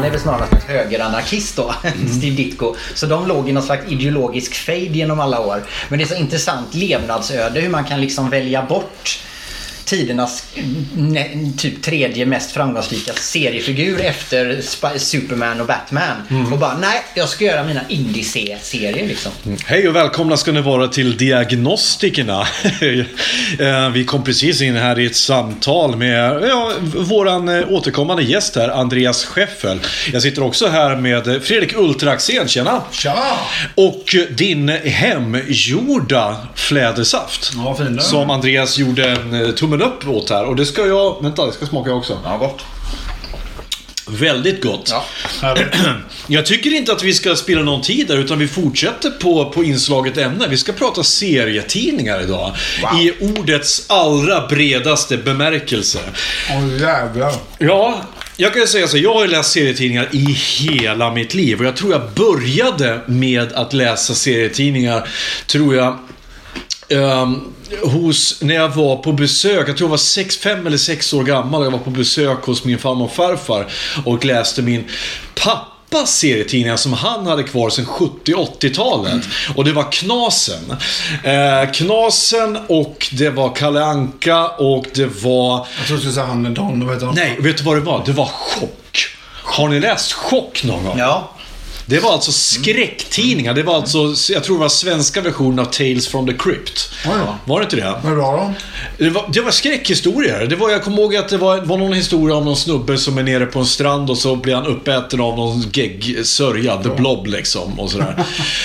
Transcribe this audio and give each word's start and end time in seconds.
Han 0.00 0.04
är 0.04 0.10
väl 0.10 0.20
snarare 0.20 0.48
en 0.50 0.76
högeranarkist 0.76 1.56
då, 1.56 1.74
Steve 2.18 2.36
Ditko. 2.36 2.74
Så 2.94 3.06
de 3.06 3.26
låg 3.26 3.48
i 3.48 3.52
någon 3.52 3.62
slags 3.62 3.92
ideologisk 3.92 4.54
fade 4.54 4.78
genom 4.78 5.20
alla 5.20 5.40
år. 5.40 5.62
Men 5.88 5.98
det 5.98 6.04
är 6.04 6.06
så 6.06 6.14
intressant 6.14 6.74
levnadsöde 6.74 7.60
hur 7.60 7.68
man 7.68 7.84
kan 7.84 8.00
liksom 8.00 8.30
välja 8.30 8.62
bort 8.62 9.22
tidernas 9.84 10.44
nä- 10.96 11.52
typ 11.56 11.82
tredje 11.82 12.26
mest 12.26 12.50
framgångsrika 12.52 13.12
seriefigur 13.12 14.00
efter 14.00 14.46
Sp- 14.60 14.98
Superman 14.98 15.60
och 15.60 15.66
Batman. 15.66 16.46
Och 16.52 16.58
bara, 16.58 16.78
nej, 16.78 17.02
jag 17.14 17.28
ska 17.28 17.44
göra 17.44 17.64
mina 17.64 17.80
indie-serier 17.88 19.06
liksom. 19.08 19.32
Hej 19.66 19.88
och 19.88 19.96
välkomna 19.96 20.36
ska 20.36 20.52
ni 20.52 20.60
vara 20.60 20.88
till 20.88 21.16
Diagnostikerna. 21.16 22.46
Eh, 23.58 23.90
Vi 23.90 24.04
kom 24.04 24.24
precis 24.24 24.60
in 24.62 24.76
här 24.76 24.98
i 24.98 25.06
ett 25.06 25.16
samtal 25.16 25.96
med 25.96 26.42
ja, 26.48 26.72
våran 26.96 27.48
eh, 27.48 27.68
återkommande 27.72 28.22
gäst 28.22 28.56
här, 28.56 28.68
Andreas 28.68 29.24
Scheffel. 29.24 29.78
Jag 30.12 30.22
sitter 30.22 30.42
också 30.42 30.68
här 30.68 30.96
med 30.96 31.40
Fredrik 31.42 31.72
Ultraxén, 31.76 32.48
tjena! 32.48 32.82
Tja! 32.92 33.16
Och 33.74 34.16
din 34.30 34.68
hemgjorda 34.68 36.36
flädersaft. 36.54 37.52
Ja, 37.56 37.74
fin. 37.76 38.00
Som 38.00 38.30
Andreas 38.30 38.78
gjorde 38.78 39.08
en 39.10 39.44
eh, 39.44 39.50
tummen 39.70 39.82
upp 39.82 40.08
åt 40.08 40.30
här. 40.30 40.44
Och 40.44 40.56
det 40.56 40.66
ska 40.66 40.86
jag... 40.86 41.22
Vänta, 41.22 41.46
det 41.46 41.52
ska 41.52 41.66
smaka 41.66 41.92
också. 41.92 42.18
Ja, 42.24 42.36
gott. 42.36 42.64
Väldigt 44.06 44.62
gott. 44.62 44.94
Ja. 45.42 45.56
Jag 46.26 46.46
tycker 46.46 46.74
inte 46.74 46.92
att 46.92 47.02
vi 47.02 47.14
ska 47.14 47.36
spilla 47.36 47.62
någon 47.62 47.82
tid 47.82 48.06
där, 48.06 48.18
utan 48.18 48.38
vi 48.38 48.48
fortsätter 48.48 49.10
på, 49.10 49.50
på 49.50 49.64
inslaget 49.64 50.18
ämne. 50.18 50.46
Vi 50.48 50.56
ska 50.56 50.72
prata 50.72 51.02
serietidningar 51.02 52.22
idag. 52.22 52.54
I 53.02 53.12
ordets 53.20 53.84
allra 53.88 54.46
bredaste 54.46 55.16
bemärkelse. 55.16 55.98
Åh 56.50 56.80
jävlar. 56.80 57.32
Ja, 57.58 58.00
jag 58.36 58.52
kan 58.52 58.62
ju 58.62 58.68
säga 58.68 58.88
så. 58.88 58.98
Jag 58.98 59.14
har 59.14 59.22
ju 59.22 59.30
läst 59.30 59.52
serietidningar 59.52 60.08
i 60.12 60.36
hela 60.60 61.12
mitt 61.12 61.34
liv. 61.34 61.60
Och 61.60 61.66
jag 61.66 61.76
tror 61.76 61.92
jag 61.92 62.10
började 62.14 63.00
med 63.06 63.52
att 63.52 63.72
läsa 63.72 64.14
serietidningar, 64.14 65.08
tror 65.46 65.74
jag, 65.74 65.98
ehm, 66.90 67.40
hos, 67.82 68.42
när 68.42 68.54
jag 68.54 68.68
var 68.68 68.96
på 68.96 69.12
besök, 69.12 69.68
jag 69.68 69.76
tror 69.76 69.86
jag 69.86 69.90
var 69.90 69.96
sex, 69.96 70.36
fem 70.36 70.66
eller 70.66 70.76
sex 70.76 71.12
år 71.12 71.24
gammal, 71.24 71.64
jag 71.64 71.70
var 71.70 71.78
på 71.78 71.90
besök 71.90 72.42
hos 72.42 72.64
min 72.64 72.78
farmor 72.78 73.04
och 73.04 73.12
farfar 73.12 73.66
och 74.04 74.24
läste 74.24 74.62
min 74.62 74.84
pappas 75.34 76.18
serietidningar 76.18 76.76
som 76.76 76.92
han 76.92 77.26
hade 77.26 77.42
kvar 77.42 77.70
sedan 77.70 77.86
70-80-talet. 77.86 79.24
Och 79.54 79.64
det 79.64 79.72
var 79.72 79.92
Knasen. 79.92 80.76
Eh, 81.24 81.70
Knasen 81.72 82.58
och 82.68 83.08
det 83.12 83.30
var 83.30 83.54
Kalle 83.54 83.84
Anka 83.84 84.48
och 84.48 84.86
det 84.94 85.06
var... 85.22 85.66
Jag 85.78 85.86
trodde 85.86 85.96
du 85.96 85.98
skulle 85.98 86.12
säga 86.12 86.26
han 86.26 86.54
Don, 86.54 86.86
vad 86.86 86.94
heter 86.94 87.06
han? 87.06 87.14
Nej, 87.14 87.36
vet 87.40 87.58
du 87.58 87.64
vad 87.64 87.76
det 87.76 87.80
var? 87.80 88.02
Det 88.06 88.12
var 88.12 88.26
Chock. 88.26 89.06
Har 89.42 89.68
ni 89.68 89.80
läst 89.80 90.12
Chock 90.12 90.64
någon 90.64 90.84
gång? 90.84 90.98
Ja. 90.98 91.30
Det 91.90 92.00
var 92.00 92.12
alltså 92.12 92.32
skräcktidningar. 92.32 93.54
Det 93.54 93.62
var 93.62 93.74
alltså, 93.74 94.32
jag 94.32 94.44
tror 94.44 94.56
det 94.56 94.60
var 94.60 94.68
svenska 94.68 95.20
versionen 95.20 95.58
av 95.58 95.64
Tales 95.64 96.08
from 96.08 96.26
the 96.26 96.32
Crypt. 96.32 96.90
Då. 97.04 97.10
Var 97.44 97.60
det 97.60 97.64
inte 97.64 97.76
det? 97.76 97.94
Bra 98.02 98.54
då? 98.96 99.04
Det 99.04 99.10
var, 99.10 99.30
det 99.32 99.40
var 99.40 99.50
skräckhistorier. 99.50 100.46
Det 100.46 100.56
var, 100.56 100.70
jag 100.70 100.84
kommer 100.84 100.98
ihåg 100.98 101.16
att 101.16 101.28
det 101.28 101.36
var, 101.36 101.60
var 101.60 101.78
någon 101.78 101.92
historia 101.92 102.36
om 102.36 102.44
någon 102.44 102.56
snubbe 102.56 102.98
som 102.98 103.18
är 103.18 103.22
nere 103.22 103.46
på 103.46 103.58
en 103.58 103.66
strand 103.66 104.10
och 104.10 104.18
så 104.18 104.36
blir 104.36 104.54
han 104.54 104.66
uppäten 104.66 105.20
av 105.20 105.36
någon 105.36 105.64
gegg, 105.72 106.26
sörja, 106.26 106.82
the 106.82 106.88
blob 106.88 107.26
liksom 107.26 107.80
och 107.80 107.90
sådär. 107.90 108.24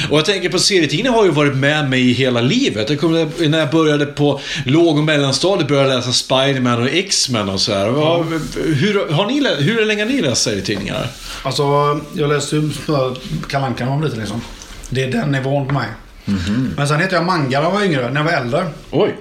och 0.09 0.18
jag 0.18 0.25
tänker 0.25 0.50
på 0.50 0.59
serietidningar 0.59 1.12
har 1.12 1.25
ju 1.25 1.31
varit 1.31 1.56
med 1.56 1.90
mig 1.90 2.09
i 2.09 2.13
hela 2.13 2.42
livet. 2.42 2.90
Jag 2.90 3.00
kommer, 3.00 3.50
när 3.50 3.59
jag 3.59 3.69
började 3.69 4.06
på 4.06 4.40
låg 4.66 4.97
och 4.97 5.03
mellanstadiet 5.03 5.68
började 5.68 5.90
jag 5.90 5.97
läsa 5.97 6.13
Spiderman 6.13 6.81
och 6.81 6.90
X-Men 6.92 7.50
och 7.50 7.62
sådär. 7.62 7.88
Hur, 8.74 9.13
har 9.13 9.25
ni, 9.25 9.63
hur 9.63 9.86
länge 9.86 10.03
har 10.03 10.09
ni 10.12 10.22
läst 10.22 10.42
serietidningar? 10.42 11.07
Alltså, 11.44 11.63
jag 12.13 12.30
läste 12.30 12.56
ju 12.56 12.72
Kalle 13.50 13.66
Anka 13.66 13.84
när 13.84 13.92
man 13.92 14.00
var 14.00 14.06
liten 14.08 14.20
liksom. 14.22 14.42
Det 14.90 15.03
är 15.03 15.12
den 15.12 15.31
nivån 15.31 15.68
på 15.68 15.74
mig. 15.74 15.88
Men 16.78 16.88
sen 16.88 17.00
heter 17.00 17.16
jag 17.16 17.26
manga 17.26 17.59
när 17.59 17.66
jag 17.68 17.72
var 17.72 17.84
yngre, 17.84 18.09
när 18.12 18.20
jag 18.20 18.26
var 18.26 18.31
äldre. 18.31 18.66
Oj. 18.92 19.16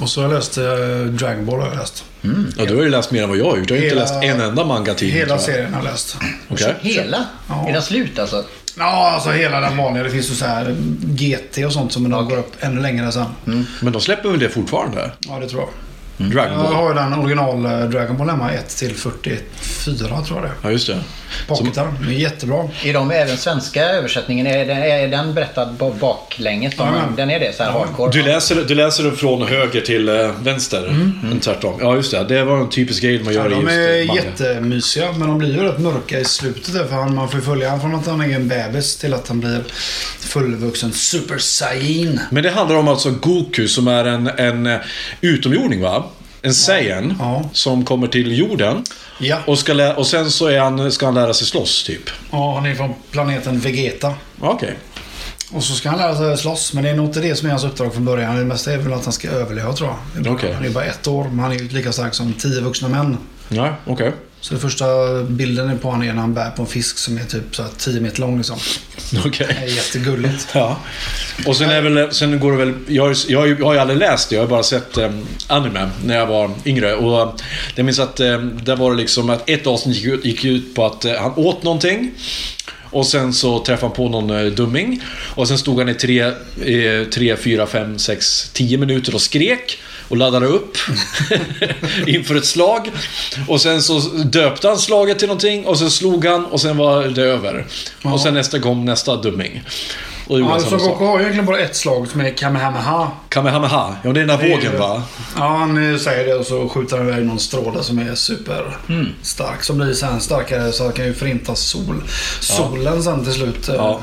Och 0.00 0.08
så 0.08 0.20
har 0.22 0.28
jag 0.28 0.34
läst 0.36 0.58
eh, 0.58 0.64
Dragon 1.10 1.46
Ball 1.46 1.60
har 1.60 1.68
jag 1.68 1.76
läst. 1.76 2.04
Ja, 2.56 2.64
du 2.64 2.76
har 2.76 2.82
ju 2.82 2.88
läst 2.90 3.10
mer 3.10 3.22
än 3.22 3.28
vad 3.28 3.38
jag 3.38 3.44
har 3.50 3.56
gjort. 3.56 3.70
Jag 3.70 3.76
har 3.76 3.84
inte 3.84 3.94
Hela- 3.96 4.00
läst 4.00 4.14
en 4.24 4.40
enda 4.40 4.64
manga-tidning. 4.64 5.16
Hela 5.16 5.26
tror 5.26 5.36
jag. 5.38 5.44
serien 5.56 5.74
har 5.74 5.82
jag 5.84 5.90
läst. 5.90 6.16
Okej. 6.48 6.74
Hela? 6.80 7.24
Ja. 7.48 7.68
Är 7.68 7.72
den 7.72 7.82
slut 7.82 8.18
alltså? 8.18 8.44
Ja, 8.78 9.10
alltså 9.14 9.30
hela 9.30 9.60
den 9.60 9.76
vanliga. 9.76 10.04
Det 10.04 10.10
finns 10.10 10.30
ju 10.30 10.34
så 10.34 10.44
här 10.44 10.76
GT 11.02 11.58
och 11.66 11.72
sånt 11.72 11.92
som 11.92 12.10
de 12.10 12.28
går 12.28 12.38
upp 12.38 12.52
ännu 12.60 12.80
längre 12.80 13.12
sen. 13.12 13.24
Men 13.80 13.92
de 13.92 14.00
släpper 14.02 14.28
väl 14.28 14.38
det 14.40 14.48
fortfarande? 14.48 15.10
Ja, 15.20 15.38
det 15.40 15.48
tror 15.48 15.60
jag. 15.62 15.68
Dragon 16.28 16.52
Jag 16.52 16.62
Ball? 16.62 16.74
har 16.74 16.88
ju 16.88 16.94
den 16.94 17.14
original 17.14 17.64
eh, 17.64 17.88
Dragon 17.88 18.16
Ball 18.16 18.28
hemma, 18.28 18.52
1 18.52 18.68
till 18.76 18.94
44 18.94 20.20
tror 20.26 20.38
jag 20.38 20.42
det 20.42 20.48
är. 20.48 20.54
Ja, 20.62 20.70
just 20.70 20.86
det. 20.86 20.98
Pocketar. 21.48 21.88
Det 22.08 22.14
är 22.14 22.18
jättebra. 22.18 22.68
Är 22.84 22.92
de 22.94 23.10
även 23.10 23.36
svenska 23.36 23.84
översättningen? 23.84 24.46
Är 24.46 24.66
den, 24.66 24.78
är 24.78 25.08
den 25.08 25.34
berättad 25.34 25.72
ba- 25.78 25.94
baklänges? 26.00 26.76
De, 26.76 26.86
Ja. 26.94 27.02
Den 27.16 27.30
är 27.30 27.40
det? 27.40 27.56
Så 27.56 27.62
här 27.62 27.70
hardcore? 27.70 28.10
Du 28.12 28.22
läser, 28.22 28.64
du 28.68 28.74
läser 28.74 29.04
den 29.04 29.16
från 29.16 29.42
höger 29.46 29.80
till 29.80 30.08
eh, 30.08 30.30
vänster. 30.42 30.88
Mm. 30.88 31.40
Tvärtom. 31.40 31.74
Ja, 31.80 31.96
just 31.96 32.10
det. 32.10 32.24
Det 32.24 32.44
var 32.44 32.56
en 32.60 32.68
typisk 32.70 33.02
grej 33.02 33.22
man 33.24 33.34
Ja, 33.34 33.40
gör 33.40 33.50
i 33.50 33.54
de 33.54 33.60
just 33.60 33.72
är 33.72 34.00
eh, 34.00 34.06
manga. 34.06 34.22
jättemysiga, 34.22 35.12
men 35.12 35.28
de 35.28 35.38
blir 35.38 35.54
ju 35.54 35.62
rätt 35.62 35.78
mörka 35.78 36.18
i 36.18 36.24
slutet. 36.24 36.72
Där, 36.74 36.84
för 36.84 36.94
han, 36.96 37.14
man 37.14 37.28
får 37.28 37.38
följa 37.38 37.70
honom 37.70 37.80
från 37.90 37.94
att 38.00 38.06
han 38.06 38.30
är 38.30 38.34
en 38.36 38.48
bebis 38.48 38.96
till 38.96 39.14
att 39.14 39.28
han 39.28 39.40
blir 39.40 39.62
fullvuxen 40.20 40.92
Super 40.92 41.38
Saiyan. 41.38 42.20
Men 42.30 42.42
det 42.42 42.50
handlar 42.50 42.76
om 42.76 42.88
alltså 42.88 43.10
Goku 43.10 43.68
som 43.68 43.88
är 43.88 44.04
en, 44.04 44.26
en 44.26 44.78
utomjording, 45.20 45.80
va? 45.82 46.04
En 46.42 46.54
Saiyan 46.54 47.14
Ja. 47.18 47.42
som 47.52 47.84
kommer 47.84 48.06
till 48.06 48.38
jorden. 48.38 48.84
Ja. 49.18 49.38
Och, 49.46 49.58
ska 49.58 49.72
lä- 49.72 49.94
och 49.94 50.06
sen 50.06 50.30
så 50.30 50.46
är 50.46 50.58
han, 50.60 50.92
ska 50.92 51.06
han 51.06 51.14
lära 51.14 51.34
sig 51.34 51.46
slåss, 51.46 51.84
typ. 51.84 52.10
ja, 52.30 52.54
han 52.54 52.66
är 52.66 52.74
från 52.74 52.94
planeten 53.10 53.58
Vegeta. 53.60 54.14
Okej. 54.40 54.76
Och 55.52 55.64
så 55.64 55.74
ska 55.74 55.88
han 55.90 55.98
lära 55.98 56.16
sig 56.16 56.38
slåss, 56.38 56.72
men 56.72 56.84
det 56.84 56.90
är 56.90 56.94
nog 56.94 57.06
inte 57.06 57.20
det 57.20 57.36
som 57.36 57.46
är 57.46 57.50
hans 57.50 57.64
uppdrag 57.64 57.94
från 57.94 58.04
början. 58.04 58.36
Det 58.36 58.44
mesta 58.44 58.72
är 58.72 58.78
väl 58.78 58.92
att 58.92 59.04
han 59.04 59.12
ska 59.12 59.28
överleva 59.30 59.72
tror 59.72 59.90
jag. 60.16 60.32
Okej. 60.34 60.52
Han 60.52 60.64
är 60.64 60.70
bara 60.70 60.84
ett 60.84 61.06
år, 61.06 61.24
men 61.24 61.38
han 61.38 61.52
är 61.52 61.56
ju 61.56 61.68
lika 61.68 61.92
stark 61.92 62.14
som 62.14 62.32
tio 62.32 62.60
vuxna 62.60 62.88
män. 62.88 63.16
Ja, 63.48 63.76
okej. 63.86 64.12
Så 64.40 64.54
den 64.54 64.60
första 64.60 64.86
bilden 65.22 65.70
är 65.70 65.76
på 65.76 65.88
honom 65.88 66.08
är 66.08 66.12
när 66.12 66.20
han 66.20 66.34
bär 66.34 66.50
på 66.50 66.62
en 66.62 66.68
fisk 66.68 66.98
som 66.98 67.18
är 67.18 67.24
typ 67.24 67.56
så 67.56 67.62
här 67.62 67.70
10 67.78 68.00
meter 68.00 68.20
lång 68.20 68.36
liksom. 68.36 68.58
Okej. 69.26 69.46
Det 69.48 69.72
är 69.72 69.76
jättegulligt. 69.76 70.48
Ja. 70.52 70.80
Och 71.46 71.56
sen, 71.56 71.70
är 71.70 71.82
väl, 71.82 72.14
sen 72.14 72.40
går 72.40 72.52
det 72.52 72.58
väl... 72.58 72.74
Jag, 72.88 73.16
jag, 73.28 73.48
jag 73.48 73.66
har 73.66 73.72
ju 73.72 73.78
aldrig 73.78 73.98
läst 73.98 74.28
det. 74.28 74.34
Jag 74.34 74.42
har 74.42 74.48
bara 74.48 74.62
sett 74.62 74.96
eh, 74.96 75.10
anime 75.46 75.90
när 76.04 76.16
jag 76.16 76.26
var 76.26 76.50
yngre. 76.64 76.94
Och 76.94 77.40
jag 77.74 77.84
minns 77.84 77.98
att 77.98 78.20
eh, 78.20 78.38
där 78.38 78.76
var 78.76 78.90
det 78.90 78.96
liksom 78.96 79.30
att 79.30 79.50
ett 79.50 79.66
avsnitt 79.66 79.96
gick, 79.96 80.24
gick 80.24 80.44
ut 80.44 80.74
på 80.74 80.86
att 80.86 81.04
eh, 81.04 81.12
han 81.14 81.32
åt 81.36 81.62
någonting. 81.62 82.10
Och 82.90 83.06
sen 83.06 83.32
så 83.32 83.64
träffade 83.64 83.86
han 83.86 83.96
på 83.96 84.08
någon 84.08 84.30
eh, 84.30 84.52
dumming. 84.52 85.02
Och 85.34 85.48
sen 85.48 85.58
stod 85.58 85.78
han 85.78 85.88
i 85.88 85.94
tre, 85.94 86.22
eh, 86.22 87.04
tre, 87.14 87.36
fyra, 87.36 87.66
fem, 87.66 87.98
sex, 87.98 88.50
tio 88.52 88.78
minuter 88.78 89.14
och 89.14 89.20
skrek. 89.20 89.78
Och 90.10 90.16
laddade 90.16 90.46
upp 90.46 90.76
inför 92.06 92.34
ett 92.34 92.44
slag. 92.46 92.90
Och 93.48 93.60
sen 93.60 93.82
så 93.82 93.98
döpte 94.24 94.68
han 94.68 94.78
slaget 94.78 95.18
till 95.18 95.28
någonting. 95.28 95.66
Och 95.66 95.78
sen 95.78 95.90
slog 95.90 96.24
han 96.24 96.44
och 96.46 96.60
sen 96.60 96.76
var 96.76 97.02
det 97.04 97.22
över. 97.22 97.66
Och 98.02 98.20
sen 98.20 98.34
nästa 98.34 98.58
gång 98.58 98.84
nästa 98.84 99.16
dumming. 99.16 99.62
Och 100.26 100.40
Ja, 100.40 100.44
han 100.50 100.60
så 100.60 100.68
samma 100.70 100.82
Goku 100.82 101.04
har 101.04 101.14
ju 101.18 101.20
egentligen 101.22 101.46
bara 101.46 101.58
ett 101.58 101.76
slag 101.76 102.08
som 102.08 102.20
är 102.20 102.30
Kamehameha. 102.30 103.10
Kamehameha. 103.28 103.94
Ja, 104.02 104.12
det 104.12 104.20
är 104.20 104.26
den 104.26 104.28
där 104.38 104.38
Det 104.38 104.52
är 104.52 104.56
vågen 104.56 104.72
ju- 104.72 104.78
va? 104.78 105.02
Ja, 105.36 105.48
han 105.58 105.92
eh, 105.92 105.98
säger 105.98 106.26
det 106.26 106.34
och 106.34 106.46
så 106.46 106.68
skjuter 106.68 106.96
han 106.98 107.08
iväg 107.08 107.24
någon 107.26 107.38
stråle 107.38 107.82
som 107.82 107.98
är 107.98 108.14
super 108.14 108.76
stark. 109.22 109.62
Som 109.64 109.78
blir 109.78 109.92
sen 109.94 110.20
starkare 110.20 110.72
så 110.72 110.84
han 110.84 110.92
kan 110.92 111.04
ju 111.04 111.14
förinta 111.14 111.54
sol. 111.54 112.02
solen 112.40 113.02
sen 113.02 113.24
till 113.24 113.32
slut. 113.34 113.68
eh, 113.68 113.74
Ja. 113.74 114.00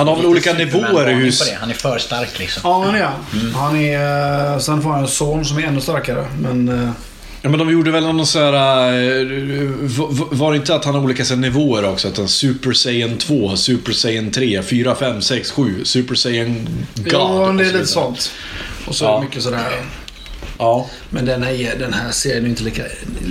Han 0.00 0.08
har 0.08 0.16
väl 0.16 0.26
olika 0.26 0.52
nivåer 0.52 1.10
i 1.10 1.12
hus... 1.14 1.50
Han 1.60 1.70
är 1.70 1.74
för 1.74 1.98
stark 1.98 2.38
liksom. 2.38 2.60
Ja, 2.64 2.90
det 2.92 2.98
är 2.98 3.02
han. 3.04 3.54
Han 3.54 3.76
är... 3.76 4.52
eh, 4.52 4.58
Sen 4.58 4.82
får 4.82 4.90
han 4.90 5.00
en 5.00 5.08
son 5.08 5.44
som 5.44 5.58
är 5.58 5.62
ännu 5.62 5.80
starkare. 5.80 6.26
Men... 6.42 6.68
eh, 6.68 6.90
Ja, 7.42 7.48
men 7.48 7.58
de 7.58 7.70
gjorde 7.72 7.90
väl 7.90 8.02
någon 8.06 8.26
sån 8.26 8.42
här... 8.42 8.52
eh, 8.92 9.26
Var 10.30 10.50
det 10.52 10.56
inte 10.56 10.74
att 10.74 10.84
han 10.84 10.94
har 10.94 11.02
olika 11.02 11.34
nivåer 11.36 11.84
också? 11.90 12.08
Att 12.08 12.16
han 12.18 12.28
Super 12.28 12.72
Saiyan 12.72 13.16
2, 13.18 13.56
Super 13.56 13.92
Saiyan 13.92 14.30
3, 14.30 14.62
4, 14.62 14.94
5, 14.94 15.22
6, 15.22 15.50
7, 15.50 15.84
Super 15.84 16.14
Saiyan 16.14 16.68
God. 16.94 17.12
Ja, 17.12 17.18
och 17.48 17.54
det 17.54 17.64
är 17.64 17.66
så 17.70 17.72
lite 17.76 17.86
sånt. 17.86 18.32
Och 18.86 18.94
så 18.94 19.04
Ja. 19.04 19.20
mycket 19.20 19.42
sådär. 19.42 19.82
Ja. 20.60 20.86
Men 21.10 21.24
den 21.24 21.42
här, 21.42 21.74
den 21.78 21.92
här 21.92 22.10
serien 22.10 22.44
är 22.44 22.48
inte 22.48 22.62
lika, 22.62 22.82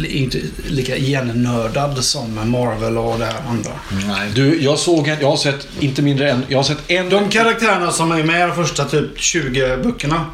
inte 0.09 0.37
lika 0.67 0.95
igennördad 0.97 2.03
som 2.03 2.49
Marvel 2.51 2.97
och 2.97 3.19
det 3.19 3.25
här 3.25 3.41
andra. 3.49 3.71
Nej. 4.07 4.29
Du, 4.35 4.61
jag 4.63 4.79
såg 4.79 5.07
en... 5.07 5.17
Jag 5.21 5.29
har 5.29 5.37
sett 5.37 5.67
inte 5.79 6.01
mindre 6.01 6.31
än... 6.31 6.45
Jag 6.47 6.57
har 6.57 6.63
sett 6.63 6.77
en... 6.91 7.09
De 7.09 7.29
karaktärerna 7.29 7.91
som 7.91 8.11
är 8.11 8.23
med 8.23 8.39
i 8.43 8.47
de 8.47 8.55
första 8.65 8.85
typ 8.85 9.19
20 9.19 9.77
böckerna 9.77 10.25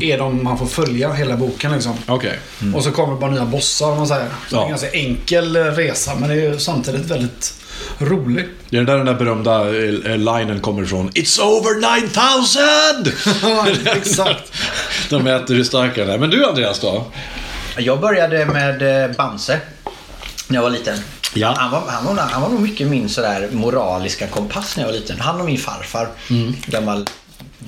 är 0.00 0.18
de 0.18 0.44
man 0.44 0.58
får 0.58 0.66
följa 0.66 1.12
hela 1.12 1.36
boken 1.36 1.72
liksom. 1.72 1.94
Okej. 2.06 2.38
Och 2.74 2.84
så 2.84 2.90
kommer 2.90 3.16
bara 3.16 3.30
nya 3.30 3.44
bossar 3.44 3.90
om 3.90 3.98
man 3.98 4.06
säger. 4.08 4.26
Så 4.50 4.56
Det 4.56 4.56
är 4.56 4.58
Ja. 4.60 4.62
en 4.64 4.68
ganska 4.68 4.90
enkel 4.90 5.56
eh, 5.56 5.60
resa 5.64 6.14
men 6.14 6.28
det 6.28 6.34
är 6.34 6.52
ju 6.52 6.58
samtidigt 6.58 7.06
väldigt 7.06 7.54
rolig. 7.98 8.46
Det 8.70 8.76
är 8.76 8.84
där 8.84 8.96
den 8.96 9.06
där 9.06 9.14
berömda 9.14 9.60
eh, 9.60 10.18
linen 10.18 10.60
kommer 10.60 10.82
ifrån. 10.82 11.10
It's 11.10 11.40
over 11.40 12.00
9000! 12.00 13.86
Exakt. 13.96 14.52
De 15.10 15.26
äter 15.26 15.54
hur 15.54 15.64
starka 15.64 16.04
den 16.04 16.14
är. 16.14 16.18
Men 16.18 16.30
du 16.30 16.46
Andreas 16.46 16.80
då? 16.80 17.04
Jag 17.78 18.00
började 18.00 18.46
med 18.46 19.04
eh, 19.04 19.16
Bamse. 19.16 19.60
När 20.48 20.56
jag 20.56 20.62
var 20.62 20.70
liten. 20.70 20.98
Ja. 21.34 21.54
Han, 21.58 21.70
var, 21.70 21.82
han, 21.88 22.04
var, 22.04 22.22
han 22.22 22.42
var 22.42 22.48
nog 22.48 22.60
mycket 22.60 22.86
min 22.86 23.08
sådär 23.08 23.48
moraliska 23.52 24.26
kompass 24.26 24.76
när 24.76 24.84
jag 24.84 24.92
var 24.92 24.98
liten. 24.98 25.20
Han 25.20 25.40
och 25.40 25.46
min 25.46 25.58
farfar. 25.58 26.08
Mm. 26.30 26.54
Gammal 26.66 27.06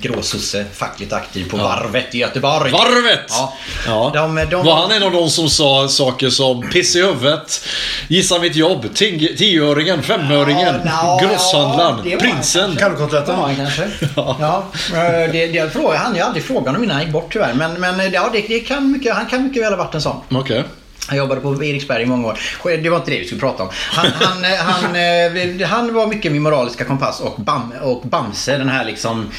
gråsosse, 0.01 0.65
fackligt 0.73 1.13
aktiv 1.13 1.49
på 1.49 1.57
Varvet 1.57 2.15
i 2.15 2.17
Göteborg. 2.17 2.71
Varvet! 2.71 3.25
Ja. 3.29 3.53
Ja. 3.87 4.11
De, 4.13 4.35
de, 4.49 4.65
Var 4.65 4.75
han 4.75 4.91
en 4.91 5.03
av 5.03 5.11
de 5.11 5.29
som 5.29 5.49
sa 5.49 5.87
saker 5.87 6.29
som 6.29 6.61
piss 6.69 6.95
i 6.95 7.01
huvudet, 7.01 7.65
gissa 8.07 8.39
mitt 8.39 8.55
jobb, 8.55 8.93
ting- 8.93 9.19
tioöringen, 9.37 10.03
femöringen, 10.03 10.75
Ja, 10.85 11.19
grosshandlaren, 11.23 12.09
ja, 12.09 12.17
prinsen. 12.17 12.61
han 12.69 12.75
Kalvkotletten. 12.75 13.35
Ja, 13.39 13.49
kanske. 13.57 13.87
Ja. 14.15 14.63
eh, 14.93 15.31
Det, 15.31 15.47
det 15.47 15.73
frågade 15.73 15.97
han 15.97 16.15
ju 16.15 16.21
aldrig 16.21 16.43
frågan 16.43 16.75
om 16.75 16.83
innan 16.83 16.95
han 16.95 17.03
gick 17.05 17.13
bort 17.13 17.33
tyvärr. 17.33 17.53
Men, 17.53 17.73
men 17.73 17.99
eh, 17.99 18.05
ja, 18.07 18.29
det, 18.33 18.41
det 18.47 18.59
kan 18.59 18.91
mycket, 18.91 19.15
han 19.15 19.25
kan 19.25 19.43
mycket 19.43 19.63
väl 19.63 19.71
ha 19.73 19.77
varit 19.83 19.95
en 19.95 20.01
sån. 20.01 20.15
Okej. 20.31 20.63
Han 21.09 21.17
jobbade 21.17 21.41
på 21.41 21.63
Eriksberg 21.63 22.03
i 22.03 22.05
många 22.05 22.27
år. 22.27 22.39
Det 22.83 22.89
var 22.89 22.97
inte 22.97 23.11
det 23.11 23.19
vi 23.19 23.25
skulle 23.25 23.41
prata 23.41 23.63
om. 23.63 23.69
Han, 23.73 24.11
han, 24.19 24.45
eh, 24.45 24.57
han, 24.59 24.95
eh, 24.95 25.67
han 25.67 25.93
var 25.93 26.07
mycket 26.07 26.31
min 26.31 26.41
moraliska 26.41 26.85
kompass 26.85 27.19
och, 27.19 27.35
bam, 27.41 27.73
och 27.81 28.01
Bamse, 28.01 28.57
den 28.57 28.69
här 28.69 28.85
liksom 28.85 29.29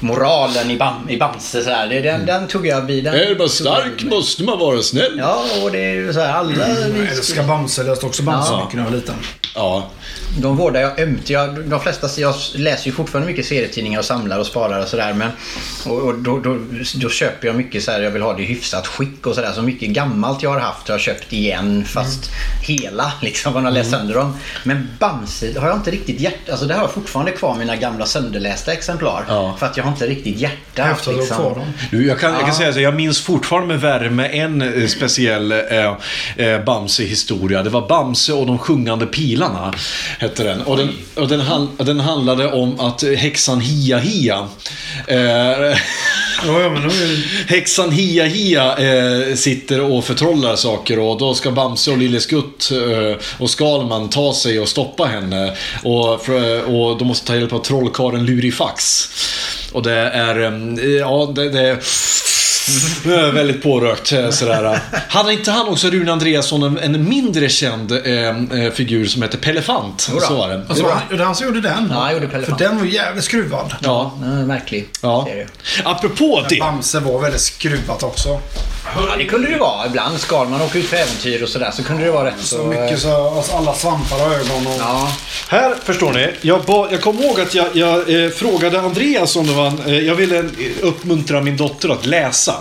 moralen 0.00 0.70
i, 0.70 0.76
bam, 0.76 1.08
i 1.10 1.16
Bamse 1.16 1.62
så 1.62 1.70
här, 1.70 1.88
den, 2.02 2.26
den 2.26 2.48
tog 2.48 2.66
jag 2.66 2.80
vid. 2.80 3.04
Den, 3.04 3.14
Är 3.14 3.38
man 3.38 3.48
stark 3.48 4.04
måste 4.04 4.42
man 4.44 4.58
vara 4.58 4.82
snäll. 4.82 5.14
Ja, 5.18 5.44
och 5.62 5.70
det 5.72 5.78
är 5.78 5.94
ju 5.94 6.12
så 6.12 6.20
här, 6.20 6.32
alla... 6.32 6.68
Jag 6.68 7.08
älskar 7.16 7.42
Bamse. 7.42 7.80
Jag 7.80 7.88
läste 7.90 8.06
också 8.06 8.22
Bamse 8.22 8.52
Ja. 8.52 8.58
mycket 8.64 8.74
när 8.74 8.82
jag 8.84 8.90
var 8.90 8.96
liten. 8.96 9.14
Ja. 9.54 9.90
De 10.38 10.56
vårdar 10.56 10.80
jag 10.80 11.00
ömt. 11.00 11.30
Jag, 11.30 11.68
de 11.68 11.80
flesta, 11.80 12.08
jag 12.20 12.34
läser 12.54 12.86
ju 12.86 12.92
fortfarande 12.92 13.30
mycket 13.30 13.46
serietidningar 13.46 13.98
och 13.98 14.04
samlar 14.04 14.38
och 14.38 14.46
sparar 14.46 14.82
och 14.82 14.88
sådär. 14.88 15.14
Men 15.14 15.30
och, 15.86 16.02
och 16.02 16.18
då, 16.18 16.38
då, 16.38 16.58
då 16.94 17.08
köper 17.08 17.46
jag 17.46 17.56
mycket 17.56 17.82
så 17.82 17.90
här, 17.90 18.00
jag 18.00 18.10
vill 18.10 18.22
ha 18.22 18.32
det 18.32 18.42
i 18.42 18.46
hyfsat 18.46 18.86
skick 18.86 19.26
och 19.26 19.34
sådär. 19.34 19.52
Så 19.52 19.62
mycket 19.62 19.88
gammalt 19.88 20.42
jag 20.42 20.50
har 20.50 20.60
haft 20.60 20.88
har 20.88 20.94
jag 20.94 21.00
köpt 21.00 21.32
igen 21.32 21.84
fast 21.84 22.30
hela 22.62 23.12
liksom. 23.22 23.52
Man 23.52 23.64
har 23.64 23.72
läst 23.72 23.90
sönder 23.90 24.14
dem. 24.14 24.36
Men 24.64 24.88
Bamse 24.98 25.60
har 25.60 25.68
jag 25.68 25.76
inte 25.76 25.90
riktigt 25.90 26.20
hjärta. 26.20 26.52
Alltså 26.52 26.66
det 26.66 26.74
har 26.74 26.80
jag 26.80 26.92
fortfarande 26.92 27.32
kvar 27.32 27.56
mina 27.56 27.76
gamla 27.76 28.06
sönderlästa 28.06 28.72
exemplar. 28.72 29.24
Ja. 29.28 29.56
För 29.58 29.66
att 29.66 29.76
jag 29.76 29.84
har 29.84 29.90
inte 29.90 30.06
riktigt 30.06 30.36
hjärta. 30.36 30.82
Häftigt 30.82 31.08
att 31.08 31.16
liksom. 31.16 31.36
få 31.36 31.54
dem. 31.54 31.72
Du, 31.90 32.06
jag, 32.06 32.18
kan, 32.20 32.32
jag 32.32 32.44
kan 32.44 32.54
säga 32.54 32.72
så, 32.72 32.80
jag 32.80 32.94
minns 32.94 33.20
fortfarande 33.20 33.68
med 33.68 33.80
värme 33.80 34.26
en 34.26 34.62
eh, 34.62 34.86
speciell 34.86 35.52
eh, 35.52 35.96
eh, 36.36 36.64
Bamse-historia. 36.64 37.62
Det 37.62 37.70
var 37.70 37.88
Bamse 37.88 38.32
och 38.32 38.46
de 38.46 38.58
sjungande 38.58 39.06
pilarna, 39.06 39.39
hette 40.18 40.44
den. 40.44 40.62
Och 40.62 40.76
den, 40.76 40.88
och 41.14 41.28
den, 41.28 41.40
hand, 41.40 41.68
den 41.78 42.00
handlade 42.00 42.52
om 42.52 42.80
att 42.80 43.02
eh, 43.02 43.10
häxan 43.10 43.60
Hia 43.60 43.98
Hia 43.98 44.48
eh, 45.06 45.78
Ja, 46.46 46.70
men. 46.70 46.90
Häxan 47.48 47.90
Hia 47.90 48.24
Hia 48.24 48.76
eh, 48.76 49.34
sitter 49.34 49.80
och 49.80 50.04
förtrollar 50.04 50.56
saker 50.56 50.98
och 50.98 51.18
då 51.18 51.34
ska 51.34 51.50
Bamse 51.50 51.90
och 51.90 51.98
Lille 51.98 52.20
Skutt 52.20 52.70
eh, 52.70 53.16
och 53.38 53.50
Skalman 53.50 54.08
ta 54.08 54.34
sig 54.34 54.60
och 54.60 54.68
stoppa 54.68 55.04
henne. 55.04 55.56
Och, 55.82 56.24
för, 56.24 56.62
och 56.62 56.98
de 56.98 57.08
måste 57.08 57.26
ta 57.26 57.36
hjälp 57.36 57.52
av 57.52 57.58
trollkarlen 57.58 58.26
Lurifax. 58.26 59.08
Och 59.72 59.82
det 59.82 59.94
är, 59.94 60.40
eh, 60.40 60.90
ja 60.90 61.32
det, 61.34 61.48
det 61.48 61.60
det 61.60 61.68
är 61.68 61.80
väldigt 63.34 63.62
pårökt 63.62 64.12
eh, 64.12 64.30
sådär. 64.30 64.80
Hade 65.08 65.32
inte 65.32 65.50
han 65.50 65.68
också, 65.68 65.90
Rune 65.90 66.12
Andreasson, 66.12 66.62
en, 66.62 66.78
en 66.94 67.08
mindre 67.08 67.48
känd 67.48 67.92
eh, 67.92 68.28
eh, 68.28 68.72
figur 68.72 69.06
som 69.06 69.22
heter 69.22 69.38
Pellefant? 69.38 70.08
Jodå. 70.12 70.20
Så 70.20 70.36
var 70.36 70.48
det. 70.48 70.62
Alltså, 70.68 70.88
han, 70.88 71.02
det 71.10 71.16
var 71.16 71.24
han 71.24 71.34
som 71.34 71.46
gjorde 71.46 71.60
den. 71.60 71.88
Ja, 71.90 72.00
han 72.00 72.12
gjorde 72.12 72.26
För 72.26 72.32
Pellefant. 72.32 72.58
den 72.58 72.78
var 72.78 72.84
jävligt 72.84 73.24
skruvad. 73.24 73.74
Ja. 73.80 74.12
Ja, 74.22 74.28
märklig 74.28 74.88
ja. 75.02 75.24
serie. 75.28 75.46
Apropå 75.84 76.46
det. 76.48 76.58
Bamse 76.60 77.00
var 77.00 77.20
väldigt 77.20 77.40
skruvat 77.40 78.02
också. 78.02 78.40
Ja, 78.96 79.16
det 79.18 79.24
kunde 79.24 79.50
det 79.50 79.58
vara. 79.58 79.86
Ibland 79.86 80.20
skal 80.20 80.48
man 80.48 80.62
åka 80.62 80.78
ut 80.78 80.90
på 80.90 80.96
äventyr 80.96 81.42
och 81.42 81.48
sådär 81.48 81.70
så 81.70 81.82
kunde 81.84 82.04
det 82.04 82.10
vara 82.10 82.26
rätt 82.28 82.34
Så 82.40 82.56
så... 82.56 82.64
mycket 82.64 83.00
så, 83.00 83.36
alltså 83.36 83.56
alla 83.56 83.74
svampar 83.74 84.16
och 84.26 84.32
ögon 84.32 84.66
och... 84.66 84.76
Ja. 84.78 85.12
Här, 85.48 85.74
förstår 85.84 86.12
ni. 86.12 86.30
Jag, 86.40 86.64
ba, 86.64 86.88
jag 86.90 87.00
kommer 87.00 87.24
ihåg 87.24 87.40
att 87.40 87.54
jag, 87.54 87.66
jag 87.72 88.24
eh, 88.24 88.30
frågade 88.30 88.80
Andreas 88.80 89.36
om 89.36 89.46
det 89.46 89.52
var 89.52 89.66
en, 89.66 89.82
eh, 89.86 89.98
Jag 89.98 90.14
ville 90.14 90.44
uppmuntra 90.80 91.40
min 91.40 91.56
dotter 91.56 91.88
att 91.88 92.06
läsa. 92.06 92.54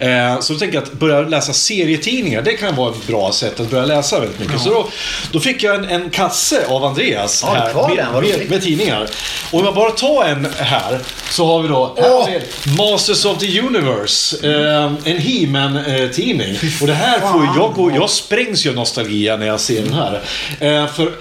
Eh, 0.00 0.40
så 0.40 0.52
då 0.52 0.58
tänkte 0.58 0.76
jag 0.76 0.84
att 0.84 0.92
börja 0.92 1.20
läsa 1.20 1.52
serietidningar, 1.52 2.42
det 2.42 2.52
kan 2.52 2.76
vara 2.76 2.90
ett 2.90 3.06
bra 3.06 3.32
sätt 3.32 3.60
att 3.60 3.70
börja 3.70 3.84
läsa 3.84 4.20
väldigt 4.20 4.40
mycket. 4.40 4.60
Så 4.60 4.70
då, 4.70 4.88
då 5.32 5.40
fick 5.40 5.62
jag 5.62 5.74
en, 5.74 5.84
en 5.84 6.10
kasse 6.10 6.66
av 6.68 6.84
Andreas 6.84 7.44
Ja, 7.46 7.54
här 7.54 7.88
med, 7.88 7.96
den, 7.96 8.38
med, 8.38 8.50
med 8.50 8.62
tidningar. 8.62 9.08
Och 9.50 9.58
om 9.58 9.64
jag 9.64 9.74
bara 9.74 9.90
tar 9.90 10.24
en 10.24 10.48
här 10.58 11.00
så 11.30 11.46
har 11.46 11.62
vi 11.62 11.68
då 11.68 11.96
vi 12.26 12.40
Masters 12.76 13.24
of 13.24 13.38
the 13.38 13.60
Universe. 13.60 14.48
Eh, 14.48 14.92
en 15.04 15.18
He-Man-tidning. 15.54 16.56
Och 16.80 16.86
det 16.86 16.94
här 16.94 17.20
får 17.20 17.44
jag 17.56 17.94
jag 17.96 18.10
sprängs 18.10 18.66
ju 18.66 18.70
av 18.70 18.76
nostalgia 18.76 19.36
när 19.36 19.46
jag 19.46 19.60
ser 19.60 19.82
den 19.82 19.92
här. 19.92 20.20
Eh, 20.60 20.86
för 20.86 21.12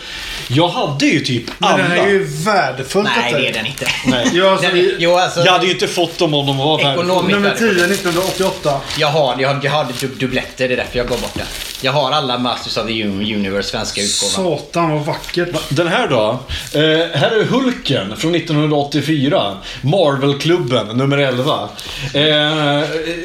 jag 0.54 0.68
hade 0.70 1.06
ju 1.06 1.20
typ 1.20 1.44
alla. 1.60 1.78
Men 1.78 1.90
den 1.90 2.00
är 2.00 2.10
ju 2.10 2.24
värdefullt 2.24 3.10
Nej, 3.18 3.34
det 3.34 3.48
är 3.50 3.54
den 3.54 3.66
inte. 3.66 3.86
Nej. 4.06 4.28
Ja, 4.34 4.52
alltså, 4.52 4.68
Den 4.68 4.78
är, 4.78 4.96
jo, 5.00 5.16
alltså, 5.18 5.40
Jag 5.40 5.52
hade 5.52 5.66
ju 5.66 5.72
inte 5.72 5.88
fått 5.88 6.18
dem 6.18 6.34
om 6.34 6.46
de 6.48 6.58
var 6.58 6.78
värdefulla. 6.84 7.14
Nummer 7.22 7.40
värdefull. 7.40 7.76
10 7.76 7.86
1988. 7.86 8.82
Jag 9.00 9.08
har, 9.08 9.36
jag 9.40 9.50
har, 9.54 9.60
jag 9.64 9.72
har 9.72 9.84
dub- 9.84 10.18
dubbletter, 10.20 10.68
det 10.68 10.74
är 10.74 10.78
därför 10.78 10.98
jag 10.98 11.08
går 11.08 11.18
bort 11.18 11.34
den. 11.34 11.46
Jag 11.84 11.92
har 11.92 12.12
alla 12.12 12.38
Masters 12.38 12.78
of 12.78 12.88
the 12.88 13.04
Un- 13.04 13.36
Universe 13.36 13.70
svenska 13.70 14.02
utgåvan. 14.02 14.58
Satan 14.60 14.92
vad 14.92 15.06
vackert. 15.06 15.50
Den 15.70 15.88
här 15.88 16.08
då? 16.08 16.40
Eh, 16.74 16.82
här 17.20 17.32
är 17.40 17.44
Hulken 17.44 18.18
från 18.18 18.36
1984. 18.36 19.58
Marvel-klubben, 19.82 20.88
nummer 20.98 21.18
11. 21.18 21.70
Eh, 22.14 22.22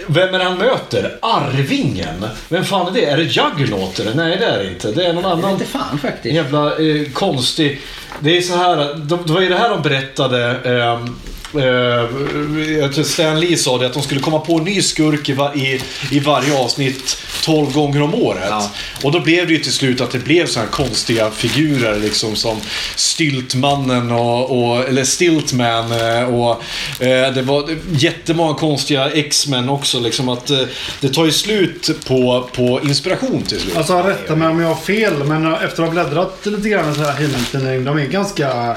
vem 0.06 0.34
är 0.34 0.38
det 0.38 0.44
han 0.44 0.58
möter? 0.58 1.18
Arvingen? 1.22 2.26
Vem 2.48 2.64
fan 2.64 2.86
är 2.86 2.90
det? 2.90 3.04
Är 3.04 3.16
det 3.16 3.22
Juggernaut? 3.22 4.00
Nej, 4.14 4.36
det 4.36 4.46
är 4.46 4.58
det 4.58 4.68
inte. 4.68 4.92
Det 4.92 5.06
är 5.06 5.12
någon 5.12 5.22
Jag 5.24 5.36
vet 5.36 5.44
annan 5.44 5.50
inte 5.50 5.64
fan 5.66 5.98
faktiskt. 5.98 6.34
jävla 6.34 6.66
eh, 6.66 7.10
konstig... 7.16 7.80
Det 8.20 8.36
är 8.36 8.40
så 8.40 8.56
här, 8.56 8.94
det 9.26 9.32
var 9.32 9.40
ju 9.40 9.48
det 9.48 9.56
här 9.56 9.70
de 9.70 9.82
berättade. 9.82 10.56
Ehm, 10.64 11.16
Eh, 11.58 11.66
eh, 11.66 12.78
jag 12.78 12.92
tror 12.92 13.04
Stan 13.04 13.40
Lee 13.40 13.56
sa 13.56 13.78
det, 13.78 13.86
att 13.86 13.92
de 13.92 14.02
skulle 14.02 14.20
komma 14.20 14.38
på 14.38 14.58
en 14.58 14.64
ny 14.64 14.82
skurk 14.82 15.28
i, 15.28 15.32
i, 15.32 15.80
i 16.10 16.20
varje 16.20 16.58
avsnitt 16.58 17.16
12 17.46 17.72
gånger 17.72 18.02
om 18.02 18.14
året. 18.14 18.44
Ja. 18.48 18.70
Och 19.02 19.12
då 19.12 19.20
blev 19.20 19.46
det 19.46 19.52
ju 19.52 19.58
till 19.58 19.72
slut 19.72 20.00
att 20.00 20.10
det 20.10 20.18
blev 20.18 20.46
så 20.46 20.60
här 20.60 20.66
konstiga 20.66 21.30
figurer 21.30 22.00
liksom 22.00 22.36
som 22.36 22.60
Stiltmannen 22.96 24.12
och, 24.12 24.58
och 24.58 24.88
eller 24.88 25.04
Stiltman 25.04 25.92
eh, 25.92 26.34
och 26.34 26.62
eh, 27.02 27.32
det 27.32 27.42
var 27.42 27.70
jättemånga 27.90 28.54
konstiga 28.54 29.10
X-Men 29.10 29.68
också 29.68 30.00
liksom 30.00 30.28
att 30.28 30.50
eh, 30.50 30.60
det 31.00 31.08
tar 31.08 31.24
ju 31.24 31.32
slut 31.32 31.90
på, 32.06 32.48
på 32.52 32.80
inspiration 32.84 33.42
till 33.42 33.60
slut. 33.60 33.76
Alltså 33.76 34.02
rätta 34.02 34.36
mig 34.36 34.48
om 34.48 34.60
jag 34.60 34.68
har 34.68 34.74
fel, 34.74 35.24
men 35.24 35.54
efter 35.54 35.66
att 35.66 35.78
ha 35.78 35.90
bläddrat 35.90 36.46
lite 36.46 36.68
grann 36.68 36.94
så 36.94 37.02
här 37.02 37.12
He-Man-tidning, 37.12 37.84
de 37.84 37.98
är 37.98 38.06
ganska 38.06 38.76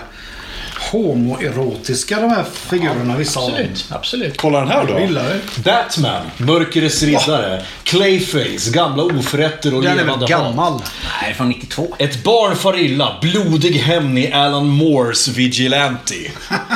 homoerotiska 0.92 2.22
de 2.22 2.30
här 2.30 2.44
figurerna, 2.70 3.18
vissa 3.18 3.40
av 3.40 3.46
dem. 3.52 3.56
Absolut, 3.60 3.86
absolut. 3.90 4.38
Kolla 4.38 4.60
den 4.60 4.68
här 4.68 4.86
då. 4.88 5.62
Batman, 5.64 6.22
Mörkrets 6.38 7.04
riddare, 7.04 7.62
Clayface, 7.84 8.72
gamla 8.72 9.04
oförrätter 9.04 9.74
och 9.76 9.82
Den 9.82 9.92
är 9.92 9.96
väl 9.96 10.06
levande 10.06 10.26
hat. 10.26 10.30
gammal? 10.30 10.82
Nej, 11.22 11.34
från 11.34 11.50
92. 11.50 11.96
Ett 12.00 12.24
barn 12.24 12.56
far 12.56 12.80
illa, 12.80 13.18
blodig 13.22 13.72
hämnd 13.74 14.20
i 14.20 14.32
Alan 14.32 14.68
Moores 14.68 15.28
Vigilante. 15.28 16.16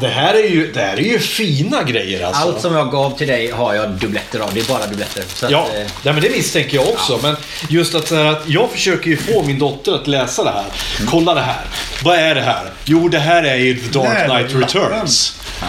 Det 0.00 0.08
här 0.08 0.34
är 0.34 0.48
ju, 0.48 0.72
det 0.72 0.80
här 0.80 0.96
är 0.96 1.02
ju 1.02 1.18
fina 1.18 1.82
grejer 1.82 2.26
alltså. 2.26 2.42
Allt 2.42 2.60
som 2.60 2.74
jag 2.74 2.90
gav 2.90 3.18
till 3.18 3.26
dig 3.28 3.50
har 3.50 3.74
jag 3.74 3.90
dubbletter 3.90 4.40
av. 4.40 4.50
Det 4.54 4.60
är 4.60 4.64
bara 4.64 4.86
dubbletter. 4.86 5.24
Så 5.34 5.46
att, 5.46 5.52
Ja, 5.52 5.66
eh, 5.74 5.86
nej, 6.02 6.14
men 6.14 6.20
det 6.20 6.30
misstänker 6.30 6.76
jag 6.76 6.88
också. 6.88 7.18
Men 7.22 7.36
just 7.68 7.94
att, 7.94 8.08
så 8.08 8.14
här, 8.16 8.24
att 8.24 8.42
jag 8.48 8.70
försöker 8.70 9.10
ju 9.10 9.16
få 9.16 9.42
min 9.42 9.58
dotter 9.58 9.92
att 9.94 10.06
läsa 10.06 10.44
det 10.44 10.50
här. 10.50 10.64
Kolla 11.10 11.34
det 11.34 11.40
här. 11.40 11.60
Vad 12.04 12.18
är 12.18 12.34
det 12.34 12.40
här? 12.42 12.62
Jo, 12.84 13.08
det 13.08 13.18
här 13.18 13.42
är 13.42 13.56
ju 13.56 13.74
The 13.80 13.98
Dark 13.98 14.24
Knight. 14.26 14.62
Returns. 14.62 15.34
ja. 15.60 15.66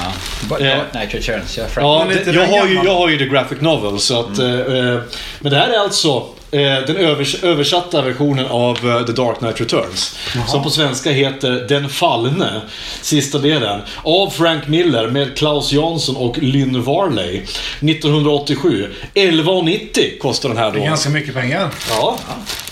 Eh, 0.60 0.78
Dark 0.78 0.92
Knight 0.92 1.14
Returns. 1.14 1.58
Ja. 1.58 1.64
Ja, 1.76 2.06
det, 2.26 2.32
jag, 2.32 2.48
har 2.48 2.68
ju, 2.68 2.76
jag 2.86 2.96
har 2.96 3.10
ju 3.10 3.18
The 3.18 3.26
Graphic 3.26 3.62
Novel. 3.62 4.00
Så 4.00 4.20
att, 4.20 4.40
eh, 4.40 4.46
eh, 4.54 5.00
men 5.40 5.52
det 5.52 5.58
här 5.58 5.70
är 5.70 5.80
alltså 5.80 6.10
eh, 6.10 6.24
den 6.58 6.98
övers 6.98 7.44
översatta 7.44 8.02
versionen 8.02 8.46
av 8.46 8.78
eh, 8.90 9.06
The 9.06 9.12
Dark 9.12 9.38
Knight 9.40 9.62
Returns. 9.62 10.16
Som 10.48 10.64
på 10.64 10.70
svenska 10.70 11.12
heter 11.12 11.52
Den 11.70 11.90
fallne, 11.90 12.62
sista 13.02 13.38
delen. 13.38 13.82
Av 14.04 14.30
Frank 14.30 14.68
Miller 14.68 15.08
med 15.08 15.38
Klaus 15.38 15.72
Jansson 15.72 16.16
och 16.16 16.38
Lynn 16.38 16.84
Varley. 16.84 17.36
1987. 17.82 18.88
11,90 19.14 20.20
kostar 20.22 20.50
den 20.50 20.58
här 20.58 20.72
Det 20.72 20.78
är 20.78 20.82
då. 20.82 20.86
ganska 20.86 21.10
mycket 21.10 21.34
pengar. 21.34 21.70
Ja, 21.90 22.18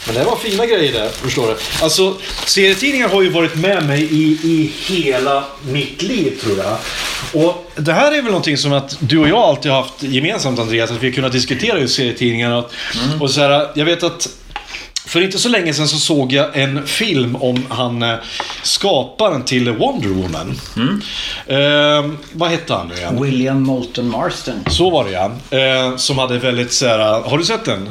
men 0.07 0.15
det 0.15 0.23
var 0.23 0.35
fina 0.35 0.65
grejer 0.65 0.93
där, 0.93 1.09
förstår 1.09 1.47
du. 1.47 1.55
Alltså, 1.83 2.17
serietidningar 2.45 3.09
har 3.09 3.21
ju 3.21 3.29
varit 3.29 3.55
med 3.55 3.87
mig 3.87 4.03
i, 4.03 4.23
i 4.43 4.71
hela 4.87 5.43
mitt 5.71 6.01
liv, 6.01 6.39
tror 6.41 6.57
jag. 6.57 6.77
Och 7.43 7.71
det 7.75 7.93
här 7.93 8.11
är 8.11 8.21
väl 8.21 8.25
någonting 8.25 8.57
som 8.57 8.73
att 8.73 8.97
du 8.99 9.17
och 9.17 9.29
jag 9.29 9.37
alltid 9.37 9.71
har 9.71 9.81
haft 9.81 10.03
gemensamt, 10.03 10.59
Andreas, 10.59 10.91
att 10.91 11.03
vi 11.03 11.07
har 11.07 11.13
kunnat 11.13 11.31
diskutera 11.31 11.79
just 11.79 11.95
serietidningar. 11.95 12.51
Och, 12.51 12.71
och 13.19 13.31
så 13.31 13.41
här, 13.41 13.69
jag 13.75 13.85
vet 13.85 14.03
att 14.03 14.29
för 15.07 15.21
inte 15.21 15.39
så 15.39 15.49
länge 15.49 15.73
sedan 15.73 15.87
så 15.87 15.97
såg 15.97 16.33
jag 16.33 16.57
en 16.57 16.87
film 16.87 17.35
om 17.35 17.65
han 17.69 18.03
eh, 18.03 18.15
skaparen 18.63 19.43
till 19.43 19.71
Wonder 19.71 20.09
Woman. 20.09 20.59
Eh, 21.47 22.11
vad 22.31 22.49
hette 22.49 22.73
han 22.73 22.87
nu 22.87 22.95
igen? 22.95 23.23
William 23.23 23.61
Moulton 23.63 24.09
Marston. 24.09 24.65
Så 24.69 24.89
var 24.89 25.05
det 25.05 25.11
ja. 25.11 25.31
Eh, 25.57 25.95
som 25.95 26.17
hade 26.17 26.39
väldigt 26.39 26.73
så 26.73 26.87
här, 26.87 26.99
har 26.99 27.37
du 27.37 27.45
sett 27.45 27.65
den? 27.65 27.89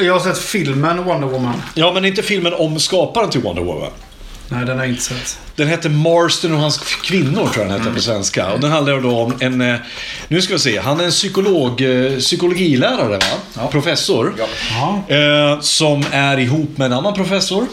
Jag 0.00 0.12
har 0.12 0.20
sett 0.20 0.38
filmen 0.38 1.04
Wonder 1.04 1.28
Woman. 1.28 1.62
Ja, 1.74 1.92
men 1.92 2.04
inte 2.04 2.22
filmen 2.22 2.54
om 2.54 2.80
skaparen 2.80 3.30
till 3.30 3.40
Wonder 3.40 3.62
Woman. 3.62 3.90
Nej, 4.50 4.64
den 4.66 4.76
har 4.76 4.84
jag 4.84 4.90
inte 4.92 5.02
sett. 5.02 5.38
Den 5.56 5.68
hette 5.68 5.88
Marston 5.88 6.52
och 6.54 6.60
hans 6.60 6.78
kvinnor, 6.78 7.48
tror 7.52 7.56
jag 7.56 7.66
den 7.74 7.80
hette 7.80 7.94
på 7.94 8.00
svenska. 8.00 8.52
Och 8.52 8.60
den 8.60 8.70
handlar 8.70 9.00
då 9.00 9.10
om 9.18 9.34
en... 9.40 9.60
eh, 9.60 9.76
Nu 10.28 10.42
ska 10.42 10.52
vi 10.52 10.58
se. 10.58 10.78
Han 10.78 11.00
är 11.00 11.04
en 11.04 11.10
psykolog, 11.10 11.80
eh, 11.80 12.18
psykologilärare, 12.18 13.18
va? 13.54 13.68
Professor. 13.70 14.34
Ja. 14.38 15.14
Eh, 15.16 15.60
som 15.60 16.04
är 16.12 16.38
ihop 16.38 16.78
med 16.78 16.86
en 16.86 16.92
annan 16.92 17.14
professor. 17.14 17.66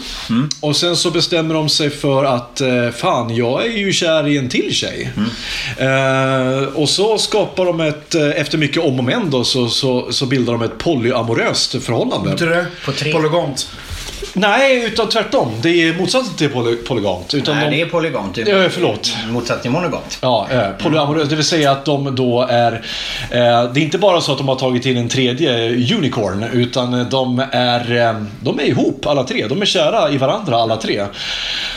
Och 0.59 0.75
sen 0.75 0.95
så 0.95 1.11
bestämmer 1.11 1.53
de 1.55 1.69
sig 1.69 1.89
för 1.89 2.23
att 2.23 2.61
eh, 2.61 2.89
fan, 2.97 3.35
jag 3.35 3.65
är 3.65 3.77
ju 3.77 3.93
kär 3.93 4.27
i 4.27 4.37
en 4.37 4.49
till 4.49 4.73
tjej. 4.73 5.09
Eh, 5.77 6.63
och 6.73 6.89
så 6.89 7.17
skapar 7.17 7.65
de 7.65 7.79
ett, 7.81 8.15
efter 8.15 8.57
mycket 8.57 8.83
om 8.83 8.97
och 8.99 9.03
men 9.05 9.29
då, 9.29 9.43
så, 9.43 9.69
så, 9.69 10.11
så 10.11 10.25
bildar 10.25 10.53
de 10.53 10.61
ett 10.61 10.77
polyamoröst 10.77 11.83
förhållande. 11.83 12.29
Betyder 12.29 12.55
det? 12.55 12.65
På 12.85 12.91
tre. 12.91 13.11
Polygont. 13.13 13.69
Nej, 14.37 14.85
utan 14.85 15.09
tvärtom. 15.09 15.51
Det 15.61 15.69
är 15.69 15.93
motsatsen 15.93 16.35
till 16.35 16.49
poly, 16.49 16.75
polygant. 16.75 17.33
Utan 17.33 17.55
Nej, 17.55 17.69
de, 17.69 17.75
det 17.75 17.81
är 17.81 17.85
polygont. 17.85 18.37
Ja, 18.37 18.69
förlåt. 18.69 19.15
Motsatt 19.29 19.61
till 19.61 19.71
monogont. 19.71 20.17
Ja, 20.21 20.47
eh, 20.51 20.69
polyamorös. 20.83 21.29
Det 21.29 21.35
vill 21.35 21.45
säga 21.45 21.71
att 21.71 21.85
de 21.85 22.15
då 22.15 22.41
är... 22.49 22.71
Eh, 23.31 23.73
det 23.73 23.79
är 23.79 23.83
inte 23.83 23.97
bara 23.97 24.21
så 24.21 24.31
att 24.31 24.37
de 24.37 24.47
har 24.47 24.55
tagit 24.55 24.85
in 24.85 24.97
en 24.97 25.09
tredje 25.09 25.69
unicorn, 25.95 26.43
utan 26.53 27.09
de 27.09 27.45
är, 27.51 27.97
eh, 27.97 28.23
de 28.41 28.59
är 28.59 28.63
ihop 28.63 29.05
alla 29.05 29.23
tre. 29.23 29.47
De 29.47 29.61
är 29.61 29.65
kära 29.65 30.11
i 30.11 30.17
varandra 30.17 30.57
alla 30.57 30.77
tre. 30.77 31.05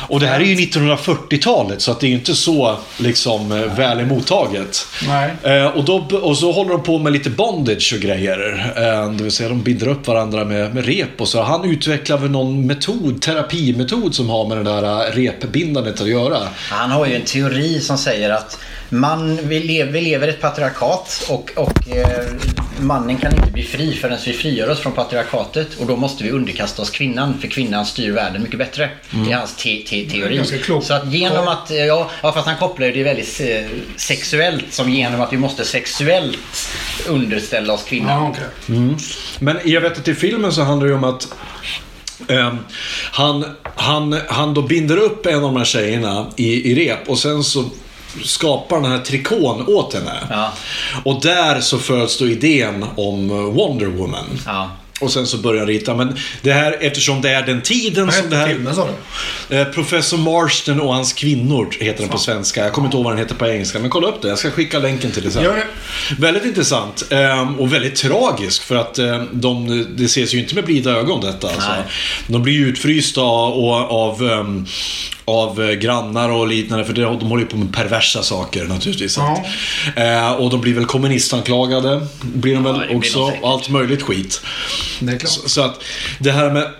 Och 0.08 0.20
det 0.20 0.26
här 0.26 0.40
är 0.40 0.44
ju 0.44 0.54
1940-talet, 0.54 1.82
så 1.82 1.90
att 1.90 2.00
det 2.00 2.06
är 2.06 2.10
inte 2.10 2.34
så 2.34 2.76
liksom 2.98 3.52
eh, 3.52 3.76
väl 3.76 4.00
emottaget. 4.00 4.86
Nej. 5.08 5.30
Eh, 5.42 5.66
och, 5.66 5.84
då, 5.84 6.06
och 6.22 6.38
så 6.38 6.52
håller 6.52 6.70
de 6.70 6.82
på 6.82 6.98
med 6.98 7.12
lite 7.12 7.30
bondage 7.30 7.92
och 7.96 8.00
grejer. 8.00 8.72
Eh, 8.76 9.12
det 9.12 9.22
vill 9.22 9.32
säga 9.32 9.48
de 9.48 9.62
binder 9.62 9.88
upp 9.88 10.06
varandra 10.06 10.44
med, 10.44 10.74
med 10.74 10.86
rep 10.86 11.20
och 11.20 11.28
så. 11.28 11.42
Han 11.42 11.64
utvecklar 11.64 12.18
väl 12.18 12.30
någon 12.30 12.47
metod, 12.48 13.22
terapimetod 13.22 14.14
som 14.14 14.30
har 14.30 14.48
med 14.48 14.56
det 14.56 14.64
där 14.64 14.82
eh, 14.82 15.12
repbindandet 15.12 16.00
att 16.00 16.08
göra. 16.08 16.38
Han 16.54 16.90
har 16.90 17.06
ju 17.06 17.14
en 17.14 17.24
teori 17.24 17.80
som 17.80 17.98
säger 17.98 18.30
att 18.30 18.58
man, 18.88 19.38
vi, 19.42 19.60
lever, 19.60 19.92
vi 19.92 20.00
lever 20.00 20.26
i 20.26 20.30
ett 20.30 20.40
patriarkat 20.40 21.26
och, 21.28 21.50
och 21.56 21.88
eh, 21.96 22.26
mannen 22.80 23.16
kan 23.16 23.34
inte 23.34 23.50
bli 23.50 23.62
fri 23.62 23.92
förrän 23.92 24.18
vi 24.26 24.32
frigör 24.32 24.70
oss 24.70 24.78
från 24.78 24.92
patriarkatet 24.92 25.74
och 25.74 25.86
då 25.86 25.96
måste 25.96 26.24
vi 26.24 26.30
underkasta 26.30 26.82
oss 26.82 26.90
kvinnan 26.90 27.38
för 27.38 27.48
kvinnan 27.48 27.86
styr 27.86 28.12
världen 28.12 28.42
mycket 28.42 28.58
bättre. 28.58 28.90
Det 29.10 29.32
är 29.32 29.36
hans 29.36 29.56
te, 29.56 29.82
te, 29.86 30.10
teori. 30.10 30.36
Ganska 30.36 30.58
klokt. 30.58 30.86
Så 30.86 30.94
att 30.94 31.12
genom 31.12 31.48
att, 31.48 31.70
eh, 31.70 31.76
ja, 31.76 32.10
ja 32.22 32.32
fast 32.32 32.46
han 32.46 32.56
kopplar 32.56 32.86
ju 32.86 32.92
det 32.92 33.02
väldigt 33.02 33.40
eh, 33.40 33.78
sexuellt 33.96 34.64
som 34.70 34.90
genom 34.90 35.20
att 35.20 35.32
vi 35.32 35.36
måste 35.36 35.64
sexuellt 35.64 36.70
underställa 37.08 37.72
oss 37.72 37.82
kvinnan. 37.82 38.22
Ja, 38.22 38.30
okej. 38.30 38.96
Men 39.38 39.58
jag 39.64 39.80
vet 39.80 39.98
att 39.98 40.08
i 40.08 40.14
filmen 40.14 40.52
så 40.52 40.62
handlar 40.62 40.86
det 40.86 40.90
ju 40.90 40.96
om 40.96 41.04
att 41.04 41.28
han, 43.12 43.44
han, 43.62 44.20
han 44.28 44.54
då 44.54 44.62
binder 44.62 44.96
upp 44.96 45.26
en 45.26 45.34
av 45.34 45.42
de 45.42 45.56
här 45.56 45.64
tjejerna 45.64 46.26
i, 46.36 46.72
i 46.72 46.74
rep 46.74 47.08
och 47.08 47.18
sen 47.18 47.44
så 47.44 47.64
skapar 48.24 48.80
den 48.80 48.90
här 48.90 48.98
trikån 48.98 49.66
åt 49.66 49.94
henne. 49.94 50.26
Ja. 50.30 50.52
Och 51.04 51.22
där 51.22 51.60
så 51.60 51.78
föds 51.78 52.18
då 52.18 52.28
idén 52.28 52.84
om 52.96 53.30
eh, 53.30 53.36
Wonder 53.36 53.86
Woman. 53.86 54.26
Ja. 54.46 54.70
Och 55.00 55.12
sen 55.12 55.26
så 55.26 55.38
börjar 55.38 55.58
han 55.58 55.68
rita. 55.68 55.94
Men 55.94 56.16
det 56.42 56.52
här, 56.52 56.76
eftersom 56.80 57.20
det 57.20 57.30
är 57.30 57.42
den 57.42 57.62
tiden 57.62 58.06
Vad 58.06 58.14
som 58.14 58.30
det 58.30 58.36
här... 58.36 58.48
filmen 58.48 58.74
sa 58.74 58.88
du? 59.48 59.56
Eh, 59.56 59.64
Professor 59.64 60.18
Marston 60.18 60.80
och 60.80 60.94
hans 60.94 61.12
kvinnor 61.12 61.68
heter 61.80 62.00
den 62.00 62.08
på 62.08 62.18
svenska. 62.18 62.64
Jag 62.64 62.72
kommer 62.72 62.88
inte 62.88 62.96
ihåg 62.96 63.04
vad 63.04 63.12
den 63.12 63.18
heter 63.18 63.34
på 63.34 63.46
engelska, 63.46 63.78
men 63.78 63.90
kolla 63.90 64.08
upp 64.08 64.22
det. 64.22 64.28
Jag 64.28 64.38
ska 64.38 64.50
skicka 64.50 64.78
länken 64.78 65.10
till 65.10 65.22
det 65.22 65.30
sen. 65.30 65.42
Gör 65.42 65.54
det. 65.56 65.66
Väldigt 66.18 66.44
intressant 66.44 67.04
ehm, 67.10 67.58
och 67.60 67.72
väldigt 67.72 67.96
tragisk 67.96 68.62
för 68.62 68.76
att 68.76 68.98
ehm, 68.98 69.28
de, 69.32 69.86
det 69.96 70.04
ses 70.04 70.34
ju 70.34 70.38
inte 70.38 70.54
med 70.54 70.64
blida 70.64 70.90
ögon 70.90 71.20
detta. 71.20 71.48
Alltså. 71.48 71.70
De 72.26 72.42
blir 72.42 72.54
ju 72.54 72.66
utfrysta 72.66 73.20
av, 73.20 73.90
av, 73.90 74.30
ehm, 74.30 74.66
av 75.28 75.62
eh, 75.62 75.70
grannar 75.72 76.28
och 76.30 76.48
liknande 76.48 76.84
för 76.84 76.92
de 76.92 77.04
håller 77.04 77.42
ju 77.42 77.48
på 77.48 77.56
med 77.56 77.74
perversa 77.74 78.22
saker 78.22 78.64
naturligtvis. 78.64 79.16
Ja. 79.16 79.44
Eh, 79.96 80.32
och 80.32 80.50
de 80.50 80.60
blir 80.60 80.74
väl 80.74 80.84
kommunistanklagade, 80.84 82.06
blir 82.22 82.54
de 82.54 82.64
Ja, 82.66 82.72
väl 82.72 82.80
det 82.80 82.86
blir 82.86 82.96
också. 82.98 83.32
allt 83.42 83.68
möjligt 83.68 84.02
skit. 84.02 84.40
Det 85.00 85.12
är 85.12 85.18
klart. 85.18 85.30
Så, 85.32 85.48
så 85.48 85.60
att 85.62 85.82
det 86.18 86.32
här 86.32 86.50
med 86.50 86.70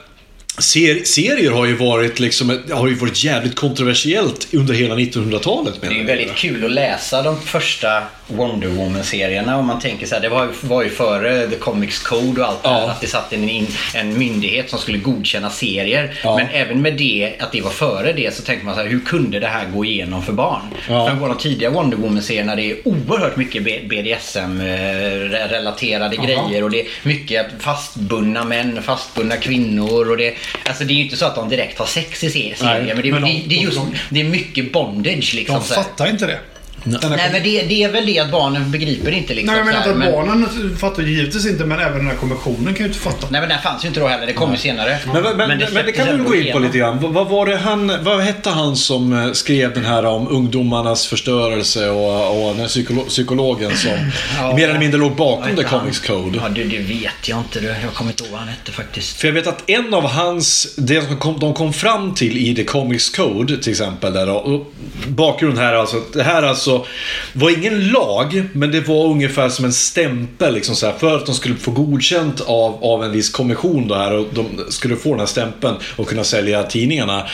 ser, 0.59 1.05
serier 1.05 1.51
har 1.51 1.67
ju 1.67 1.77
varit 1.77 2.21
liksom, 2.21 2.63
har 2.73 2.89
ju 2.89 2.95
varit 2.95 3.25
jävligt 3.25 3.55
kontroversiellt 3.57 4.49
under 4.53 4.75
hela 4.75 4.95
1900-talet. 4.95 5.75
Det 5.81 5.87
är 5.87 5.91
ju 5.91 6.05
väldigt 6.05 6.35
kul 6.35 6.65
att 6.65 6.71
läsa 6.73 7.23
de 7.23 7.41
första 7.41 8.03
Wonder 8.29 8.69
Woman-serierna 8.69 9.59
om 9.59 9.67
man 9.67 9.81
tänker 9.81 10.07
så 10.07 10.15
här, 10.15 10.23
det 10.23 10.29
var, 10.29 10.49
var 10.61 10.83
ju 10.83 10.91
före 10.91 11.47
The 11.49 11.57
Comics 11.57 11.99
Code 11.99 12.41
och 12.43 12.49
allt 12.49 12.63
det 12.63 12.69
Ja. 12.69 12.75
här, 12.79 12.89
att 12.89 13.01
det 13.01 13.07
satt 13.07 13.33
en, 13.33 13.49
in- 13.49 13.67
en 13.95 14.19
myndighet 14.19 14.71
som 14.71 14.79
skulle 14.79 14.99
godkänna 14.99 15.51
serier. 15.51 16.15
Ja. 16.25 16.37
Men 16.37 16.47
även 16.53 16.83
med 16.83 16.97
det, 16.97 17.35
att 17.39 17.53
det 17.53 17.61
var 17.61 17.71
före 17.71 18.13
det, 18.13 18.35
så 18.35 18.43
tänkte 18.43 18.67
man 18.67 18.75
så 18.75 18.81
här, 18.81 18.89
hur 18.89 19.01
kunde 19.01 19.41
det 19.41 19.47
här 19.47 19.67
gå 19.67 19.85
igenom 19.85 20.23
för 20.23 20.33
barn? 20.33 20.61
Ja. 20.89 21.09
För 21.09 21.15
våra 21.15 21.35
tidiga 21.35 21.71
Wonder 21.71 21.97
Woman-serierna, 21.97 22.57
det 22.57 22.71
är 22.71 22.77
oerhört 22.89 23.37
mycket 23.37 23.63
BDSM-relaterade 23.89 26.17
Aha. 26.19 26.27
grejer 26.27 26.65
och 26.65 26.71
det 26.71 26.81
är 26.81 26.87
mycket 27.03 27.47
fastbundna 27.59 28.45
män, 28.45 28.83
fastbundna 28.83 29.37
kvinnor 29.37 30.11
och 30.11 30.17
det, 30.17 30.35
alltså 30.65 30.85
det 30.85 30.93
är 30.93 30.97
ju 30.97 31.03
inte 31.05 31.17
så 31.17 31.27
att 31.27 31.35
de 31.35 31.49
direkt 31.49 31.79
har 31.79 31.87
sex 31.87 32.25
i 32.25 32.31
se- 32.31 32.55
serier, 32.57 32.85
Nej, 32.85 32.95
men, 32.95 33.03
det, 33.03 33.13
men 33.13 33.23
de- 33.23 33.33
det, 33.33 33.43
det 33.49 33.55
är 33.59 33.63
just, 33.63 33.77
de- 33.77 33.95
det 34.11 34.21
är 34.21 34.25
mycket 34.25 34.73
bondage 34.73 35.35
liksom. 35.35 35.55
De 35.69 35.75
fattar 35.75 36.11
inte 36.11 36.27
det. 36.27 36.39
Här- 36.85 37.17
Nej 37.17 37.29
men 37.33 37.43
det, 37.43 37.63
det 37.63 37.83
är 37.83 37.93
väl 37.93 38.07
det 38.07 38.19
att 38.19 38.31
barnen 38.31 38.71
begriper 38.71 39.11
inte 39.11 39.35
liksom. 39.35 39.55
Nej, 39.55 39.65
men 39.65 39.77
att 39.77 39.85
här, 39.87 39.95
men- 39.95 40.13
barnen 40.13 40.49
fattar 40.81 41.03
givetvis 41.03 41.47
inte, 41.47 41.65
men 41.65 41.81
även 41.81 41.99
den 41.99 42.07
här 42.07 42.15
konventionen 42.15 42.75
kan 42.75 42.77
ju 42.77 42.85
inte 42.87 42.99
fatta. 42.99 43.27
Nej 43.31 43.41
men 43.41 43.49
den 43.51 43.59
fanns 43.63 43.85
ju 43.85 43.89
inte 43.89 44.01
då 44.01 44.07
heller, 44.07 44.27
det 44.27 44.33
kom 44.33 44.53
ju 44.53 44.57
senare. 44.59 44.99
Men, 45.13 45.23
men, 45.23 45.37
men, 45.37 45.49
men, 45.49 45.87
det 45.87 45.93
kan 45.93 46.19
vi 46.19 46.25
gå 46.25 46.35
in 46.35 46.53
på 46.53 46.59
lite 46.59 46.79
grann. 46.79 46.99
Vad, 47.01 47.13
vad 47.13 47.29
var 47.29 47.47
det 47.47 47.57
han, 47.57 47.93
vad 48.05 48.21
hette 48.21 48.51
han 48.51 48.77
som 48.77 49.13
eh, 49.13 49.33
skrev 49.33 49.75
den 49.75 49.85
här 49.85 50.05
om 50.05 50.29
ungdomarnas 50.29 51.07
förstörelse 51.07 51.91
och, 51.91 52.43
och 52.43 52.51
den 52.53 52.61
här 52.61 52.69
psykolo, 52.69 53.03
psykologen 53.05 53.77
som 53.77 53.91
Ja. 54.39 54.55
mer 54.57 54.69
eller 54.69 54.79
mindre 54.81 55.01
låg 55.01 55.17
bakom 55.17 55.57
The? 55.57 55.65
Comics 55.65 55.99
Code? 56.01 56.39
Ja 56.43 56.49
du, 56.49 56.65
det 56.65 56.79
vet 56.79 57.29
jag 57.29 57.39
inte 57.39 57.61
du. 57.61 57.67
Jag 57.67 57.95
kommer 57.95 58.11
inte 58.11 58.23
ihåg 58.23 58.31
vad 58.33 58.41
han 58.41 58.49
hette 58.49 58.73
faktiskt. 58.73 59.17
För 59.21 59.29
jag 59.29 59.35
vet 59.35 59.47
att 59.47 59.71
en 59.71 59.95
av 59.95 60.07
hans, 60.07 60.75
det 60.77 61.07
som 61.07 61.17
kom, 61.17 61.39
de 61.41 61.55
kom 61.55 61.73
fram 61.73 62.15
till 62.15 62.37
i 62.39 62.55
The 62.55 62.65
Comics 62.65 63.11
Code 63.11 63.57
till 63.63 63.71
exempel. 63.73 64.13
Där, 64.13 64.31
och 64.31 64.73
bakgrund 65.09 65.59
här 65.59 65.75
alltså. 65.75 65.97
Det 66.13 66.23
här 66.23 66.43
alltså 66.43 66.68
Alltså, 66.69 66.91
det 67.33 67.45
var 67.45 67.51
ingen 67.51 67.89
lag, 67.89 68.45
men 68.53 68.71
det 68.71 68.81
var 68.81 69.07
ungefär 69.07 69.49
som 69.49 69.65
en 69.65 69.73
stämpel 69.73 70.55
liksom 70.55 70.77
så 70.77 70.87
här, 70.87 70.93
för 70.99 71.17
att 71.17 71.27
de 71.27 71.35
skulle 71.35 71.55
få 71.55 71.71
godkänt 71.71 72.41
av, 72.41 72.85
av 72.85 73.05
en 73.05 73.13
viss 73.13 73.31
kommission 73.31 73.89
då 73.89 73.95
här 73.95 74.13
och 74.13 74.27
de 74.35 74.47
skulle 74.69 74.97
få 74.97 75.11
den 75.11 75.19
här 75.19 75.27
stämpeln 75.27 75.77
och 75.97 76.09
kunna 76.09 76.25
sälja 76.25 76.63
tidningarna 76.63 77.27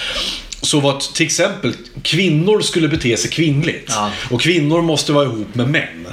så 0.65 0.81
var 0.81 1.01
till 1.15 1.27
exempel 1.27 1.73
kvinnor 2.03 2.61
skulle 2.61 2.89
bete 2.89 3.17
sig 3.17 3.31
kvinnligt. 3.31 3.87
Ja. 3.89 4.11
Och 4.31 4.41
kvinnor 4.41 4.83
måste 4.83 5.13
vara 5.13 5.25
ihop 5.25 5.55
med 5.55 5.69
män. 5.71 6.07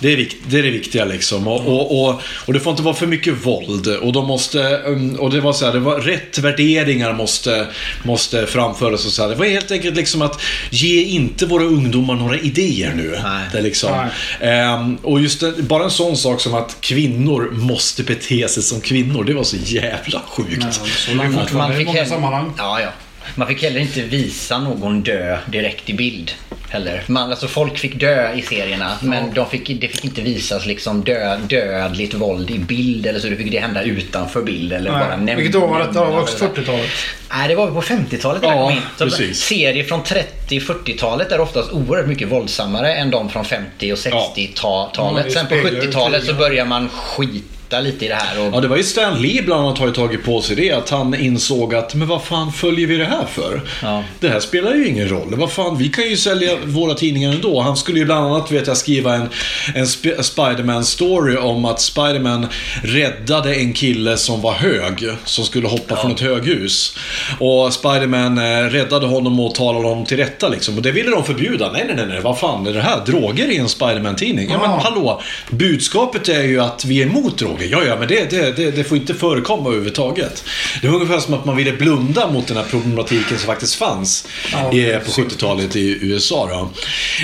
Det, 0.00 0.12
är 0.12 0.16
vikt, 0.16 0.36
det 0.46 0.58
är 0.58 0.62
det 0.62 0.70
viktiga 0.70 1.04
liksom. 1.04 1.48
Och, 1.48 1.66
och, 1.66 2.04
och, 2.08 2.20
och 2.46 2.52
det 2.52 2.60
får 2.60 2.70
inte 2.70 2.82
vara 2.82 2.94
för 2.94 3.06
mycket 3.06 3.46
våld. 3.46 3.86
Och, 3.86 4.12
de 4.12 4.26
måste, 4.26 4.58
um, 4.86 5.14
och 5.16 5.30
det 5.30 5.40
var 5.40 5.52
så 5.52 5.64
här, 5.66 5.72
det 5.72 5.78
var 5.80 6.00
rätt 6.00 6.38
värderingar 6.38 7.12
måste, 7.12 7.66
måste 8.02 8.46
framföras 8.46 9.06
och 9.06 9.12
så 9.12 9.22
här. 9.22 9.28
Det 9.28 9.34
var 9.34 9.46
helt 9.46 9.70
enkelt 9.70 9.96
liksom 9.96 10.22
att 10.22 10.40
ge 10.70 11.02
inte 11.02 11.46
våra 11.46 11.64
ungdomar 11.64 12.14
några 12.14 12.38
idéer 12.38 12.92
nu. 12.94 13.18
Nej. 13.22 13.48
Det 13.52 13.58
är 13.58 13.62
liksom, 13.62 14.08
Ehm, 14.40 14.96
och 15.02 15.20
just 15.20 15.40
det, 15.40 15.52
bara 15.62 15.84
en 15.84 15.90
sån 15.90 16.16
sak 16.16 16.40
som 16.40 16.54
att 16.54 16.76
kvinnor 16.80 17.50
måste 17.52 18.02
bete 18.02 18.48
sig 18.48 18.62
som 18.62 18.80
kvinnor. 18.80 19.24
Det 19.24 19.34
var 19.34 19.44
så 19.44 19.56
jävla 19.64 20.22
sjukt. 20.28 20.80
Så 21.06 21.14
långt 21.14 21.34
fortfarande 21.40 21.80
i 21.80 21.84
många 21.84 21.98
heller- 21.98 22.10
sammanhang. 22.10 22.52
Ja, 22.58 22.80
ja. 22.80 22.88
Man 23.34 23.48
fick 23.48 23.62
heller 23.62 23.80
inte 23.80 24.00
visa 24.02 24.58
någon 24.58 25.02
dö 25.02 25.38
direkt 25.46 25.90
i 25.90 25.94
bild. 25.94 26.32
Heller. 26.70 27.02
Man, 27.06 27.30
alltså 27.30 27.48
folk 27.48 27.78
fick 27.78 28.00
dö 28.00 28.32
i 28.34 28.42
serierna 28.42 28.92
men 29.02 29.34
de 29.34 29.50
fick, 29.50 29.80
det 29.80 29.88
fick 29.88 30.04
inte 30.04 30.20
visas 30.22 30.66
liksom 30.66 31.04
dö, 31.04 31.36
dödligt 31.36 32.14
våld 32.14 32.50
i 32.50 32.58
bild 32.58 33.06
eller 33.06 33.20
så. 33.20 33.28
Det 33.28 33.36
fick 33.36 33.50
det 33.52 33.58
hända 33.58 33.82
utanför 33.82 34.42
bild 34.42 34.72
eller 34.72 34.90
bara 34.90 35.08
Nej. 35.08 35.16
nämna. 35.16 35.34
Vilket 35.34 35.54
år 35.56 35.68
var 35.68 35.78
detta? 35.78 35.92
Det 35.92 35.98
var 36.00 36.06
eller- 36.08 36.26
40-talet. 36.54 36.90
Nej, 37.30 37.48
det 37.48 37.54
var 37.54 37.66
på 37.70 37.82
50-talet 37.82 38.42
Ja, 38.42 38.72
det. 38.98 39.34
Serier 39.34 39.84
från 39.84 40.02
30-40-talet 40.02 41.32
är 41.32 41.40
oftast 41.40 41.72
oerhört 41.72 42.06
mycket 42.06 42.28
våldsammare 42.28 42.94
än 42.94 43.10
de 43.10 43.28
från 43.30 43.44
50 43.44 43.92
och 43.92 43.98
Ja, 44.04 44.32
60-talet. 44.36 45.24
det 45.24 45.30
Sen 45.30 45.46
på 45.46 45.54
speglar 45.54 45.70
ju 45.82 45.88
70-talet 45.88 46.24
så 46.24 46.34
börjar 46.34 46.64
man 46.64 46.88
skita 46.88 47.53
lite 47.80 48.04
i 48.04 48.08
det 48.08 48.14
här. 48.14 48.40
Och 48.40 48.54
Ja, 48.54 48.60
det 48.60 48.68
var 48.68 48.76
ju 48.76 48.82
Stan 48.82 49.22
Lee 49.22 49.42
bland 49.42 49.62
annat 49.66 49.78
har 49.78 49.86
ju 49.86 49.92
tagit 49.92 50.24
på 50.24 50.40
sig 50.42 50.56
det. 50.56 50.72
Att 50.72 50.90
han 50.90 51.14
insåg 51.14 51.74
att, 51.74 51.94
men 51.94 52.08
vad 52.08 52.24
fan 52.24 52.52
följer 52.52 52.86
vi 52.86 52.96
det 52.96 53.04
här 53.04 53.26
för? 53.32 53.60
Ja. 53.82 54.04
Det 54.20 54.28
här 54.28 54.40
spelar 54.40 54.74
ju 54.74 54.88
ingen 54.88 55.08
roll. 55.08 55.34
Vad 55.36 55.52
fan, 55.52 55.78
vi 55.78 55.88
kan 55.88 56.04
ju 56.08 56.16
sälja 56.16 56.56
våra 56.64 56.94
tidningar 56.94 57.32
ändå. 57.32 57.60
Han 57.60 57.76
skulle 57.76 57.98
ju 57.98 58.04
bland 58.04 58.26
annat, 58.26 58.50
vet 58.50 58.66
jag, 58.66 58.76
skriva 58.76 59.14
en, 59.14 59.28
en 59.74 59.84
Sp- 59.84 60.22
Spiderman-story 60.22 61.36
om 61.36 61.64
att 61.64 61.80
Spiderman 61.80 62.46
räddade 62.82 63.54
en 63.54 63.72
kille 63.72 64.16
som 64.16 64.40
var 64.40 64.52
hög, 64.52 65.08
som 65.24 65.44
skulle 65.44 65.68
hoppa 65.68 65.96
från 65.96 66.12
ett 66.12 66.20
höghus. 66.20 66.96
Och 67.38 67.72
Spiderman 67.72 68.38
eh, 68.38 68.42
räddade 68.70 69.06
honom 69.06 69.40
och 69.40 69.54
talade 69.54 69.88
honom 69.88 70.04
till 70.04 70.16
rätta 70.16 70.48
liksom. 70.48 70.76
Och 70.76 70.82
det 70.82 70.90
ville 70.90 71.10
de 71.10 71.24
förbjuda. 71.24 71.72
Nej, 71.72 71.84
nej, 71.86 71.96
nej, 71.96 72.06
nej. 72.06 72.20
vad 72.20 72.38
fan 72.38 72.66
är 72.66 72.72
det 72.72 72.80
här? 72.80 73.04
Droger 73.06 73.46
i 73.50 73.56
en 73.56 73.68
Spiderman-tidning? 73.68 74.48
Ja, 74.50 74.58
men 74.60 74.70
Ja. 74.70 74.80
hallå. 74.84 75.22
Budskapet 75.50 76.28
är 76.28 76.42
ju 76.42 76.60
att 76.60 76.84
vi 76.84 77.02
är 77.02 77.06
emot 77.06 77.38
droger. 77.38 77.63
Ja, 77.70 77.84
ja, 77.84 77.96
men 77.98 78.08
det, 78.08 78.30
det, 78.30 78.56
det, 78.56 78.70
det 78.70 78.84
får 78.84 78.96
inte 78.98 79.14
förekomma 79.14 79.68
överhuvudtaget. 79.68 80.44
Det 80.82 80.88
var 80.88 80.94
ungefär 80.94 81.18
som 81.20 81.34
att 81.34 81.44
man 81.44 81.56
ville 81.56 81.72
blunda 81.72 82.30
mot 82.30 82.46
den 82.46 82.56
här 82.56 82.64
problematiken 82.70 83.38
som 83.38 83.46
faktiskt 83.46 83.74
fanns 83.74 84.28
Ja, 84.52 84.72
i, 84.72 84.98
på 85.04 85.10
70-talet 85.10 85.76
i 85.76 85.98
USA. 86.00 86.48
Då. 86.50 86.70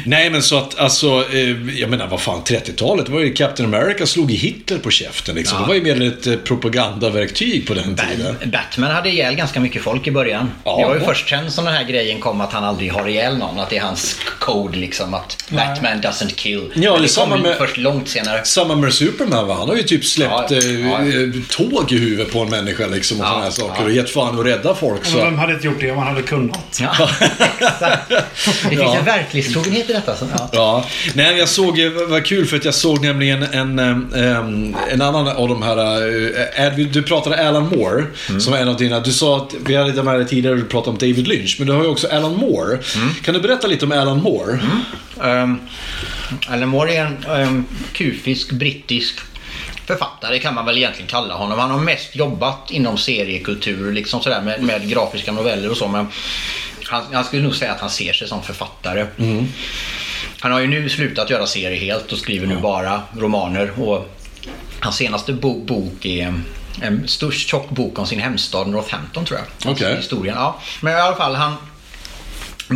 Nej, 0.06 0.30
men 0.30 0.42
så 0.42 0.58
att 0.58 0.78
alltså, 0.78 1.24
eh, 1.32 1.78
jag 1.80 1.90
menar 1.90 2.06
vad 2.06 2.20
fan, 2.20 2.42
30-talet 2.44 3.06
det 3.06 3.12
var 3.12 3.20
ju 3.20 3.32
Captain 3.32 3.74
America 3.74 4.06
slog 4.06 4.30
i 4.32 4.34
Hitler 4.36 4.78
på 4.78 4.90
käften 4.90 5.34
liksom. 5.34 5.56
Ja. 5.58 5.62
Det 5.62 5.68
var 5.68 5.74
ju 5.74 5.82
mer 5.82 6.06
ett 6.08 6.26
eh, 6.26 6.36
propagandaverktyg 6.36 7.66
på 7.66 7.74
den 7.74 7.96
tiden. 7.96 8.36
Bat- 8.44 8.52
Batman 8.52 8.90
hade 8.90 9.08
ihjäl 9.08 9.34
ganska 9.34 9.60
mycket 9.60 9.82
folk 9.82 10.06
i 10.06 10.10
början. 10.10 10.50
Ja. 10.64 10.78
det 10.78 10.84
var 10.86 10.94
ju 10.94 11.00
först 11.00 11.28
sen 11.28 11.50
som 11.52 11.64
den 11.64 11.74
här 11.74 11.84
grejen 11.84 12.20
kom 12.20 12.40
att 12.40 12.52
han 12.52 12.64
aldrig 12.64 12.92
har 12.92 13.08
ihjäl 13.08 13.36
någon. 13.38 13.60
Att 13.60 13.70
det 13.70 13.76
är 13.76 13.80
hans 13.82 14.16
code 14.38 14.78
liksom. 14.78 15.14
Att 15.14 15.44
Nej. 15.48 15.66
Batman 15.68 16.00
doesn't 16.02 16.34
kill. 16.34 16.72
Ja, 16.74 16.90
Men 16.92 17.00
det 17.00 17.06
det 17.06 17.08
samma 17.12 17.34
kom 17.34 17.42
med- 17.42 17.56
först 17.58 17.76
långt 17.76 18.08
senare. 18.08 18.44
Samma 18.44 18.74
med 18.74 18.94
Superman 18.94 19.46
va? 19.46 19.54
Han 19.54 19.68
har 19.68 19.76
ju 19.76 19.82
typ 19.82 20.04
släppt 20.28 20.50
Ja, 20.50 20.56
ja. 20.56 21.00
eh, 21.00 21.10
Ja, 21.10 21.22
eh, 21.22 21.28
tåg 21.50 21.92
i 21.92 21.98
huvudet 21.98 22.32
på 22.32 22.40
en 22.40 22.50
människa 22.50 22.86
liksom 22.86 23.20
och 23.20 23.26
Ja, 23.26 23.28
sådana 23.28 23.44
här 23.44 23.50
saker. 23.50 23.74
ja. 23.82 23.84
Och 23.84 23.92
gett 23.92 24.10
fan 24.10 24.40
att 24.40 24.46
rädda 24.46 24.74
folk. 24.74 25.00
Men 25.02 25.12
Så. 25.12 25.18
vem 25.18 25.38
hade 25.38 25.52
inte 25.52 25.66
gjort 25.66 25.80
det 25.80 25.90
om 25.90 25.96
man 25.96 26.06
hade 26.06 26.22
kunnat? 26.22 26.78
Ja, 26.80 27.08
exakt. 27.58 28.08
Det 28.08 28.68
finns 28.68 28.80
Ja. 28.82 28.96
en 28.98 29.04
verklighetstrogenhet 29.04 29.90
i 29.90 29.92
detta. 29.92 30.16
Så, 30.16 30.26
ja. 30.38 30.48
Ja, 30.52 30.84
nej 31.14 31.26
men 31.30 31.38
jag 31.38 31.48
såg, 31.48 31.78
eh, 31.80 31.90
vad 32.08 32.24
kul 32.26 32.46
för 32.46 32.56
att 32.56 32.64
jag 32.64 32.74
såg 32.74 33.02
nämligen 33.02 33.42
en, 33.42 33.78
em, 33.78 34.76
en 34.90 35.02
annan 35.02 35.28
av 35.28 35.48
de 35.48 35.62
här, 35.62 36.92
du 36.92 37.02
pratade 37.02 37.48
Alan 37.48 37.68
Moore, 37.68 38.04
som 38.40 38.52
var 38.52 38.58
en 38.58 38.68
av 38.68 38.76
dina, 38.76 39.00
du 39.00 39.12
sa 39.12 39.36
att 39.36 39.54
vi 39.66 39.74
hade 39.76 40.02
med 40.02 40.18
det 40.18 40.24
tidigare, 40.24 40.56
du 40.56 40.64
pratade 40.64 40.90
om 40.90 40.98
David 40.98 41.28
Lynch, 41.28 41.56
men 41.58 41.66
du 41.66 41.72
har 41.72 41.82
ju 41.82 41.88
också 41.88 42.08
Alan 42.08 42.36
Moore. 42.36 42.78
Kan 43.24 43.34
du 43.34 43.40
berätta 43.40 43.66
lite 43.66 43.84
om 43.84 43.92
Alan 43.92 44.22
Moore? 44.22 44.58
Um, 45.20 45.60
Alan 46.48 46.68
Moore 46.68 46.94
är 46.96 47.04
en 47.04 47.46
um, 47.48 47.64
kufisk 47.92 48.50
brittisk 48.52 49.14
författare 49.90 50.38
kan 50.38 50.54
man 50.54 50.66
väl 50.66 50.76
egentligen 50.78 51.08
kalla 51.08 51.34
honom. 51.34 51.58
Han 51.58 51.70
har 51.70 51.78
mest 51.78 52.16
jobbat 52.16 52.70
inom 52.70 52.98
seriekultur 52.98 53.92
liksom 53.92 54.20
sådär 54.22 54.40
med, 54.42 54.62
med 54.62 54.88
grafiska 54.88 55.32
noveller 55.32 55.70
och 55.70 55.76
så. 55.76 55.88
Men 55.88 56.06
han, 56.86 57.02
jag 57.12 57.26
skulle 57.26 57.42
nog 57.42 57.54
säga 57.56 57.72
att 57.72 57.80
han 57.80 57.90
ser 57.90 58.12
sig 58.12 58.28
som 58.28 58.42
författare. 58.42 59.06
Han 60.40 60.52
har 60.52 60.60
ju 60.60 60.66
nu 60.66 60.88
slutat 60.88 61.30
göra 61.30 61.46
serier 61.46 61.80
helt 61.80 62.12
och 62.12 62.18
skriver 62.18 62.46
nu 62.46 62.56
bara 62.56 63.02
romaner. 63.18 63.80
Och 63.80 64.08
hans 64.80 64.96
senaste 64.96 65.32
bo- 65.32 65.64
bok 65.64 66.04
är 66.04 66.34
en 66.82 67.08
stor 67.08 67.30
tjock 67.32 67.70
bok 67.70 67.98
om 67.98 68.06
sin 68.06 68.20
hemstad 68.20 68.68
Northampton 68.68 69.24
tror 69.24 69.40
jag. 69.40 69.72
Okej. 69.72 69.96
Historien. 69.96 70.34
Ja. 70.38 70.60
Men 70.80 70.92
i 70.92 71.00
alla 71.00 71.16
fall 71.16 71.34
han 71.34 71.56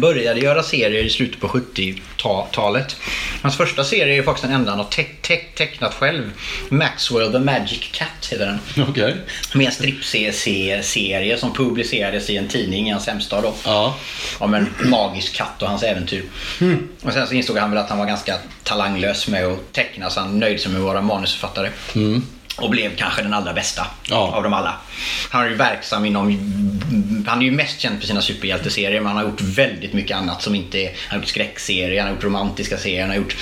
började 0.01 0.41
göra 0.41 0.63
serier 0.63 1.05
i 1.05 1.11
slutet 1.11 1.41
på 1.41 1.49
70-talet. 1.49 2.97
Hans 3.43 3.57
första 3.57 3.85
serie 3.85 4.19
är 4.19 4.23
faktiskt 4.23 4.47
den 4.47 4.55
enda 4.55 4.71
han 4.71 4.79
har 4.79 4.87
te- 4.87 5.07
te- 5.23 5.37
tecknat 5.55 5.95
själv. 5.95 6.31
Maxwell 6.69 7.33
the 7.33 7.39
Magic 7.39 7.81
Cat 7.93 8.09
heter 8.31 8.47
den. 8.47 8.87
Okej. 8.89 9.17
Med 9.55 9.67
en 9.67 9.73
strippserie 9.73 11.39
som 11.39 11.55
publicerades 11.55 12.31
i 12.31 12.37
en 12.37 12.49
tidning 12.49 12.89
i 12.89 12.91
hans 12.93 13.07
hemstad. 13.07 13.45
Ja. 13.65 13.97
Om 14.39 14.55
en 14.55 14.67
magisk 14.85 15.35
katt 15.35 15.63
och 15.63 15.69
hans 15.69 15.83
äventyr. 15.83 16.25
Och 17.03 17.13
sen 17.13 17.27
så 17.27 17.35
insåg 17.35 17.57
han 17.59 17.71
väl 17.71 17.79
att 17.79 17.89
han 17.89 17.99
var 17.99 18.07
ganska 18.07 18.37
talanglös 18.63 19.29
med 19.29 19.47
att 19.47 19.73
teckna 19.73 20.11
så 20.11 20.21
han 20.21 20.39
nöjde 20.39 20.59
sig 20.59 20.71
med 20.73 20.81
att 20.81 20.87
vara 20.87 21.03
manusförfattare. 21.03 21.71
Och 22.57 22.71
blev 22.71 22.97
kanske 22.97 23.23
den 23.23 23.35
allra 23.35 23.53
bästa 23.53 23.87
Ja. 24.11 24.17
av 24.17 24.43
dem 24.43 24.53
alla. 24.53 24.75
Han 25.31 25.45
är 25.45 25.49
ju 25.49 25.55
verksam 25.55 26.05
inom... 26.05 26.39
Han 27.27 27.41
är 27.41 27.45
ju 27.45 27.51
mest 27.51 27.81
känd 27.81 28.01
för 28.01 28.07
sina 28.07 28.23
superhjälteserier 28.23 29.01
men 29.01 29.07
han 29.07 29.17
har 29.17 29.25
gjort 29.25 29.41
väldigt 29.41 29.93
mycket 29.93 30.17
annat 30.17 30.43
som 30.43 30.55
inte 30.55 30.79
är... 30.79 30.85
Han 30.87 30.95
har 31.11 31.17
gjort 31.17 31.29
skräckserier, 31.29 31.99
han 32.01 32.09
har 32.09 32.15
gjort 32.15 32.25
romantiska 32.25 32.79
serier, 32.79 33.01
han 33.01 33.11
har 33.11 33.17
gjort 33.17 33.37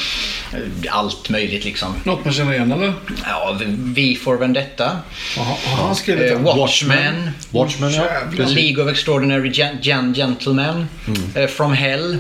eh, 0.53 0.97
allt 0.97 1.29
möjligt 1.29 1.65
liksom. 1.65 1.95
Något 2.05 2.25
man 2.25 2.35
känner 2.35 2.53
igen 2.53 2.73
eller? 2.73 2.93
Ja, 3.29 3.59
V 3.69 4.17
for 4.25 4.37
Vendetta, 4.37 4.99
Jaha, 5.37 5.57
har 5.65 5.85
han 5.87 5.95
skrivit 5.97 6.23
eh, 6.31 6.37
den? 6.37 6.45
Watchmen, 6.45 7.31
Watchmen, 7.51 7.93
ja. 7.93 8.05
Jävlar. 8.05 8.37
Precis. 8.37 8.57
League 8.57 8.85
of 8.85 8.91
Extraordinary 8.91 9.49
Gen- 9.51 9.79
Gen- 9.83 10.15
Gentlemen, 10.15 10.87
eh, 11.35 11.47
From 11.47 11.73
Hell. 11.73 12.19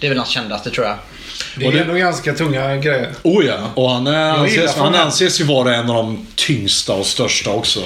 Det 0.00 0.06
är 0.06 0.08
väl 0.08 0.18
hans 0.18 0.30
kändaste 0.30 0.70
tror 0.70 0.86
jag. 0.86 0.96
Det 1.56 1.66
Och 1.66 1.72
är 1.72 1.76
det- 1.76 1.82
ändå 1.82 1.94
ganska 1.94 2.32
tunga 2.34 2.76
grejer. 2.76 3.08
Oh 3.22 3.44
ja, 3.46 3.58
och 3.74 3.90
han, 3.90 4.06
är, 4.06 4.46
gillar 4.46 4.62
anses, 4.64 4.76
han 4.76 4.94
anses 4.94 5.40
ju 5.40 5.44
vara 5.44 5.74
en 5.76 5.90
av 5.90 5.96
de 5.96 6.26
tyngsta 6.34 6.92
och 6.92 7.06
största 7.06 7.50
också 7.50 7.80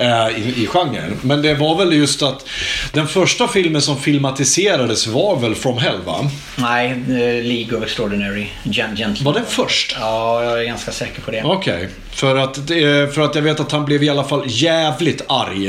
eh, 0.00 0.28
i, 0.28 0.54
i 0.62 0.66
genren. 0.66 1.18
Men 1.22 1.42
det 1.42 1.54
var 1.54 1.76
väl 1.76 1.92
just 1.92 2.22
att 2.22 2.46
den 2.92 3.08
första 3.08 3.48
filmen 3.48 3.82
som 3.82 4.00
filmatiserades 4.00 5.06
var 5.06 5.36
väl 5.36 5.54
From 5.54 5.78
Hell 5.78 6.00
va? 6.06 6.30
Nej, 6.56 6.90
eh, 6.90 7.44
League 7.44 7.78
of 7.78 7.84
Extraordinary 7.84 8.46
Gen- 8.64 8.96
Gentlemen. 8.96 9.24
Var 9.24 9.32
den 9.34 9.44
först? 9.48 9.96
Ja, 10.00 10.44
jag 10.44 10.60
är 10.60 10.64
ganska 10.64 10.92
säker 10.92 11.20
på 11.22 11.30
det. 11.30 11.42
Okej, 11.44 11.88
för, 12.10 12.36
att 12.36 12.66
det- 12.68 13.14
för 13.14 13.20
att 13.22 13.34
jag 13.34 13.42
vet 13.42 13.60
att 13.60 13.72
han 13.72 13.84
blev 13.84 14.02
i 14.02 14.08
alla 14.08 14.24
fall 14.24 14.42
jävligt 14.46 15.22
arg 15.28 15.68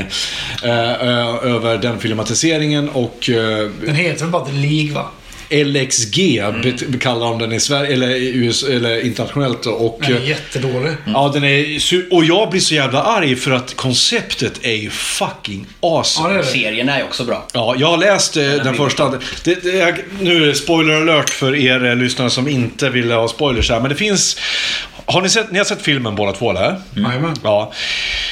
eh, 0.64 0.92
eh, 0.92 1.36
över 1.44 1.78
den 1.78 2.00
filmatiseringen 2.00 2.90
och 2.90 3.30
eh, 3.30 3.70
Den 3.86 3.96
heter 3.96 4.22
väl 4.22 4.32
bara 4.32 4.46
The 4.46 4.52
League 4.52 4.94
va? 4.94 5.06
LXG 5.50 6.42
bet- 6.64 7.02
kallar 7.02 7.26
de 7.30 7.40
den 7.40 7.54
i 7.54 7.60
Sverige, 7.60 7.94
eller, 7.94 8.10
i 8.10 8.28
US, 8.36 8.64
eller 8.64 9.06
internationellt. 9.06 9.64
då, 9.64 9.72
Och, 9.72 10.00
Den 10.08 10.16
är 10.18 10.20
jättedålig. 10.22 10.92
Ja, 11.06 11.32
den 11.34 11.44
är 11.44 11.80
Och 12.12 12.26
jag 12.26 12.50
blir 12.50 12.62
så 12.62 12.76
jävla 12.76 13.02
arg 13.04 13.36
för 13.36 13.52
att 13.52 13.76
konceptet 13.76 14.54
är 14.62 14.76
ju 14.76 14.90
fucking 14.90 15.66
awesome. 15.80 16.28
Ja, 16.30 16.34
det 16.34 16.40
är 16.40 16.44
det. 16.44 16.50
Serien 16.50 16.90
är 16.90 17.04
också 17.04 17.24
bra. 17.24 17.48
Ja, 17.54 17.76
jag 17.78 17.88
har 17.88 17.98
läst 17.98 18.38
eh, 18.38 18.44
den 18.44 18.74
vill 18.74 18.74
första. 18.76 19.10
Det, 19.44 19.64
det, 19.64 19.70
jag, 19.78 20.00
nu 20.20 20.44
är 20.44 20.48
det 20.48 20.56
spoiler 20.56 20.94
alert 20.94 21.30
för 21.30 21.56
er 21.56 21.86
eh, 21.86 21.96
lyssnare 21.96 22.30
som 22.30 22.48
inte 22.48 22.90
vill 22.90 23.12
ha 23.12 23.28
spoilers 23.28 23.70
här. 23.70 23.80
Men 23.80 23.90
det 23.90 23.96
finns... 23.96 24.38
Har 25.10 25.22
ni 25.22 25.30
sett, 25.30 25.52
ni 25.52 25.58
har 25.58 25.66
sett 25.66 25.82
filmen 25.82 26.16
båda 26.16 26.32
två 26.32 26.50
eller? 26.50 26.76
Jajamän. 26.96 27.36
Ja. 27.44 27.72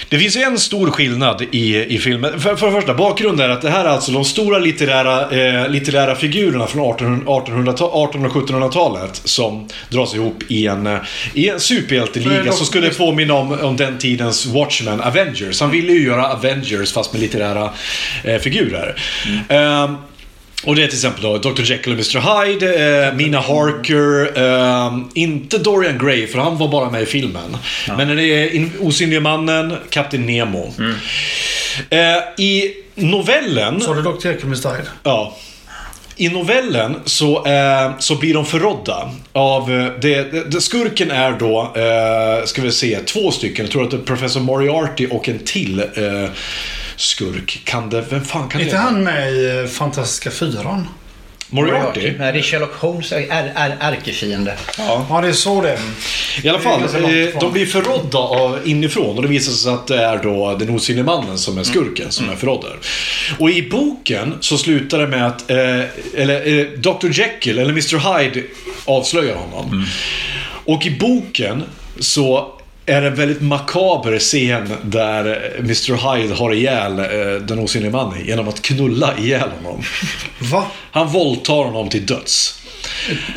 Det 0.10 0.20
finns 0.20 0.36
en 0.36 0.60
stor 0.60 0.92
skillnad 0.92 1.42
i, 1.52 1.96
i 1.96 1.98
filmen. 1.98 2.40
För, 2.40 2.56
för 2.56 2.68
det 2.68 2.74
första, 2.74 2.94
bakgrunden 2.94 3.50
är 3.50 3.54
att 3.54 3.62
det 3.62 3.70
här 3.70 3.86
är 3.86 3.90
alltså 3.90 4.12
de 4.12 4.26
stora 4.26 4.60
litterära, 4.60 5.30
eh, 5.30 5.70
litterära 5.70 6.16
figurerna 6.16 6.68
från 6.68 6.90
1800, 6.90 7.38
1800, 7.38 7.72
1800 7.72 8.30
och 8.30 8.36
1700-talet 8.36 9.22
som 9.24 9.68
dras 9.90 10.16
ihop 10.16 10.44
i 10.48 10.68
en, 10.68 10.88
eh, 10.88 10.98
i 11.34 11.50
en 11.50 11.60
superhjälteliga 11.60 12.52
som 12.52 12.66
skulle 12.66 12.90
påminna 12.90 13.34
om, 13.34 13.52
om 13.52 13.78
den 13.78 13.98
tidens 13.98 14.46
Watchmen, 14.46 15.02
Avengers. 15.02 15.62
Han 15.62 15.72
ville 15.72 15.94
ju 15.94 16.06
göra 16.06 16.28
Avengers 16.34 16.94
fast 16.94 17.14
med 17.14 17.22
litterära 17.22 17.70
eh, 18.24 18.40
figurer. 18.40 19.02
Ehm, 19.50 19.98
och 20.66 20.76
det 20.76 20.84
är 20.84 20.88
till 20.88 20.96
exempel 20.98 21.24
då 21.24 21.38
Dr. 21.38 21.62
Jekyll 21.64 21.94
och 21.94 22.00
Mr. 22.16 22.46
Hyde, 22.46 23.06
eh, 23.08 23.14
Mina 23.14 23.40
Harker, 23.40 24.38
eh, 24.38 24.98
inte 25.14 25.58
Dorian 25.58 25.98
Gray 25.98 26.28
för 26.28 26.40
han 26.40 26.58
var 26.58 26.68
bara 26.68 26.90
med 26.90 27.02
i 27.02 27.06
filmen. 27.06 27.58
Men 27.98 28.16
det 28.18 28.24
är 28.26 28.70
Osynliga 28.82 29.20
Mannen, 29.20 29.74
Kapten 29.90 30.26
Nemo. 30.26 30.74
Eh, 31.90 32.00
I 32.46 32.74
novellen... 32.96 33.82
Så 33.82 33.94
har 33.94 33.96
du 33.96 34.02
Dr. 34.02 34.28
Jekyll 34.28 34.46
Mr. 34.46 34.70
Hyde. 34.78 34.88
Ja. 35.04 35.36
I 36.18 36.30
novellen 36.30 36.96
så, 37.06 37.46
eh, 37.46 37.92
så 38.00 38.16
blir 38.16 38.34
de 38.34 38.46
förrådda 38.46 39.10
av... 39.34 39.72
eh, 39.72 39.86
Det, 40.02 40.32
det, 40.32 40.52
det, 40.52 40.62
skurken 40.62 41.12
är 41.12 41.32
då, 41.32 41.74
eh, 41.76 42.46
ska 42.46 42.62
vi 42.62 42.72
se, 42.72 43.00
två 43.06 43.32
stycken. 43.32 43.66
Jag 43.66 43.72
tror 43.72 43.84
att 43.84 43.92
det 43.92 43.98
är 43.98 44.02
Professor 44.02 44.40
Moriarty 44.42 45.08
och 45.08 45.30
en 45.30 45.40
till 45.40 45.80
eh, 45.80 46.30
skurk. 46.96 47.62
Kan 47.64 47.90
det... 47.90 48.06
Vem 48.10 48.26
fan 48.26 48.50
kan 48.50 48.62
Är 48.62 48.66
det 48.66 48.70
inte 48.70 48.78
han 48.78 49.04
med 49.04 49.34
i 49.34 49.60
eh, 49.60 49.66
Fantastiska 49.66 50.32
Fyran? 50.32 50.88
Moriarty? 51.50 52.14
Nej, 52.20 52.32
det 52.32 52.40
är 52.40 52.42
Sherlock 52.42 52.76
Holmes 52.76 53.12
är, 53.12 53.28
är, 53.56 53.78
ärkefiende. 53.80 54.58
Ja. 54.78 55.06
Ja, 55.10 55.22
det 55.22 55.28
är 55.28 55.34
så 55.34 55.62
det 55.62 55.72
är. 55.72 55.80
I 56.44 56.50
alla 56.50 56.60
fall, 56.60 56.82
eh, 56.82 57.40
de 57.40 57.52
blir 57.52 57.66
förrådda 57.66 58.18
av, 58.18 58.60
inifrån 58.66 59.16
och 59.16 59.22
det 59.22 59.28
visar 59.28 59.52
sig 59.52 59.74
att 59.74 59.88
det 59.88 60.04
är 60.04 60.24
då 60.24 60.56
den 60.56 60.70
osynlige 60.70 61.06
mannen 61.06 61.38
som 61.38 61.58
är 61.58 61.64
skurken 61.64 62.12
som 62.12 62.30
är 62.30 62.36
förrådd 62.36 62.62
där. 62.62 62.78
Och 63.40 63.50
i 63.50 63.70
boken 63.70 64.34
så 64.40 64.58
slutar 64.58 65.00
det 65.00 65.08
med 65.08 65.28
att, 65.28 65.52
eh, 65.52 65.82
eller 66.16 66.60
eh, 66.60 66.66
Dr. 66.66 67.10
Jekyll, 67.12 67.60
eller 67.60 67.72
Mr. 67.72 68.20
Hyde, 68.20 68.44
avslöjar 68.86 69.36
honom. 69.36 69.86
Och 70.66 70.86
i 70.86 70.92
boken 70.92 71.64
så 72.00 72.56
är 72.86 73.02
en 73.02 73.16
väldigt 73.16 73.42
makaber 73.42 74.20
scen 74.20 74.74
där 74.84 75.26
eh, 75.26 75.60
Mr. 75.60 76.16
Hyde 76.16 76.36
har 76.36 76.54
ihjäl 76.54 77.00
eh, 77.00 77.06
den 77.42 77.60
osynlige 77.60 77.92
mannen 77.92 78.26
genom 78.26 78.48
att 78.48 78.62
knulla 78.62 79.18
ihjäl 79.18 79.50
honom. 79.64 79.84
Va? 80.40 80.66
Han 80.92 81.08
våldtar 81.08 81.54
honom 81.54 81.90
till 81.90 82.06
döds. 82.06 82.62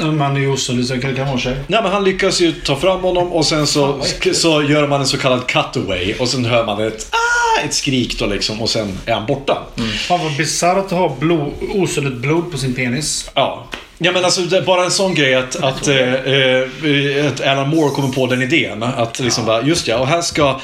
Man 0.01 0.37
är 0.37 0.41
ju 0.41 0.49
osynlig 0.49 0.87
så 0.87 0.95
det 0.95 1.01
kan 1.01 1.27
vara 1.27 1.39
tjej. 1.39 1.57
Nej 1.67 1.83
men 1.83 1.93
han 1.93 2.05
lyckas 2.05 2.41
ju 2.41 2.53
ta 2.53 2.77
fram 2.77 3.01
honom 3.01 3.33
och 3.33 3.47
sen 3.47 3.67
så, 3.67 4.01
så 4.33 4.63
gör 4.63 4.87
man 4.87 5.01
en 5.01 5.07
så 5.07 5.19
kallad 5.19 5.47
cutaway 5.47 6.15
och 6.15 6.29
sen 6.29 6.45
hör 6.45 6.67
man 6.67 6.87
ett 6.87 7.07
ah, 7.11 7.65
ett 7.65 7.75
skrik 7.75 8.19
då 8.19 8.27
liksom 8.27 8.63
och 8.63 8.71
sen 8.71 8.99
är 9.07 9.15
han 9.15 9.27
borta. 9.27 9.63
Fan 10.09 10.21
vad 10.25 10.37
bisarrt 10.37 10.85
att 10.85 10.91
ha 10.91 11.17
blod, 11.21 11.53
osynligt 11.75 12.17
blod 12.17 12.53
på 12.53 12.59
sin 12.59 12.75
penis. 12.75 13.31
Ja. 13.35 13.67
Ja 13.99 14.13
men 14.13 14.25
alltså 14.25 14.63
bara 14.67 14.85
en 14.85 14.91
sån 14.91 15.15
grej 15.15 15.35
att, 15.35 15.57
att, 15.57 15.89
eh, 15.89 16.15
eh, 16.15 17.27
att 17.27 17.41
Alan 17.41 17.69
Moore 17.69 17.91
kommer 17.91 18.09
på 18.09 18.27
den 18.27 18.43
idén. 18.43 18.83
Att 18.83 19.21
liksom 19.21 19.47
bara, 19.47 19.63
just 19.63 19.89
ja, 19.89 19.99
och 19.99 20.07
här 20.07 20.23
ska 20.23 20.61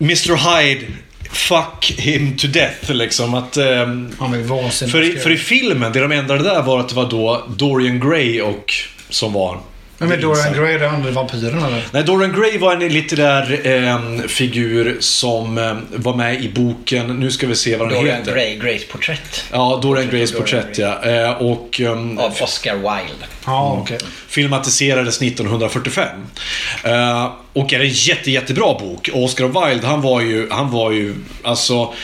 Mr 0.00 0.60
Hyde 0.60 0.86
fuck 1.32 1.94
him 1.98 2.36
to 2.36 2.46
death 2.46 2.92
liksom. 2.92 3.34
Att, 3.34 3.56
vansinnig. 4.44 4.92
för, 4.92 5.02
i, 5.02 5.18
för 5.18 5.30
i 5.30 5.36
filmen, 5.36 5.92
det 5.92 6.00
de 6.00 6.12
ändrade 6.12 6.42
där 6.42 6.62
var 6.62 6.80
att 6.80 6.88
det 6.88 6.94
var 6.94 7.10
då 7.10 7.44
Dorian 7.56 8.00
Gray 8.00 8.40
och 8.40 8.72
som 9.08 9.32
var 9.32 9.58
Men 10.00 10.08
med 10.08 10.20
Dorian 10.20 10.52
Gray, 10.52 10.78
det 10.78 10.90
andra 10.90 11.10
vampyren 11.10 11.64
eller? 11.64 11.84
Nej, 11.90 12.02
Dorian 12.02 12.32
Gray 12.32 12.58
var 12.58 12.72
en 12.72 12.88
litterär 12.88 13.60
eh, 13.66 14.26
figur 14.26 14.96
som 15.00 15.58
eh, 15.58 15.76
var 15.90 16.14
med 16.14 16.44
i 16.44 16.48
boken. 16.48 17.06
Nu 17.06 17.30
ska 17.30 17.46
vi 17.46 17.56
se 17.56 17.76
vad 17.76 17.88
den 17.88 17.98
Dorian 17.98 18.18
heter. 18.18 18.32
Gray, 18.32 18.58
Grays 18.58 18.88
porträtt. 18.88 19.44
Ja, 19.52 19.80
Dorian 19.82 20.10
Grays 20.10 20.30
Dorian 20.32 20.42
porträtt 20.42 20.78
ja. 20.78 21.04
Eh, 21.04 21.30
och 21.30 21.80
ehm, 21.80 22.18
Av 22.18 22.32
Oscar 22.40 22.74
Wilde. 22.74 23.26
Ja, 23.46 23.78
okej. 23.82 23.98
filmatiserades 24.28 25.22
1945. 25.22 26.08
Eh, 26.84 27.32
och 27.52 27.72
är 27.72 27.80
en 27.80 27.88
jätte, 27.88 28.30
jättebra 28.30 28.74
bok. 28.80 29.10
Oscar 29.12 29.68
Wilde, 29.68 29.86
han 29.86 30.00
var 30.00 30.20
ju, 30.20 30.50
han 30.50 30.70
var 30.70 30.90
ju, 30.90 31.14
alltså... 31.42 31.94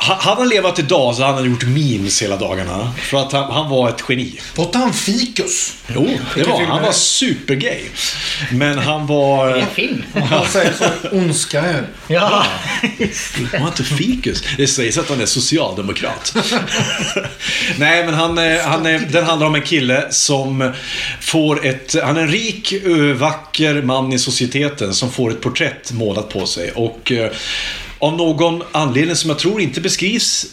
han 0.00 0.48
levat 0.48 0.78
idag 0.78 1.14
så 1.14 1.22
hade 1.22 1.38
han 1.38 1.50
gjort 1.50 1.66
memes 1.66 2.22
hela 2.22 2.36
dagarna. 2.36 2.92
För 2.96 3.16
att 3.18 3.32
han, 3.32 3.52
han 3.52 3.70
var 3.70 3.88
ett 3.88 4.04
geni. 4.08 4.40
Åt 4.56 4.74
han 4.74 4.92
fikus? 4.92 5.74
Jo, 5.94 6.18
det 6.34 6.42
var 6.42 6.64
han. 6.64 6.82
var 6.82 6.92
supergay. 6.92 7.80
Men 8.52 8.78
han 8.78 9.06
var... 9.06 9.46
Det 9.46 9.52
är 9.52 9.56
eh, 9.56 9.62
en 9.62 9.70
film. 9.74 10.04
Han 10.30 10.46
säger 10.46 10.72
så. 10.72 11.08
Ondska 11.16 11.60
är. 11.60 11.86
Ja. 12.08 12.44
Han 13.52 13.60
har 13.60 13.68
inte 13.68 13.84
fikus. 13.84 14.44
Det 14.56 14.66
sägs 14.66 14.98
att 14.98 15.08
han 15.08 15.20
är 15.20 15.26
socialdemokrat. 15.26 16.34
Nej, 17.78 18.04
men 18.04 18.14
han, 18.14 18.38
eh, 18.38 18.60
han, 18.60 18.86
är- 18.86 18.98
den 18.98 19.24
handlar 19.24 19.46
om 19.46 19.54
en 19.54 19.62
kille 19.62 20.06
som 20.10 20.72
får 21.20 21.66
ett... 21.66 21.94
Han 22.02 22.16
är 22.16 22.20
en 22.22 22.28
rik, 22.28 22.74
vacker 23.16 23.82
man 23.82 24.12
i 24.12 24.18
societeten 24.18 24.94
som 24.94 25.12
får 25.12 25.30
ett 25.30 25.40
porträtt 25.40 25.92
målat 25.92 26.28
på 26.28 26.46
sig. 26.46 26.70
Och 26.70 27.12
eh, 27.12 27.30
av 28.00 28.16
någon 28.16 28.62
anledning 28.72 29.16
som 29.16 29.30
jag 29.30 29.38
tror 29.38 29.60
inte 29.60 29.80
beskrivs 29.80 30.46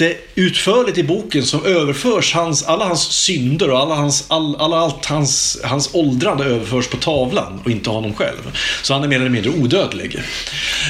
jätteutförligt 0.00 0.98
i 0.98 1.02
boken 1.02 1.42
som 1.42 1.64
överförs 1.64 2.34
hans, 2.34 2.62
alla 2.62 2.84
hans 2.84 3.02
synder 3.02 3.70
och 3.70 3.78
alla 3.78 3.94
hans, 3.94 4.24
all, 4.28 4.56
alla, 4.56 4.76
allt 4.76 5.06
hans, 5.06 5.60
hans 5.64 5.90
åldrande 5.92 6.44
överförs 6.44 6.88
på 6.88 6.96
tavlan 6.96 7.60
och 7.64 7.70
inte 7.70 7.90
honom 7.90 8.14
själv. 8.14 8.56
Så 8.82 8.94
han 8.94 9.04
är 9.04 9.08
mer 9.08 9.16
eller 9.16 9.28
mindre 9.28 9.50
odödlig. 9.50 10.16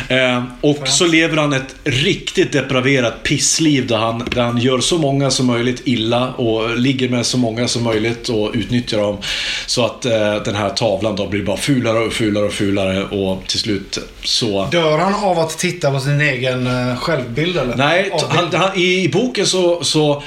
Eh, 0.09 0.43
och 0.61 0.89
så 0.89 1.07
lever 1.07 1.37
han 1.37 1.53
ett 1.53 1.75
riktigt 1.85 2.53
depraverat 2.53 3.23
pissliv 3.23 3.87
där 3.87 3.97
han, 3.97 4.29
där 4.35 4.43
han 4.43 4.59
gör 4.59 4.81
så 4.81 4.99
många 4.99 5.31
som 5.31 5.47
möjligt 5.47 5.83
illa 5.85 6.33
och 6.33 6.79
ligger 6.79 7.09
med 7.09 7.27
så 7.27 7.39
många 7.39 7.69
som 7.69 7.83
möjligt 7.83 8.29
och 8.29 8.51
utnyttjar 8.55 8.99
dem. 8.99 9.19
Så 9.67 9.85
att 9.85 10.05
eh, 10.05 10.35
den 10.45 10.55
här 10.55 10.71
tavlan 10.71 11.17
då 11.17 11.27
blir 11.27 11.43
bara 11.43 11.57
fulare 11.57 11.99
och 11.99 12.13
fulare 12.13 12.45
och 12.45 12.53
fulare 12.53 13.05
och 13.05 13.47
till 13.47 13.59
slut 13.59 13.99
så... 14.25 14.69
Dör 14.71 14.99
han 14.99 15.15
av 15.15 15.39
att 15.39 15.59
titta 15.59 15.91
på 15.91 16.01
sin 16.01 16.21
egen 16.21 16.67
eh, 16.67 16.97
självbild 16.97 17.57
eller? 17.57 17.77
Nej, 17.77 18.11
han, 18.29 18.55
han, 18.55 18.79
i, 18.79 18.94
i 19.03 19.09
boken 19.09 19.47
så, 19.47 19.85
så 19.85 20.23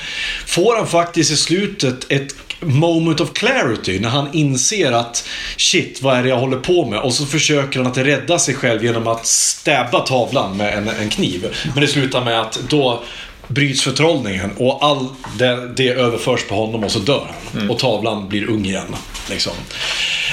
får 0.45 0.75
han 0.75 0.87
faktiskt 0.87 1.31
i 1.31 1.37
slutet 1.37 2.11
ett 2.11 2.35
moment 2.59 3.19
of 3.19 3.33
clarity 3.33 3.99
när 3.99 4.09
han 4.09 4.33
inser 4.33 4.91
att 4.91 5.29
shit, 5.57 6.01
vad 6.01 6.17
är 6.17 6.23
det 6.23 6.29
jag 6.29 6.37
håller 6.37 6.57
på 6.57 6.85
med? 6.85 6.99
Och 6.99 7.13
så 7.13 7.25
försöker 7.25 7.79
han 7.79 7.91
att 7.91 7.97
rädda 7.97 8.39
sig 8.39 8.55
själv 8.55 8.83
genom 8.83 9.07
att 9.07 9.25
stäbba 9.25 9.99
tavlan 9.99 10.57
med 10.57 10.77
en, 10.77 10.87
en 10.87 11.09
kniv. 11.09 11.55
Men 11.73 11.81
det 11.81 11.87
slutar 11.87 12.25
med 12.25 12.41
att 12.41 12.59
då 12.69 13.03
bryts 13.47 13.81
förtrollningen 13.81 14.51
och 14.57 14.85
all 14.85 15.07
det, 15.37 15.73
det 15.75 15.89
överförs 15.89 16.43
på 16.43 16.55
honom 16.55 16.83
och 16.83 16.91
så 16.91 16.99
dör 16.99 17.27
han. 17.53 17.69
Och 17.69 17.79
tavlan 17.79 18.29
blir 18.29 18.49
ung 18.49 18.65
igen. 18.65 18.95
Liksom. 19.29 19.53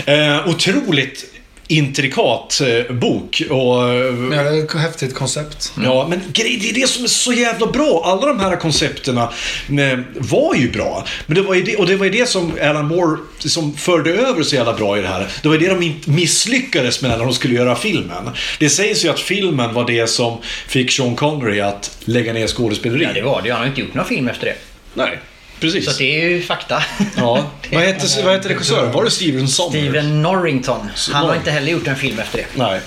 Eh, 0.07 0.49
otroligt 0.49 1.34
intrikat 1.66 2.61
eh, 2.61 2.94
bok. 2.94 3.42
Och, 3.50 3.88
eh, 3.88 4.14
Ja, 4.33 4.42
det 4.42 4.59
är 4.59 4.64
ett 4.64 4.72
häftigt 4.72 5.14
koncept. 5.14 5.72
Ja, 5.85 6.07
men 6.11 6.20
det 6.35 6.42
är 6.42 6.74
det 6.74 6.88
som 6.88 7.05
är 7.05 7.09
så 7.09 7.33
jävla 7.33 7.66
bra. 7.66 8.03
Alla 8.05 8.27
de 8.27 8.40
här 8.40 8.57
koncepterna 8.57 9.22
eh, 9.68 9.98
var 10.18 10.55
ju 10.55 10.70
bra. 10.70 11.05
Men 11.27 11.35
det 11.35 11.42
var 11.42 11.55
ju 11.55 11.62
det, 11.62 11.77
och 11.77 11.87
det 11.87 11.96
var 11.96 12.05
ju 12.05 12.12
det 12.12 12.29
som 12.29 12.53
Alan 12.62 12.87
Moore 12.88 13.18
som 13.38 13.74
förde 13.77 14.11
över 14.11 14.42
så 14.42 14.55
jävla 14.55 14.72
bra 14.72 14.98
i 14.98 15.03
det 15.03 15.09
här. 15.09 15.29
Det 15.42 15.48
var 15.48 15.55
ju 15.55 15.61
det 15.61 15.68
de 15.74 15.83
inte 15.83 16.11
misslyckades 16.11 17.03
med 17.03 17.11
när 17.11 17.18
de 17.18 17.33
skulle 17.35 17.55
göra 17.55 17.77
filmen. 17.77 18.31
Det 18.59 18.68
sägs 18.68 19.05
ju 19.05 19.09
att 19.09 19.20
filmen 19.20 19.74
var 19.74 19.87
det 19.87 20.07
som 20.07 20.38
fick 20.66 20.92
Sean 20.92 21.16
Connery 21.16 21.61
att 21.61 21.96
lägga 22.05 22.33
ner 22.33 22.46
skådespeleri. 22.46 23.05
ja, 23.05 23.12
det 23.12 23.22
var 23.22 23.42
det. 23.42 23.50
Han 23.50 23.61
har 23.61 23.66
inte 23.66 23.81
gjort 23.81 23.94
någon 23.94 24.05
film 24.05 24.29
efter 24.29 24.46
det. 24.46 24.55
Nej, 24.94 25.18
precis. 25.64 25.85
Så 25.92 25.98
det 25.98 26.20
är 26.22 26.29
ju 26.29 26.42
fakta. 26.42 26.83
Ja. 27.16 27.44
vad 27.72 27.83
heter, 27.83 28.24
vad 28.24 28.33
heter 28.35 28.48
regissören? 28.48 28.92
Var 28.92 29.05
det 29.05 29.11
Steven 29.11 29.48
Sommers? 29.48 29.72
Steven 29.81 30.22
Norrington. 30.22 30.90
Han 31.12 31.27
har 31.27 31.35
inte 31.35 31.50
heller 31.50 31.72
gjort 31.72 31.87
en 31.87 31.96
film 31.96 32.18
efter 32.18 32.38
det. 32.38 32.46
Nej. 32.55 32.81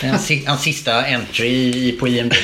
Det 0.00 0.06
Hans, 0.08 0.26
si- 0.26 0.44
hans 0.46 0.62
sista 0.62 1.04
entry 1.06 1.48
i- 1.88 1.92
på 2.00 2.08
IMDB. 2.08 2.34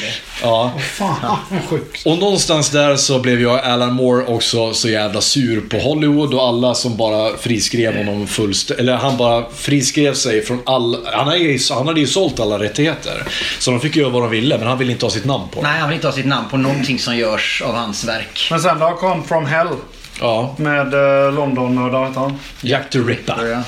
Ja. 0.42 0.72
Fan, 0.92 1.36
vad 1.50 1.64
sjukt. 1.68 2.06
Och 2.06 2.18
någonstans 2.18 2.70
där 2.70 2.96
så 2.96 3.18
blev 3.18 3.42
jag 3.42 3.58
Alan 3.64 3.92
Moore 3.94 4.24
också 4.26 4.72
så 4.74 4.88
jävla 4.88 5.20
sur 5.20 5.60
på 5.60 5.78
Hollywood 5.78 6.34
och 6.34 6.42
alla 6.48 6.74
som 6.74 6.96
bara 6.96 7.36
friskrev 7.36 7.96
honom 7.96 8.26
fullst 8.26 8.70
Eller 8.70 8.94
han 8.96 9.16
bara 9.16 9.44
friskrev 9.56 10.14
sig 10.14 10.44
från 10.44 10.60
all... 10.66 11.06
Han, 11.06 11.28
är 11.28 11.36
ju, 11.36 11.58
han 11.70 11.86
hade 11.86 12.00
ju 12.00 12.06
sålt 12.06 12.40
alla 12.40 12.58
rättigheter. 12.58 13.22
Så 13.58 13.70
de 13.70 13.80
fick 13.80 13.96
göra 13.96 14.08
vad 14.08 14.22
de 14.22 14.30
ville, 14.30 14.58
men 14.58 14.66
han 14.66 14.78
ville 14.78 14.92
inte 14.92 15.06
ha 15.06 15.10
sitt 15.10 15.24
namn 15.24 15.48
på 15.54 15.60
det. 15.62 15.68
Nej, 15.68 15.78
han 15.80 15.88
vill 15.88 15.94
inte 15.96 16.06
ha 16.08 16.14
sitt 16.14 16.26
namn 16.26 16.48
på 16.50 16.56
någonting 16.56 16.98
som 16.98 17.16
görs 17.16 17.62
av 17.66 17.74
hans 17.74 18.04
verk. 18.04 18.48
Men 18.50 18.60
sen 18.60 18.78
då 18.78 18.90
kom 18.90 19.24
From 19.24 19.46
Hell 19.46 19.67
Ja. 20.20 20.54
med 20.58 20.92
London 21.34 21.78
och 21.78 21.90
där 21.92 22.06
heter 22.06 22.20
han. 22.20 22.38
Jack 22.60 22.90
the 22.90 22.98
Ripper. 22.98 23.46
Ja. 23.46 23.62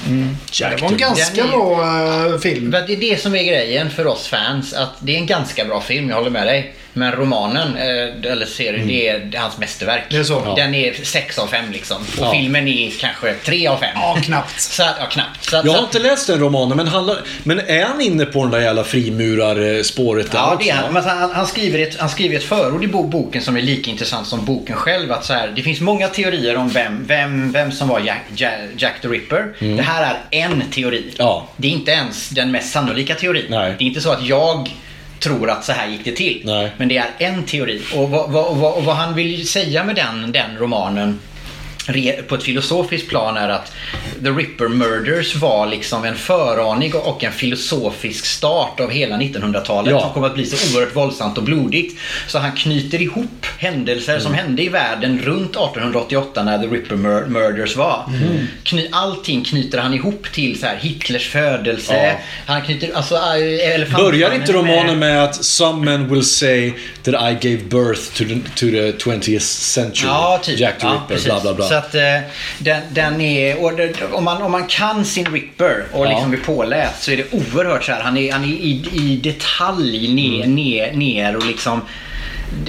Jack 0.53 0.77
Det 0.77 0.83
var 0.83 0.89
en 0.89 0.95
the- 0.95 1.01
ganska 1.01 1.43
Den 1.43 1.51
bra 1.51 1.83
eh, 2.27 2.39
film. 2.39 2.71
Det 2.71 2.79
är 2.93 2.97
det 2.97 3.21
som 3.21 3.35
är 3.35 3.43
grejen 3.45 3.91
för 3.91 4.07
oss 4.07 4.27
fans. 4.29 4.73
Att 4.75 4.91
det 5.01 5.15
är 5.15 5.19
en 5.19 5.27
ganska 5.27 5.65
bra 5.65 5.81
film, 5.81 6.09
jag 6.09 6.17
håller 6.17 6.31
med 6.31 6.47
dig. 6.47 6.75
Men 6.93 7.13
romanen, 7.13 7.77
eh, 7.77 8.33
eller 8.33 8.47
serien, 8.47 8.89
det 8.89 9.09
är 9.09 9.39
hans 9.39 9.59
mästerverk. 9.59 10.03
Det 10.11 10.17
är 10.17 10.25
så? 10.25 10.43
Ja. 10.47 10.55
Den 10.57 10.75
är 10.75 10.93
6 11.05 11.39
av 11.39 11.47
5 11.47 11.65
liksom. 11.73 11.97
Och 11.97 12.05
Ja. 12.27 12.33
filmen 12.33 12.69
är 12.69 12.91
kanske 13.01 13.35
3 13.35 13.67
av 13.67 13.77
5. 13.77 13.89
Ja, 13.95 14.17
knappt. 14.23 14.61
Så, 14.61 14.83
ja, 14.83 15.07
knappt. 15.11 15.45
Så, 15.45 15.57
Jag 15.57 15.65
så, 15.67 15.71
har 15.73 15.79
att- 15.79 15.85
inte 15.85 15.99
läst 15.99 16.27
den 16.27 16.39
romanen, 16.41 16.77
men, 16.77 16.89
handlar, 16.89 17.17
men 17.43 17.61
är 17.61 17.85
han 17.85 18.01
inne 18.01 18.25
på 18.25 18.43
den 18.43 18.51
där 18.51 18.61
jävla 18.61 18.85
frimurarspåret 18.85 20.31
där 20.33 20.39
Ja, 20.39 20.57
det 20.61 20.71
är 20.71 20.75
han. 20.75 20.93
Men 20.95 21.05
han, 21.05 21.31
han, 21.31 21.47
skriver 21.47 21.79
ett, 21.79 22.01
han 22.01 22.09
skriver 22.09 22.37
ett 22.37 22.45
förord 22.45 22.85
i 22.85 22.87
bo- 22.87 23.03
boken 23.09 23.43
som 23.43 23.57
är 23.57 23.63
lika 23.63 23.91
intressant 23.91 24.27
som 24.27 24.45
boken 24.45 24.77
själv. 24.77 25.13
Att 25.13 25.25
så 25.25 25.33
här, 25.33 25.53
det 25.57 25.63
finns 25.63 25.81
många 25.81 26.09
teorier 26.09 26.57
om 26.57 26.69
vem, 26.69 27.05
vem, 27.07 27.53
vem 27.53 27.73
som 27.73 27.89
var 27.89 28.01
Jack, 28.01 28.23
Jack, 28.37 28.53
Jack 28.77 29.01
the 29.03 29.09
Ripper. 29.09 29.55
Det 29.77 29.83
här 29.83 30.19
är 30.31 30.39
en 30.45 30.63
teori. 30.71 30.99
Mm. 31.03 31.15
Ja. 31.17 31.49
Det 31.57 31.69
är 31.69 31.73
inte 31.73 31.91
ens 31.91 32.29
den 32.29 32.51
mest 32.51 32.73
sannolika 32.73 33.15
teorin. 33.15 33.47
Nej. 33.49 33.75
Det 33.79 33.85
är 33.85 33.87
inte 33.89 34.01
så 34.01 34.11
att 34.13 34.23
jag 34.27 34.71
tror 35.21 35.51
att 35.51 35.65
så 35.65 35.73
här 35.73 35.89
gick 35.89 36.05
det 36.05 36.13
till. 36.13 36.43
Nej. 36.45 36.71
Men 36.77 36.89
det 36.89 36.97
är 36.97 37.11
en 37.19 37.45
teori. 37.45 37.83
Och 37.95 38.11
vad, 38.11 38.31
vad, 38.31 38.57
vad, 38.57 38.83
vad 38.85 38.97
han 38.97 39.15
vill 39.15 39.49
säga 39.49 39.85
med 39.85 39.97
den, 39.97 40.33
den 40.33 40.59
romanen 40.59 41.19
på 42.29 42.35
ett 42.35 42.43
filosofiskt 42.43 43.09
plan 43.09 43.37
är 43.37 43.49
att 43.49 43.73
The 44.23 44.31
Ripper 44.31 44.69
Murders 44.69 45.35
var 45.37 45.67
liksom 45.67 46.05
en 46.05 46.15
föraning 46.15 46.95
och 46.95 47.25
en 47.25 47.33
filosofisk 47.33 48.25
start 48.27 48.81
av 48.81 48.91
hela 48.91 49.17
1900-talet 49.17 49.91
Ja. 49.91 50.01
som 50.01 50.13
kommer 50.13 50.27
att 50.27 50.35
bli 50.35 50.47
så 50.47 50.77
oerhört 50.77 50.97
våldsamt 50.97 51.39
och 51.39 51.45
blodigt. 51.45 51.99
Så 52.29 52.39
han 52.39 52.53
knyter 52.53 53.03
ihop 53.03 53.47
händelser 53.59 54.19
som 54.19 54.33
Mm. 54.33 54.45
hände 54.47 54.63
i 54.63 54.69
världen 54.69 55.19
runt 55.25 55.57
1888 55.57 56.43
när 56.43 56.59
The 56.59 56.67
Ripper 56.67 56.97
Mur- 56.97 57.27
Murders 57.27 57.77
var. 57.77 58.05
Mm. 58.09 58.47
Kny- 58.65 58.89
allting 58.93 59.45
knyter 59.45 59.79
han 59.79 59.95
ihop 59.95 60.27
till 60.33 60.61
så 60.61 60.67
här 60.67 60.77
Hitlers 60.77 61.29
födelse. 61.29 61.97
Ja. 62.07 62.13
Han 62.47 62.63
knyter, 62.63 62.91
alltså 62.95 63.15
äh, 63.15 63.97
Börjar 63.97 64.35
inte 64.35 64.53
romanen 64.53 64.99
med 64.99 65.25
att 65.25 65.45
“Some 65.45 65.85
men 65.85 66.15
will 66.15 66.25
say 66.25 66.73
that 67.03 67.15
I 67.15 67.49
gave 67.49 67.65
birth 67.65 68.01
to 68.15 68.25
the, 68.25 68.35
to 68.55 68.67
the 68.71 68.93
20th 69.11 69.39
century”? 69.41 70.07
Ja, 70.09 70.41
typ. 70.43 70.59
Jack 70.61 70.81
the 70.81 70.87
Ripper, 70.87 71.25
bla 71.25 71.41
bla 71.41 71.55
bla. 71.55 71.69
Att 71.81 71.95
eh, 71.95 72.31
den, 72.59 72.83
den 72.91 73.21
är... 73.21 73.77
Det, 73.77 74.13
om, 74.13 74.25
man, 74.25 74.43
om 74.43 74.53
man 74.53 74.67
kan 74.67 75.05
sin 75.05 75.33
Ripper 75.33 75.85
och 75.93 76.07
Ja. 76.07 76.11
liksom 76.11 76.33
är 76.33 76.37
påläst 76.37 77.03
så 77.03 77.11
är 77.11 77.17
det 77.17 77.33
oerhört 77.33 77.85
så 77.85 77.93
här. 77.93 78.01
Han 78.01 78.17
är, 78.17 78.33
han 78.33 78.45
är 78.45 78.49
i, 78.49 78.83
i 78.93 79.17
detalj 79.17 80.15
ner, 80.15 80.45
Mm. 80.45 80.55
ner, 80.55 80.93
ner 80.93 81.37
och 81.37 81.47
liksom... 81.47 81.81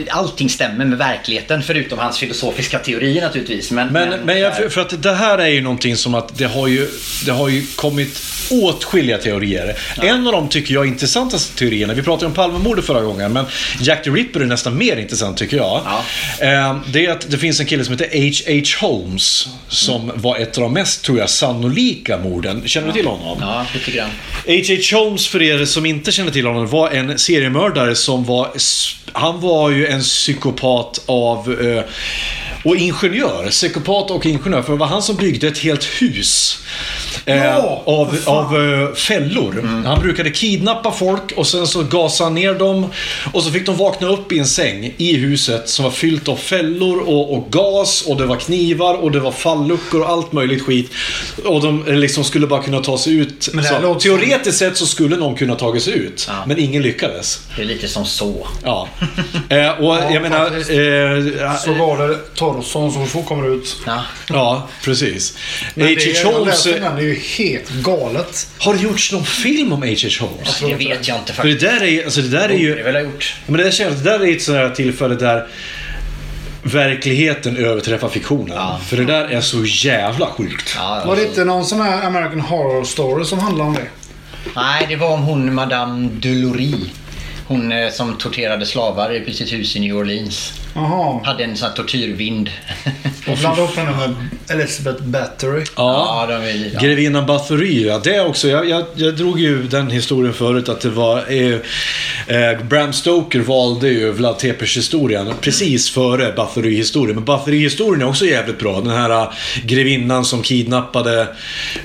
Allting 0.10 0.50
stämmer 0.50 0.86
med 0.86 0.98
verkligheten 0.98 1.64
förutom 1.64 2.00
hans 2.00 2.18
filosofiska 2.20 2.80
teorier 2.80 3.22
naturligtvis. 3.22 3.72
Men, 3.72 3.88
Men, 3.94 4.20
men 4.20 4.40
jag, 4.40 4.74
för, 4.74 4.82
att 4.82 5.04
det 5.04 5.14
här 5.14 5.38
är 5.38 5.48
ju 5.48 5.62
någonting 5.62 5.96
som 5.98 6.16
att 6.16 6.38
det 6.38 6.46
har 6.46 6.68
ju, 6.68 6.88
det 7.26 7.32
har 7.32 7.50
ju 7.50 7.66
kommit 7.76 8.22
åtskilliga 8.52 9.18
teorier. 9.18 9.76
En 10.02 10.28
av 10.28 10.34
de 10.34 10.50
tycker 10.50 10.74
jag 10.74 10.88
intressantaste 10.88 11.58
teorierna, 11.58 11.94
vi 11.94 12.02
pratade 12.02 12.26
om 12.26 12.34
Palmemordet 12.34 12.86
förra 12.86 13.02
gången, 13.02 13.34
men 13.34 13.46
Jack 13.82 14.04
the 14.04 14.10
Ripper 14.10 14.40
är 14.40 14.46
nästan 14.46 14.78
mer 14.78 14.98
intressant 14.98 15.38
tycker 15.38 15.58
jag. 15.58 15.82
Ja. 15.86 16.04
Eh, 16.46 16.78
Det 16.92 17.06
är 17.06 17.12
att 17.12 17.32
det 17.32 17.38
finns 17.38 17.60
en 17.60 17.66
kille 17.66 17.86
som 17.86 17.98
heter 17.98 18.10
H.H. 18.18 18.88
Holmes, 18.88 19.48
som 19.68 20.12
var 20.16 20.38
ett 20.38 20.58
av 20.58 20.64
de 20.64 20.74
mest, 20.74 21.04
tror 21.04 21.20
jag, 21.20 21.30
sannolika 21.30 22.18
morden. 22.18 22.64
Känner 22.66 22.88
du 22.88 22.94
till 22.94 23.08
honom? 23.08 23.38
Ja, 23.42 23.66
lite 23.74 23.92
grann. 23.92 24.10
H.H. 24.48 24.98
Holmes, 24.98 25.28
för 25.28 25.42
er 25.42 25.66
som 25.66 25.86
inte 25.86 26.12
känner 26.12 26.32
till 26.32 26.46
honom, 26.46 26.68
var 26.68 26.90
en 26.90 27.20
seriemördare 27.20 27.96
som 27.96 28.24
var... 28.24 28.50
Han 29.14 29.40
var 29.42 29.71
var 29.72 29.78
ju 29.78 29.88
en 29.88 30.02
psykopat 30.02 31.02
av... 31.06 31.62
Eh, 31.62 31.84
och 32.64 32.76
ingenjör. 32.76 33.50
Psykopat 33.50 34.12
och 34.12 34.26
ingenjör. 34.26 34.62
För 34.62 34.74
det 34.74 34.80
var 34.80 34.88
han 34.88 35.02
som 35.02 35.16
byggde 35.16 35.48
ett 35.48 35.58
helt 35.58 35.84
hus. 35.84 36.60
Eh, 37.26 37.46
Ja, 37.46 37.82
av 38.26 38.56
eh, 38.88 38.94
fällor. 38.96 39.84
Han 39.86 40.00
brukade 40.00 40.30
kidnappa 40.30 40.92
folk 40.92 41.32
och 41.36 41.48
sen 41.48 41.68
så 41.68 41.84
gasade 41.84 42.26
han 42.26 42.36
ner 42.36 42.54
dem. 42.54 42.86
Och 43.34 43.44
så 43.44 43.52
fick 43.52 43.66
de 43.66 43.78
vakna 43.78 44.08
upp 44.08 44.32
i 44.32 44.40
en 44.40 44.46
säng 44.48 44.94
i 44.98 45.16
huset 45.18 45.70
som 45.70 45.84
var 45.84 45.92
fyllt 45.92 46.28
av 46.28 46.36
fällor 46.36 47.00
och, 47.00 47.34
och 47.34 47.48
gas 47.52 48.02
och 48.08 48.18
det 48.18 48.26
var 48.26 48.36
knivar 48.36 48.94
och 48.96 49.12
det 49.12 49.20
var 49.20 49.32
falluckor 49.32 50.02
och 50.02 50.10
allt 50.10 50.32
möjligt 50.32 50.62
skit. 50.62 50.92
Och 51.46 51.62
de 51.62 51.88
eh, 51.88 51.96
liksom 51.96 52.24
skulle 52.24 52.48
bara 52.48 52.64
kunna 52.64 52.80
ta 52.80 52.98
sig 52.98 53.18
ut. 53.18 53.50
Så, 53.94 54.00
teoretiskt 54.00 54.58
sett 54.60 54.78
så 54.78 54.86
skulle 54.86 55.16
någon 55.16 55.36
kunna 55.36 55.56
tagit 55.56 55.84
sig 55.84 55.94
ut. 55.94 56.26
Ja. 56.30 56.34
Men 56.48 56.60
ingen 56.60 56.82
lyckades. 56.82 57.42
Det 57.56 57.62
är 57.62 57.66
lite 57.66 57.88
som 57.88 58.06
så. 58.06 58.48
Ja. 58.64 58.88
Eh, 59.50 59.70
och 59.70 59.96
jag 59.96 60.22
menar... 60.22 60.46
Eh, 60.46 61.56
Så 61.66 61.74
var 61.74 62.08
det 62.08 62.16
Torson 62.36 62.92
som 62.92 63.08
så 63.08 63.22
kommer 63.22 63.56
ut. 63.56 63.78
Ja. 63.86 64.02
ja, 64.30 64.68
precis. 64.84 65.38
H.H. 65.76 66.32
Holmes... 66.32 66.68
det 67.02 67.08
är 67.08 67.10
ju 67.10 67.20
helt 67.48 67.70
galet. 67.70 68.48
Har 68.60 68.74
det 68.74 68.80
gjorts 68.82 69.12
någon 69.12 69.26
film 69.26 69.74
om 69.74 69.82
H.H. 69.84 70.26
Holmes? 70.26 70.60
Det 70.60 70.76
vet 70.76 71.08
jag 71.08 71.18
inte 71.18 71.34
För 71.34 71.44
det 71.44 71.52
faktiskt. 71.54 71.80
där 71.80 71.84
är, 71.88 72.04
alltså 72.04 72.22
det 72.22 72.28
där 72.30 72.44
är 72.44 72.48
Det 72.48 72.56
ju... 72.56 72.84
väl 72.84 72.96
ha 72.96 73.02
gjort. 73.02 73.36
Men 73.48 73.58
det 73.58 73.64
där, 73.64 73.72
känns, 73.72 73.98
det 74.02 74.04
där 74.10 74.20
är 74.26 74.36
ett 74.36 74.42
sånt 74.42 74.58
här 74.58 74.70
tillfälle 74.70 75.16
där 75.16 75.48
verkligheten 76.64 77.58
överträffar 77.58 78.10
fiktionen. 78.10 78.56
Ja. 78.56 78.80
För 78.88 78.98
det 78.98 79.06
där 79.06 79.26
är 79.26 79.42
så 79.42 79.66
jävla 79.66 80.26
sjukt. 80.28 80.74
Ja, 80.78 81.04
Var 81.06 81.16
det 81.16 81.26
inte 81.28 81.46
någon 81.46 81.66
sån 81.66 81.82
här 81.82 82.06
American 82.08 82.40
Horror 82.42 82.84
Story 82.84 83.26
som 83.26 83.40
handlar 83.40 83.66
om 83.66 83.74
det? 83.74 83.88
Nej, 84.56 84.86
det 84.90 84.96
var 84.96 85.10
om 85.14 85.22
hon 85.24 85.54
Madame 85.54 86.10
Delory. 86.14 86.74
Hon 87.48 87.72
eh, 87.72 87.92
som 87.92 88.18
torterade 88.18 88.66
slavar 88.66 89.30
i 89.30 89.34
sitt 89.34 89.54
hus 89.54 89.76
i 89.76 89.80
New 89.80 89.96
Orleans. 89.98 90.54
Jaha. 90.74 91.22
Hade 91.24 91.44
en 91.44 91.58
sån 91.58 91.70
här 91.70 91.76
tortyrvind. 91.76 92.50
Och 93.28 93.38
blanda 93.38 93.62
upp 93.62 93.76
henne 93.76 93.92
med 93.92 94.16
Elizabeth 94.50 95.04
Battery. 95.04 95.64
ja, 95.76 96.26
de 96.30 96.34
är 96.34 96.72
ja. 96.74 96.80
Grevinnan 96.80 97.26
Bathory, 97.26 97.88
ja, 97.88 98.02
det 98.04 98.22
också, 98.22 98.48
jag, 98.48 98.70
jag, 98.70 98.86
jag 98.96 99.16
drog 99.16 99.40
ju 99.40 99.64
den 99.64 99.90
historien 99.90 100.34
förut 100.34 100.70
att 100.70 100.82
det 100.82 100.90
var 100.90 101.18
eh, 101.18 101.56
eh, 102.38 102.64
Bram 102.64 102.94
Stoker 102.94 103.40
valde 103.40 103.90
ju 103.90 104.12
Vlad 104.12 104.40
Tepes 104.40 104.78
historien 104.78 105.34
precis 105.42 105.90
före 105.90 106.34
Bathory-historien. 106.36 107.16
Men 107.16 107.26
Bathory-historien 107.26 108.02
är 108.02 108.10
också 108.10 108.26
jävligt 108.26 108.60
bra. 108.60 108.82
Den 108.82 108.94
här 108.94 109.10
eh, 109.10 109.30
grevinnan 109.64 110.26
som 110.26 110.42
kidnappade 110.42 111.28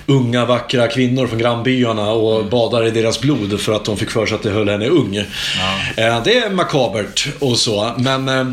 unga 0.06 0.44
vackra 0.44 0.88
kvinnor 0.88 1.26
från 1.26 1.38
grannbyarna 1.38 2.10
och 2.10 2.46
badade 2.46 2.88
i 2.88 2.90
deras 2.90 3.20
blod 3.20 3.60
för 3.60 3.72
att 3.72 3.84
de 3.84 3.96
fick 3.96 4.10
för 4.10 4.26
sig 4.26 4.34
att 4.34 4.42
det 4.42 4.50
höll 4.50 4.68
henne 4.68 4.88
ung. 4.88 5.16
Eh, 5.16 6.22
det 6.24 6.38
är 6.38 6.50
makabert 6.50 7.28
och 7.38 7.58
så. 7.58 7.94
Men 7.98 8.28
eh, 8.28 8.46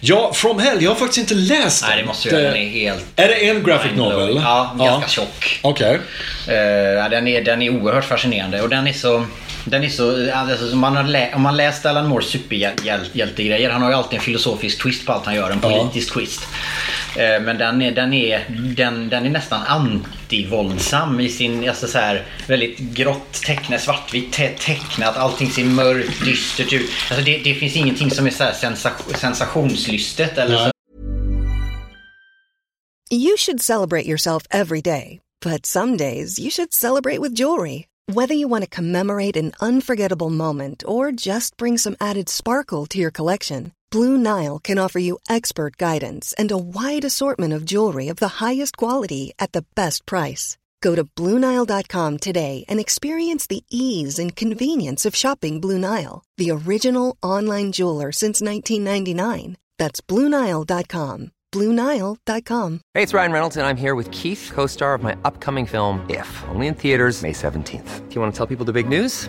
ja, 0.00 0.32
From 0.34 0.58
Hell, 0.58 0.82
jag 0.82 0.90
har 0.90 0.94
faktiskt 0.96 1.18
inte 1.18 1.34
läst 1.34 1.82
Nej, 1.82 1.90
den. 1.90 1.98
det 1.98 2.06
måste 2.06 2.28
jag. 2.28 2.42
Den 2.42 2.56
är 2.56 2.68
helt... 2.68 3.04
Är 3.16 3.28
det 3.28 3.48
en 3.48 3.62
graphic 3.64 3.92
novel? 3.96 4.40
Ja, 4.44 4.76
ganska 4.78 5.08
tjock. 5.08 5.58
Okej. 5.62 5.98
Eh, 6.48 6.54
ja, 6.56 7.08
den, 7.08 7.28
är, 7.28 7.40
den 7.42 7.62
är 7.62 7.70
oerhört 7.70 8.04
fascinerande 8.04 8.62
och 8.62 8.68
den 8.68 8.86
är 8.86 8.92
så... 8.92 9.24
Den 9.64 9.84
är 9.84 9.88
så, 9.88 10.32
alltså, 10.34 10.76
man 10.76 10.96
har 10.96 11.04
lä, 11.04 11.28
om 11.34 11.42
man 11.42 11.56
läst 11.56 11.86
Alan 11.86 12.06
Moores 12.08 12.26
superhjältegrejer, 12.28 13.70
han 13.70 13.82
har 13.82 13.90
ju 13.90 13.96
alltid 13.96 14.18
en 14.18 14.24
filosofisk 14.24 14.82
twist 14.82 15.06
på 15.06 15.12
allt 15.12 15.26
han 15.26 15.34
gör, 15.34 15.50
en 15.50 15.58
Ja. 15.62 15.68
politisk 15.78 16.12
twist. 16.14 16.40
Eh, 17.16 17.42
men 17.42 17.58
den 17.58 17.82
är, 17.82 17.92
den, 17.92 18.12
är, 18.12 18.44
den, 18.76 19.08
den 19.08 19.26
är 19.26 19.30
nästan 19.30 19.62
antivåldsam 19.66 21.20
i 21.20 21.28
sin, 21.28 21.68
alltså 21.68 21.86
så 21.86 21.98
här, 21.98 22.24
väldigt 22.46 22.78
grått 22.78 23.42
tecknat, 23.42 23.80
svartvitt 23.80 24.32
te- 24.32 24.54
tecknat, 24.58 25.16
allting 25.16 25.50
ser 25.50 25.64
mörkt, 25.64 26.24
dystert 26.24 26.72
ut. 26.72 26.90
Alltså 27.10 27.24
det, 27.24 27.38
det 27.38 27.54
finns 27.54 27.76
ingenting 27.76 28.10
som 28.10 28.26
är 28.26 28.30
så 28.30 28.44
här 28.44 28.52
sensation, 28.52 29.14
sensationslystet 29.14 30.38
eller 30.38 30.56
så. 30.56 30.70
You 33.10 33.36
should 33.36 33.60
celebrate 33.60 34.06
yourself 34.06 34.46
every 34.50 34.80
day, 34.80 35.20
but 35.42 35.66
some 35.66 35.96
days 35.96 36.38
you 36.38 36.50
should 36.50 36.72
celebrate 36.72 37.20
with 37.20 37.34
jewelry. 37.34 37.86
Whether 38.08 38.34
you 38.34 38.48
want 38.48 38.64
to 38.64 38.76
commemorate 38.76 39.36
an 39.36 39.52
unforgettable 39.60 40.30
moment 40.30 40.82
or 40.86 41.12
just 41.12 41.56
bring 41.56 41.78
some 41.78 41.96
added 42.00 42.28
sparkle 42.28 42.86
to 42.86 42.98
your 42.98 43.10
collection, 43.10 43.72
Blue 43.92 44.16
Nile 44.16 44.58
can 44.58 44.78
offer 44.78 44.98
you 44.98 45.18
expert 45.28 45.76
guidance 45.76 46.32
and 46.38 46.50
a 46.50 46.56
wide 46.56 47.04
assortment 47.04 47.52
of 47.52 47.66
jewelry 47.66 48.08
of 48.08 48.16
the 48.16 48.40
highest 48.40 48.78
quality 48.78 49.34
at 49.38 49.52
the 49.52 49.64
best 49.74 50.06
price. 50.06 50.56
Go 50.80 50.94
to 50.94 51.04
BlueNile.com 51.04 52.18
today 52.18 52.64
and 52.68 52.80
experience 52.80 53.46
the 53.46 53.64
ease 53.70 54.18
and 54.18 54.34
convenience 54.34 55.04
of 55.04 55.14
shopping 55.14 55.60
Blue 55.60 55.78
Nile, 55.78 56.24
the 56.38 56.50
original 56.50 57.18
online 57.22 57.70
jeweler 57.72 58.12
since 58.12 58.40
1999. 58.40 59.58
That's 59.78 60.00
BlueNile.com. 60.00 61.30
BlueNile.com. 61.52 62.80
Hey, 62.94 63.02
it's 63.02 63.12
Ryan 63.12 63.32
Reynolds, 63.32 63.56
and 63.58 63.66
I'm 63.66 63.76
here 63.76 63.94
with 63.94 64.10
Keith, 64.10 64.50
co 64.54 64.66
star 64.66 64.94
of 64.94 65.02
my 65.02 65.14
upcoming 65.22 65.66
film, 65.66 66.04
If, 66.08 66.44
only 66.48 66.66
in 66.66 66.74
theaters, 66.74 67.22
May 67.22 67.32
17th. 67.34 68.08
Do 68.08 68.14
you 68.14 68.20
want 68.22 68.32
to 68.32 68.38
tell 68.38 68.46
people 68.46 68.64
the 68.64 68.72
big 68.72 68.88
news? 68.88 69.28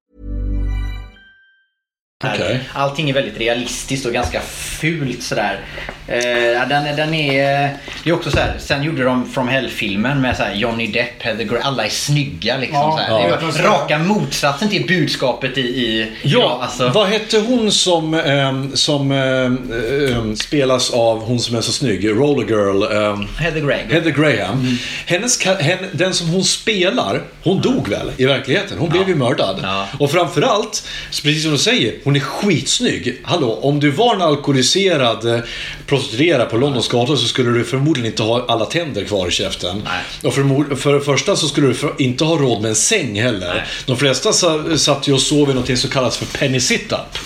Okej. 2.23 2.59
Allting 2.73 3.09
är 3.09 3.13
väldigt 3.13 3.37
realistiskt 3.37 4.05
och 4.05 4.13
ganska 4.13 4.41
fult 4.41 5.23
sådär. 5.23 5.59
Eh, 6.07 6.19
ja, 6.37 6.65
den, 6.65 6.85
är- 6.85 6.95
den 6.97 7.13
är... 7.13 7.69
Det 8.03 8.09
är 8.09 8.13
också 8.13 8.31
så 8.31 8.37
här. 8.37 8.53
Sen 8.59 8.83
gjorde 8.83 9.03
de 9.03 9.29
From 9.33 9.47
Hell-filmen 9.47 10.21
med 10.21 10.37
så 10.37 10.43
här 10.43 10.53
Johnny 10.55 10.87
Depp, 10.87 11.21
Heather 11.23 11.43
Graham. 11.43 11.61
Alla 11.63 11.85
är 11.85 11.89
snygga 11.89 12.57
liksom. 12.57 12.77
Ja, 12.79 13.05
ja. 13.07 13.37
Det 13.51 13.59
är 13.59 13.63
raka 13.63 13.97
motsatsen 13.99 14.69
till 14.69 14.87
budskapet 14.87 15.57
i... 15.57 15.61
i 15.61 16.11
Ja, 16.23 16.59
alltså. 16.63 16.89
vad 16.89 17.07
hette 17.07 17.39
hon 17.39 17.71
som, 17.71 18.13
ehm, 18.13 18.75
som 18.75 19.11
ehm, 19.11 20.35
spelas 20.35 20.91
av 20.91 21.23
hon 21.23 21.39
som 21.39 21.55
är 21.55 21.61
så 21.61 21.71
snygg? 21.71 22.09
Roller 22.09 22.47
Girl. 22.47 22.83
ehm, 22.83 23.27
Heather 23.37 23.61
Graham. 23.61 23.89
Heather 23.89 24.11
Graham. 24.11 24.77
Hennes, 25.05 25.41
ka- 25.41 25.61
hen, 25.61 25.77
den 25.91 26.13
som 26.13 26.27
hon 26.29 26.43
spelar, 26.43 27.21
hon 27.43 27.61
dog 27.61 27.87
väl 27.87 28.11
i 28.17 28.25
verkligheten? 28.25 28.77
Hon 28.77 28.89
blev 28.89 29.07
ju 29.09 29.15
mördad. 29.15 29.59
Ja. 29.63 29.87
Och 29.99 30.11
framförallt, 30.11 30.87
precis 31.23 31.43
som 31.43 31.51
du 31.51 31.57
säger, 31.57 31.93
hon 32.11 32.15
är 32.15 32.19
skitsnygg. 32.19 33.17
Hallå, 33.23 33.59
om 33.61 33.79
du 33.79 33.91
var 33.91 34.15
en 34.15 34.21
alkoholiserad 34.21 35.25
eh, 35.25 35.39
pro- 35.87 36.01
prostituera 36.01 36.45
på 36.45 36.57
Londons 36.57 36.87
gator 36.87 37.15
så 37.15 37.27
skulle 37.27 37.49
du 37.51 37.63
förmodligen 37.63 38.11
inte 38.11 38.23
ha 38.23 38.45
alla 38.47 38.65
tänder 38.65 39.05
kvar 39.05 39.27
i 39.27 39.31
käften. 39.31 39.87
Och 40.23 40.33
förmod, 40.33 40.79
för 40.79 40.93
det 40.93 41.01
första 41.01 41.35
så 41.35 41.47
skulle 41.47 41.67
du 41.67 41.73
för, 41.73 41.93
inte 41.97 42.23
ha 42.23 42.35
råd 42.37 42.61
med 42.61 42.69
en 42.69 42.75
säng 42.75 43.21
heller. 43.21 43.65
De 43.85 43.97
flesta 43.97 44.33
sa, 44.33 44.77
satt 44.77 45.07
ju 45.07 45.13
och 45.13 45.21
sov 45.21 45.49
i 45.49 45.53
något 45.53 45.79
som 45.79 45.89
kallas 45.89 46.17
för 46.17 46.37
penny 46.37 46.59
sit-up. 46.59 47.17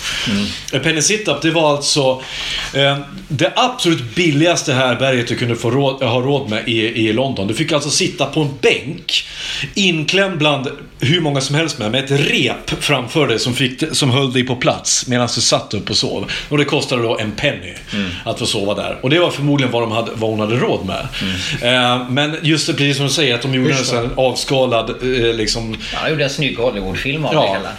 En 0.72 0.80
penny 0.82 1.02
sit-up 1.02 1.42
det 1.42 1.50
var 1.50 1.76
alltså 1.76 2.22
eh, 2.74 2.98
det 3.28 3.52
absolut 3.56 4.14
billigaste 4.14 4.72
härberget 4.72 5.28
du 5.28 5.36
kunde 5.36 5.56
få 5.56 5.70
råd, 5.70 6.02
ha 6.02 6.20
råd 6.20 6.50
med 6.50 6.68
i, 6.68 7.08
i 7.08 7.12
London. 7.12 7.46
Du 7.46 7.54
fick 7.54 7.72
alltså 7.72 7.90
sitta 7.90 8.26
på 8.26 8.40
en 8.40 8.50
bänk 8.60 9.28
inklämd 9.74 10.38
bland 10.38 10.68
hur 11.00 11.20
många 11.20 11.40
som 11.40 11.56
helst 11.56 11.78
med, 11.78 11.90
med 11.90 12.04
ett 12.04 12.10
rep 12.10 12.70
framför 12.84 13.28
dig 13.28 13.38
som, 13.38 13.54
fick, 13.54 13.82
som 13.92 14.10
höll 14.10 14.32
dig 14.32 14.44
på 14.44 14.56
plats 14.56 14.75
medan 15.06 15.28
du 15.34 15.40
satt 15.40 15.74
upp 15.74 15.90
och 15.90 15.96
sov. 15.96 16.30
Och 16.48 16.58
det 16.58 16.64
kostade 16.64 17.02
då 17.02 17.18
en 17.18 17.32
penny 17.32 17.74
att 18.24 18.38
få 18.38 18.46
sova 18.46 18.74
där. 18.74 18.98
Och 19.02 19.10
det 19.10 19.18
var 19.18 19.30
förmodligen 19.30 19.72
vad, 19.72 19.82
de 19.82 19.92
hade, 19.92 20.10
vad 20.14 20.30
hon 20.30 20.40
hade 20.40 20.56
råd 20.56 20.86
med. 20.86 21.08
Eh, 21.62 22.08
men 22.10 22.36
just 22.42 22.66
det, 22.66 22.72
precis 22.72 22.96
som 22.96 23.06
du 23.06 23.12
säger, 23.12 23.34
att 23.34 23.42
de 23.42 23.54
gjorde 23.54 23.74
en 23.98 24.10
avskalad 24.16 24.90
eh, 24.90 25.34
liksom... 25.34 25.76
Ja, 25.92 25.98
han 26.00 26.10
gjorde 26.10 26.24
en 26.24 26.30
snygg 26.30 26.58
Hollywoodfilm 26.58 27.24
av 27.24 27.34
Ja. 27.34 27.42
det 27.42 27.48
hela. 27.48 27.70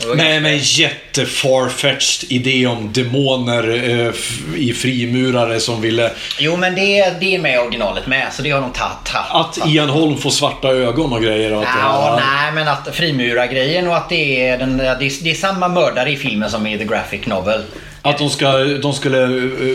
Det 0.00 0.14
Med, 0.16 0.46
en 0.46 0.58
jättefarfetched 0.58 2.32
idé 2.32 2.66
om 2.66 2.92
demoner 2.92 3.68
eh, 3.68 4.14
i 4.60 4.72
frimurare 4.72 5.60
som 5.60 5.80
ville... 5.80 6.10
Jo, 6.38 6.56
men 6.56 6.74
det, 6.74 7.14
det 7.20 7.34
är 7.34 7.38
med 7.38 7.54
i 7.54 7.58
originalet 7.58 8.06
med, 8.06 8.26
så 8.32 8.42
det 8.42 8.50
har 8.50 8.60
de 8.60 8.72
tagit. 8.72 8.92
Ta, 9.04 9.18
Att 9.18 9.58
Ian 9.68 9.88
Holm 9.88 10.16
får 10.16 10.30
svarta 10.30 10.68
ögon 10.68 11.12
och 11.12 11.22
grejer 11.22 11.52
och 11.52 11.60
det 11.60 11.68
Ja, 11.82 12.18
här. 12.20 12.26
nej, 12.26 12.52
men 12.52 12.68
att 12.68 12.88
frimurargrejen 12.96 13.88
och 13.88 13.96
att 13.96 14.08
det 14.08 14.48
är, 14.48 14.58
den, 14.58 14.76
det, 14.76 14.84
är, 14.86 15.24
det 15.24 15.30
är 15.30 15.34
samma 15.34 15.68
mördare 15.68 16.10
i 16.10 16.16
filmen 16.16 16.50
som 16.50 16.66
i 16.66 16.78
The 16.78 16.84
Graphic 16.84 17.26
Novel. 17.26 17.62
Att 18.02 18.18
de, 18.18 18.30
ska, 18.30 18.52
de 18.58 18.92
skulle 18.92 19.22
eh, 19.24 19.30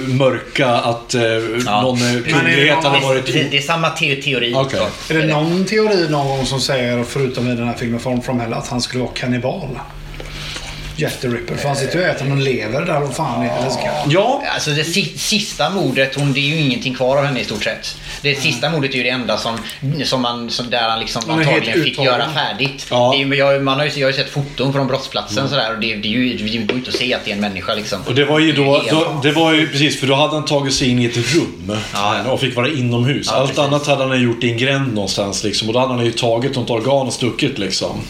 mörka 0.07 0.67
att 0.67 1.13
eh, 1.13 1.21
någon 1.65 1.97
eh, 2.17 2.23
kunglighet 2.33 2.83
hade 2.83 2.99
varit... 2.99 3.25
det, 3.33 3.43
det 3.51 3.57
är 3.57 3.61
samma 3.61 3.89
te 3.89 4.15
teori. 4.15 4.53
Så. 4.53 5.13
Är 5.13 5.17
det 5.17 5.27
någon 5.27 5.65
teori 5.65 6.07
någon 6.09 6.27
gång 6.27 6.45
som 6.45 6.59
säger, 6.61 7.03
förutom 7.03 7.51
i 7.51 7.55
den 7.55 7.67
här 7.67 7.75
filmen 7.75 7.99
From, 7.99 8.21
From 8.21 8.39
Hell, 8.39 8.53
att 8.53 8.67
han 8.67 8.81
skulle 8.81 9.03
vara 9.03 9.13
kannibal? 9.13 9.79
Jack 10.97 11.21
the 11.21 11.27
Ripper. 11.27 11.55
För 11.55 11.67
han 11.67 11.77
sitter 11.77 11.99
och 11.99 12.05
äter 12.05 12.25
någon 12.25 12.43
lever 12.43 12.86
där 12.86 13.03
och 13.03 13.15
fan 13.15 13.41
är 13.45 13.63
det 13.65 13.71
ska. 13.71 13.89
Ja, 14.10 14.41
Alltså 14.53 14.71
det 14.71 14.84
si- 14.84 15.17
sista 15.17 15.69
mordet, 15.69 16.15
hon, 16.15 16.34
det 16.34 16.39
är 16.39 16.55
ju 16.55 16.62
ingenting 16.62 16.95
kvar 16.95 17.17
av 17.17 17.25
henne 17.25 17.39
i 17.39 17.43
stort 17.43 17.63
sett. 17.63 17.95
Det 18.21 18.36
sista 18.36 18.69
mordet 18.69 18.91
är 18.91 18.95
ju 18.97 19.03
det 19.03 19.10
enda 19.10 19.38
som, 19.38 19.58
som 20.03 20.21
man, 20.21 20.49
som 20.49 20.69
där 20.69 20.89
han 20.89 20.99
liksom 20.99 21.29
antagligen 21.29 21.84
fick 21.84 21.99
göra 21.99 22.29
färdigt. 22.34 22.86
Ja. 22.89 23.13
Det 23.17 23.23
är, 23.23 23.34
jag, 23.36 23.63
man 23.63 23.77
har 23.79 23.86
ju, 23.86 23.91
jag 23.95 24.08
har 24.08 24.12
ju 24.12 24.17
sett 24.17 24.29
foton 24.29 24.73
från 24.73 24.88
brottsplatsen 24.88 25.49
sådär 25.49 25.73
och 25.73 25.79
det, 25.81 25.95
det, 25.95 26.08
är 26.08 26.12
ju, 26.12 26.38
det 26.38 26.58
går 26.58 26.77
inte 26.77 26.89
att 26.89 26.95
se 26.95 27.13
att 27.13 27.25
det 27.25 27.31
är 27.31 27.36
en 27.36 27.41
människa 27.41 27.73
liksom. 27.73 27.99
Och 28.08 28.15
det 28.15 28.25
var 28.25 28.39
ju 28.39 28.51
då, 28.51 28.84
då, 28.91 29.19
det 29.23 29.31
var 29.31 29.53
ju 29.53 29.67
precis, 29.67 29.99
för 29.99 30.08
då 30.08 30.15
hade 30.15 30.34
han 30.34 30.45
tagit 30.45 30.73
sig 30.73 30.89
in 30.89 30.99
i 30.99 31.05
ett 31.05 31.17
rum 31.36 31.71
Ja, 31.93 32.15
ja. 32.25 32.31
och 32.31 32.39
fick 32.39 32.55
vara 32.55 32.67
inomhus. 32.67 33.27
Ja, 33.31 33.38
Allt 33.38 33.47
precis. 33.49 33.63
annat 33.63 33.88
hade 33.88 34.03
han 34.08 34.21
gjort 34.23 34.43
i 34.43 34.51
en 34.51 34.58
gränd 34.58 34.93
någonstans 34.93 35.43
liksom. 35.43 35.67
Och 35.67 35.73
då 35.73 35.79
hade 35.79 35.93
han 35.93 36.05
ju 36.05 36.12
tagit 36.12 36.55
något 36.55 36.69
organ 36.69 37.08
och 37.08 37.13
stuckit 37.13 37.58
liksom. 37.58 38.01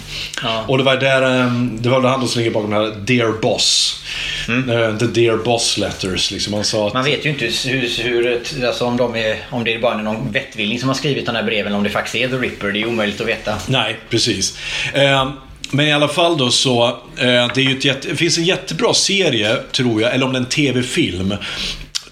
Ja. 0.44 0.64
Och 0.68 0.78
det 0.78 0.84
var 0.84 0.96
där, 0.96 1.22
ehm, 1.22 1.78
det 1.82 1.90
var 1.90 2.00
väl 2.02 2.12
han 2.12 2.22
då 2.22 2.28
som 2.28 2.40
ligger 2.40 2.52
bakom 2.54 2.74
här 2.76 2.96
Dear 3.06 3.42
Boss. 3.42 4.02
Eh, 4.48 4.98
The 4.98 5.06
Dear 5.06 5.38
Boss 5.38 5.78
Letters 5.78 6.32
liksom. 6.32 6.54
Han 6.54 6.64
sa 6.64 6.88
att... 6.88 6.94
Mm. 6.94 7.04
Man 7.04 7.12
vet 7.12 7.26
ju 7.26 7.30
inte 7.30 7.46
hur, 7.70 8.04
hur 8.04 8.66
alltså 8.66 8.86
om, 8.86 8.98
de 8.98 9.16
är, 9.16 9.38
om 9.50 9.64
det 9.64 9.74
är 9.74 9.80
bara 9.80 10.02
någon 10.02 10.32
vettvilling 10.32 10.80
som 10.80 10.90
har 10.90 10.96
skrivit 10.96 11.26
de 11.26 11.36
här 11.36 11.44
breven 11.44 11.68
eller 11.68 11.78
om 11.78 11.84
det 11.84 11.90
faktiskt 11.90 12.16
är 12.16 12.28
The 12.28 12.36
Ripper. 12.36 12.72
Det 12.72 12.82
är 12.82 12.88
omöjligt 12.88 13.22
att 13.22 13.28
veta. 13.28 13.58
Nej, 13.68 14.00
precis. 14.10 14.58
Eh, 14.94 15.30
men 15.72 15.88
i 15.88 15.94
alla 15.94 16.08
fall 16.08 16.38
då 16.38 16.52
så, 16.52 16.88
eh, 16.88 17.48
det, 17.54 17.58
är 17.58 17.60
ju 17.60 17.78
ett 17.78 17.86
jätte, 17.86 18.08
det 18.08 18.16
finns 18.16 18.38
en 18.38 18.44
jättebra 18.44 18.94
serie, 18.94 19.58
tror 19.72 20.02
jag, 20.02 20.14
eller 20.14 20.26
om 20.26 20.34
det 20.34 20.38
är 20.38 20.42
en 20.42 20.50
TV-film. 20.50 21.34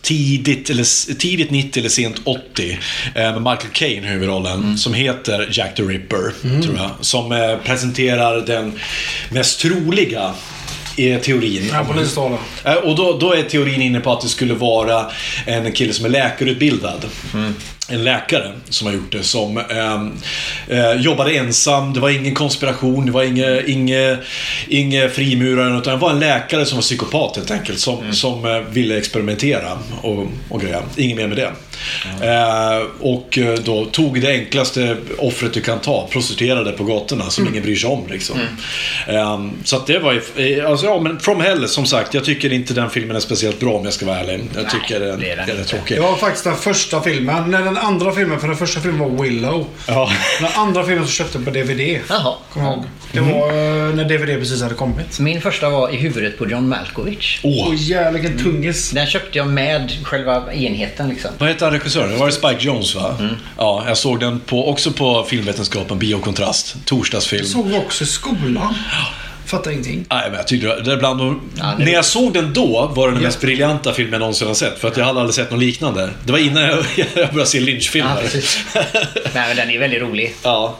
Tidigt, 0.01 0.69
eller, 0.69 1.13
tidigt 1.15 1.51
90 1.51 1.79
eller 1.79 1.89
sent 1.89 2.21
80 2.23 2.79
eh, 3.15 3.21
med 3.21 3.41
Michael 3.41 3.69
Caine 3.73 4.05
i 4.05 4.07
huvudrollen 4.07 4.77
som 4.77 4.93
heter 4.93 5.49
Jack 5.51 5.75
the 5.75 5.83
Ripper, 5.83 6.33
tror 6.63 6.77
jag. 6.77 6.89
Som 7.01 7.31
eh, 7.31 7.57
presenterar 7.57 8.45
den 8.45 8.79
mest 9.29 9.59
troliga 9.59 10.33
eh, 10.97 11.21
teorin. 11.21 11.69
Ja, 11.73 11.85
polisstaden. 11.93 12.37
Eh, 12.65 12.73
Och 12.73 12.95
då, 12.95 13.17
då 13.17 13.33
är 13.33 13.43
teorin 13.43 13.81
inne 13.81 13.99
på 13.99 14.11
att 14.11 14.21
det 14.21 14.27
skulle 14.27 14.53
vara 14.53 15.05
en 15.45 15.71
kille 15.71 15.93
som 15.93 16.05
är 16.05 16.09
läkarutbildad. 16.09 17.05
En 17.89 18.03
läkare 18.03 18.51
som 18.69 18.87
har 18.87 18.93
gjort 18.93 19.11
det. 19.11 19.23
Som 19.23 19.57
ehm, 19.57 20.11
eh, 20.67 20.91
jobbade 21.01 21.31
ensam. 21.31 21.93
Det 21.93 21.99
var 21.99 22.09
ingen 22.09 22.33
konspiration. 22.35 23.05
Det 23.05 23.11
var 23.11 23.23
inget 23.23 23.67
inge, 23.67 24.17
inge 24.67 25.09
frimurare. 25.09 25.77
Utan 25.77 25.93
det 25.93 25.99
var 25.99 26.09
en 26.09 26.19
läkare 26.19 26.65
som 26.65 26.77
var 26.77 26.81
psykopat 26.81 27.35
helt 27.35 27.51
enkelt. 27.51 27.79
Som, 27.79 28.13
som 28.13 28.45
eh, 28.45 28.59
ville 28.59 28.97
experimentera 28.97 29.79
och, 30.01 30.27
och 30.49 30.61
greja. 30.61 30.81
Inget 30.97 31.17
mer 31.17 31.27
med 31.27 31.37
det. 31.37 31.51
Eh, 32.21 32.85
och 32.99 33.37
eh, 33.37 33.53
då 33.53 33.85
tog 33.85 34.21
det 34.21 34.31
enklaste 34.31 34.97
offret 35.17 35.53
du 35.53 35.61
kan 35.61 35.79
ta. 35.79 36.07
Prostituerade 36.11 36.71
på 36.71 36.83
gatorna 36.83 37.29
som 37.29 37.47
ingen 37.47 37.63
bryr 37.63 37.75
sig 37.75 37.89
om. 37.89 38.03
Liksom. 38.09 38.39
Ehm, 39.07 39.51
så 39.63 39.75
att 39.75 39.87
det 39.87 39.99
var 39.99 40.13
ju... 40.13 40.57
eh, 40.59 40.69
Alltså, 40.69 40.85
ja, 40.85 40.99
men 40.99 41.19
From 41.19 41.41
Hell, 41.41 41.67
som 41.67 41.85
sagt. 41.85 42.13
Jag 42.13 42.23
tycker 42.25 42.53
inte 42.53 42.73
den 42.73 42.89
filmen 42.89 43.15
är 43.15 43.19
speciellt 43.19 43.59
bra 43.59 43.73
om 43.73 43.85
jag 43.85 43.93
ska 43.93 44.05
vara 44.05 44.19
ärlig. 44.19 44.41
Jag 44.55 44.69
tycker 44.69 44.99
den, 44.99 45.19
det 45.19 45.29
är 45.31 45.45
den 45.47 45.59
är 45.59 45.63
tråkig. 45.63 45.97
Det 45.97 46.01
var 46.01 46.15
faktiskt 46.15 46.43
den 46.43 46.55
första 46.55 47.01
filmen. 47.01 47.51
Nej, 47.51 47.63
den 47.63 47.77
andra 47.77 48.11
filmen. 48.11 48.39
För 48.39 48.47
den 48.47 48.57
första 48.57 48.79
filmen 48.81 48.99
var 49.15 49.23
Willow. 49.23 49.65
Ja. 49.87 50.11
Den 50.41 50.49
andra 50.55 50.83
filmen 50.85 51.05
så 51.07 51.11
köpte 51.11 51.37
jag 51.37 51.45
på 51.45 51.51
DVD. 51.51 51.99
Jaha. 52.09 52.33
Kommer 52.53 52.67
ihåg. 52.67 52.83
Det 53.13 53.19
var 53.19 53.47
eh, 53.47 53.95
när 53.95 54.03
DVD 54.03 54.39
precis 54.39 54.61
hade 54.61 54.75
kommit. 54.75 55.19
Min 55.19 55.41
första 55.41 55.69
var 55.69 55.89
i 55.93 55.97
huvudet 55.97 56.37
på 56.37 56.49
John 56.49 56.67
Malkovich. 56.69 57.39
Åh, 57.43 57.67
Åh 57.69 57.75
jävlar 57.77 58.21
vilken 58.21 58.39
tungis. 58.43 58.91
Den 58.91 59.07
köpte 59.07 59.37
jag 59.37 59.47
med 59.47 59.91
själva 60.03 60.53
enheten 60.53 61.09
liksom. 61.09 61.31
Vad 61.37 61.49
heter 61.49 61.65
han 61.65 61.73
regissören? 61.73 62.09
Det 62.11 62.17
var 62.17 62.25
det 62.27 62.33
Spike 62.33 62.57
Jones 62.59 62.95
va? 62.95 63.17
Ja, 63.57 63.83
jag 63.87 63.97
såg 63.97 64.19
den 64.19 64.39
på, 64.39 64.69
också 64.69 64.91
på 64.91 65.23
filmvetenskapen, 65.23 65.99
Biokontrast. 65.99 66.75
Torsdagsfilm. 66.85 67.45
Såg 67.45 67.67
vi 67.67 67.77
också 67.77 68.03
i 68.03 68.07
skolan. 68.07 68.75
Fattar 69.53 69.71
ingenting. 69.71 70.05
Nej, 70.09 70.21
men 70.29 70.33
jag 70.37 70.47
tyckte 70.47 70.81
det 70.81 70.91
är 70.91 70.97
bland 70.97 71.19
de... 71.19 71.41
Ja, 71.57 71.73
När 71.79 71.91
jag 71.93 72.05
såg 72.05 72.33
den 72.33 72.53
då 72.53 72.91
var 72.95 73.07
det 73.07 73.13
den 73.13 73.23
mest 73.23 73.41
briljanta 73.41 73.93
filmen 73.93 74.13
jag 74.13 74.19
någonsin 74.19 74.47
har 74.47 74.53
sett. 74.55 74.79
För 74.79 74.87
att 74.87 74.97
jag 74.97 75.05
hade 75.05 75.19
aldrig 75.19 75.35
sett 75.35 75.51
något 75.51 75.59
liknande. 75.59 76.09
Det 76.25 76.31
var 76.31 76.39
innan 76.39 76.63
jag, 76.63 76.77
jag 77.15 77.29
började 77.29 77.45
se 77.45 77.57
Ja, 77.59 77.65
Lynch-filmer. 77.65 78.15
precis. 78.21 78.59
Nej 79.33 79.47
men 79.47 79.55
den 79.57 79.69
är 79.69 79.79
väldigt 79.79 80.01
rolig. 80.01 80.33
Ja. 80.43 80.77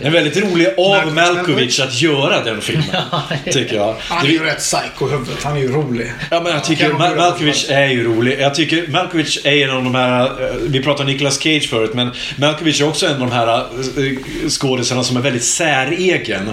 En 0.00 0.12
väldigt 0.12 0.36
rolig 0.36 0.68
av 0.78 1.12
Malkovich. 1.14 1.80
Att 1.80 2.02
göra 2.02 2.44
den 2.44 2.60
filmen. 2.60 2.84
tycker 3.52 3.76
jag. 3.76 3.94
Han 4.00 4.26
är 4.26 4.30
ju 4.30 4.44
rätt 4.44 4.58
psycho 4.58 5.08
huvudet. 5.08 5.42
Han 5.44 5.56
är 5.56 5.60
ju 5.60 5.72
rolig. 5.72 6.12
Ja, 6.30 6.40
men 6.40 6.52
jag 6.52 6.64
tycker 6.64 6.88
Kan 6.88 6.98
man 6.98 7.00
Ma- 7.02 7.10
göra 7.16 7.20
Malkovich 7.30 7.70
är 7.70 7.86
ju 7.86 8.04
rolig. 8.04 8.36
Jag 8.40 8.54
tycker 8.54 8.86
Malkovich 8.88 9.38
är 9.46 9.64
en 9.68 9.70
av 9.76 9.84
de 9.84 9.94
här... 9.94 10.24
eh, 10.24 10.54
Vi 10.66 10.82
pratade 10.82 11.12
Nicolas 11.12 11.38
Cage 11.42 11.68
förut, 11.70 11.90
men 11.94 12.10
Malkovich 12.36 12.80
är 12.80 12.88
också 12.88 13.06
en 13.06 13.12
av 13.12 13.18
de 13.20 13.32
här 13.32 13.58
eh, 13.58 14.48
skådisarna 14.48 15.04
som 15.04 15.16
är 15.16 15.20
väldigt 15.20 15.44
säregen. 15.44 16.50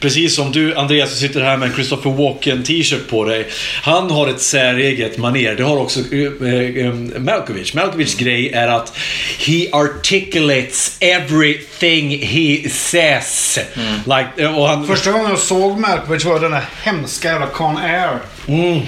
Precis 0.00 0.34
som 0.34 0.52
du, 0.52 0.74
Andreas, 0.74 1.13
du 1.14 1.26
sitter 1.28 1.40
här 1.40 1.56
med 1.56 1.68
en 1.68 1.74
Christopher 1.74 2.10
Walken 2.10 2.62
t-shirt 2.62 3.08
på 3.10 3.24
dig. 3.24 3.46
Han 3.82 4.10
har 4.10 4.28
ett 4.28 4.40
säreget 4.40 5.18
maner. 5.18 5.54
Det 5.54 5.62
har 5.62 5.76
också 5.76 6.00
eh, 6.00 6.86
eh, 6.86 6.94
Malkovich. 7.18 7.74
Malkovichs 7.74 8.14
grej 8.14 8.48
är 8.52 8.68
att 8.68 8.96
he 9.38 9.68
articulates 9.72 10.96
everything 11.00 12.18
he 12.22 12.68
says. 12.70 13.58
Like, 14.04 14.28
eh, 14.36 14.58
och 14.58 14.68
han, 14.68 14.86
Första 14.86 15.12
gången 15.12 15.30
jag 15.30 15.38
såg 15.38 15.78
Malkovich 15.78 16.24
var 16.24 16.40
den 16.40 16.50
där 16.50 16.64
hemska 16.82 17.28
jävla 17.28 17.46
Con 17.46 17.76
Air. 17.76 18.18
Mm. 18.48 18.80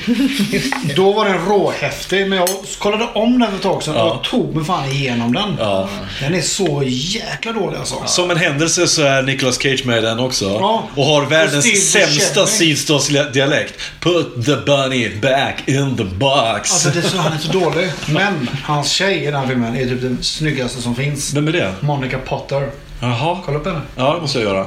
Då 0.97 1.13
var 1.13 1.25
den 1.25 1.47
råhäftig, 1.47 2.29
men 2.29 2.39
jag 2.39 2.49
kollade 2.79 3.05
om 3.15 3.39
den 3.39 3.49
för 3.51 3.57
ett 3.57 3.63
tag 3.63 3.83
sedan 3.83 3.95
och 3.95 4.01
Ja. 4.01 4.21
jag 4.23 4.31
tog 4.31 4.57
mig 4.57 4.65
fan 4.65 4.91
igenom 4.91 5.33
den. 5.33 5.57
Ja. 5.59 5.89
Den 6.21 6.35
är 6.35 6.41
så 6.41 6.83
jäkla 6.87 7.53
dålig 7.53 7.79
alltså. 7.79 7.95
Som 8.07 8.31
en 8.31 8.37
händelse 8.37 8.87
så 8.87 9.03
är 9.03 9.23
Nicolas 9.23 9.63
Cage 9.63 9.83
med 9.85 9.99
i 9.99 10.01
den 10.01 10.19
också. 10.19 10.45
Ja. 10.45 10.89
Och 10.95 11.05
har 11.05 11.23
Och 11.23 11.33
världens 11.33 11.65
Steve 11.65 12.07
sämsta 12.21 12.47
sydstatsdialekt. 12.47 13.75
Put 14.01 14.47
the 14.47 14.57
bunny 14.57 15.11
back 15.21 15.69
in 15.69 15.97
the 15.97 16.05
box. 16.05 16.73
Alltså 16.73 16.89
det 16.89 16.99
är 16.99 17.03
så, 17.03 17.17
han 17.17 17.33
är 17.33 17.39
så 17.39 17.53
dålig. 17.53 17.91
Men 18.07 18.49
hans 18.63 18.91
tjej 18.91 19.23
i 19.23 19.27
den 19.27 19.35
här 19.35 19.47
filmen 19.47 19.77
är 19.77 19.85
typ 19.85 20.01
den 20.03 20.23
snyggaste 20.23 20.83
som 20.83 20.95
finns. 20.95 21.35
Vem 21.35 21.49
är 21.49 21.53
det? 21.53 21.75
Monica 21.81 22.19
Potter. 22.19 22.71
Jaha. 23.01 23.39
Kolla 23.45 23.59
upp 23.59 23.67
henne. 23.67 23.81
Ja, 23.97 24.15
det 24.15 24.21
måste 24.21 24.39
jag 24.39 24.55
göra. 24.55 24.67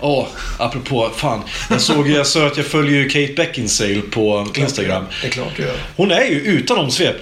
Åh, 0.00 0.26
apropå, 0.58 1.10
fan. 1.16 1.42
Jag 1.70 1.80
såg, 1.80 2.08
jag 2.08 2.26
sa 2.26 2.46
att 2.46 2.56
jag 2.56 2.66
följer 2.66 2.98
ju 2.98 3.08
Kate 3.08 3.32
Beckinsale 3.42 4.00
på 4.00 4.46
Instagram. 4.54 5.04
Det 5.22 5.26
är 5.26 5.30
klart 5.30 5.52
du 5.56 5.62
gör. 5.62 5.76
Hon 5.96 6.10
är 6.10 6.24
ju 6.24 6.40
utan 6.40 6.78
omsvep 6.78 7.16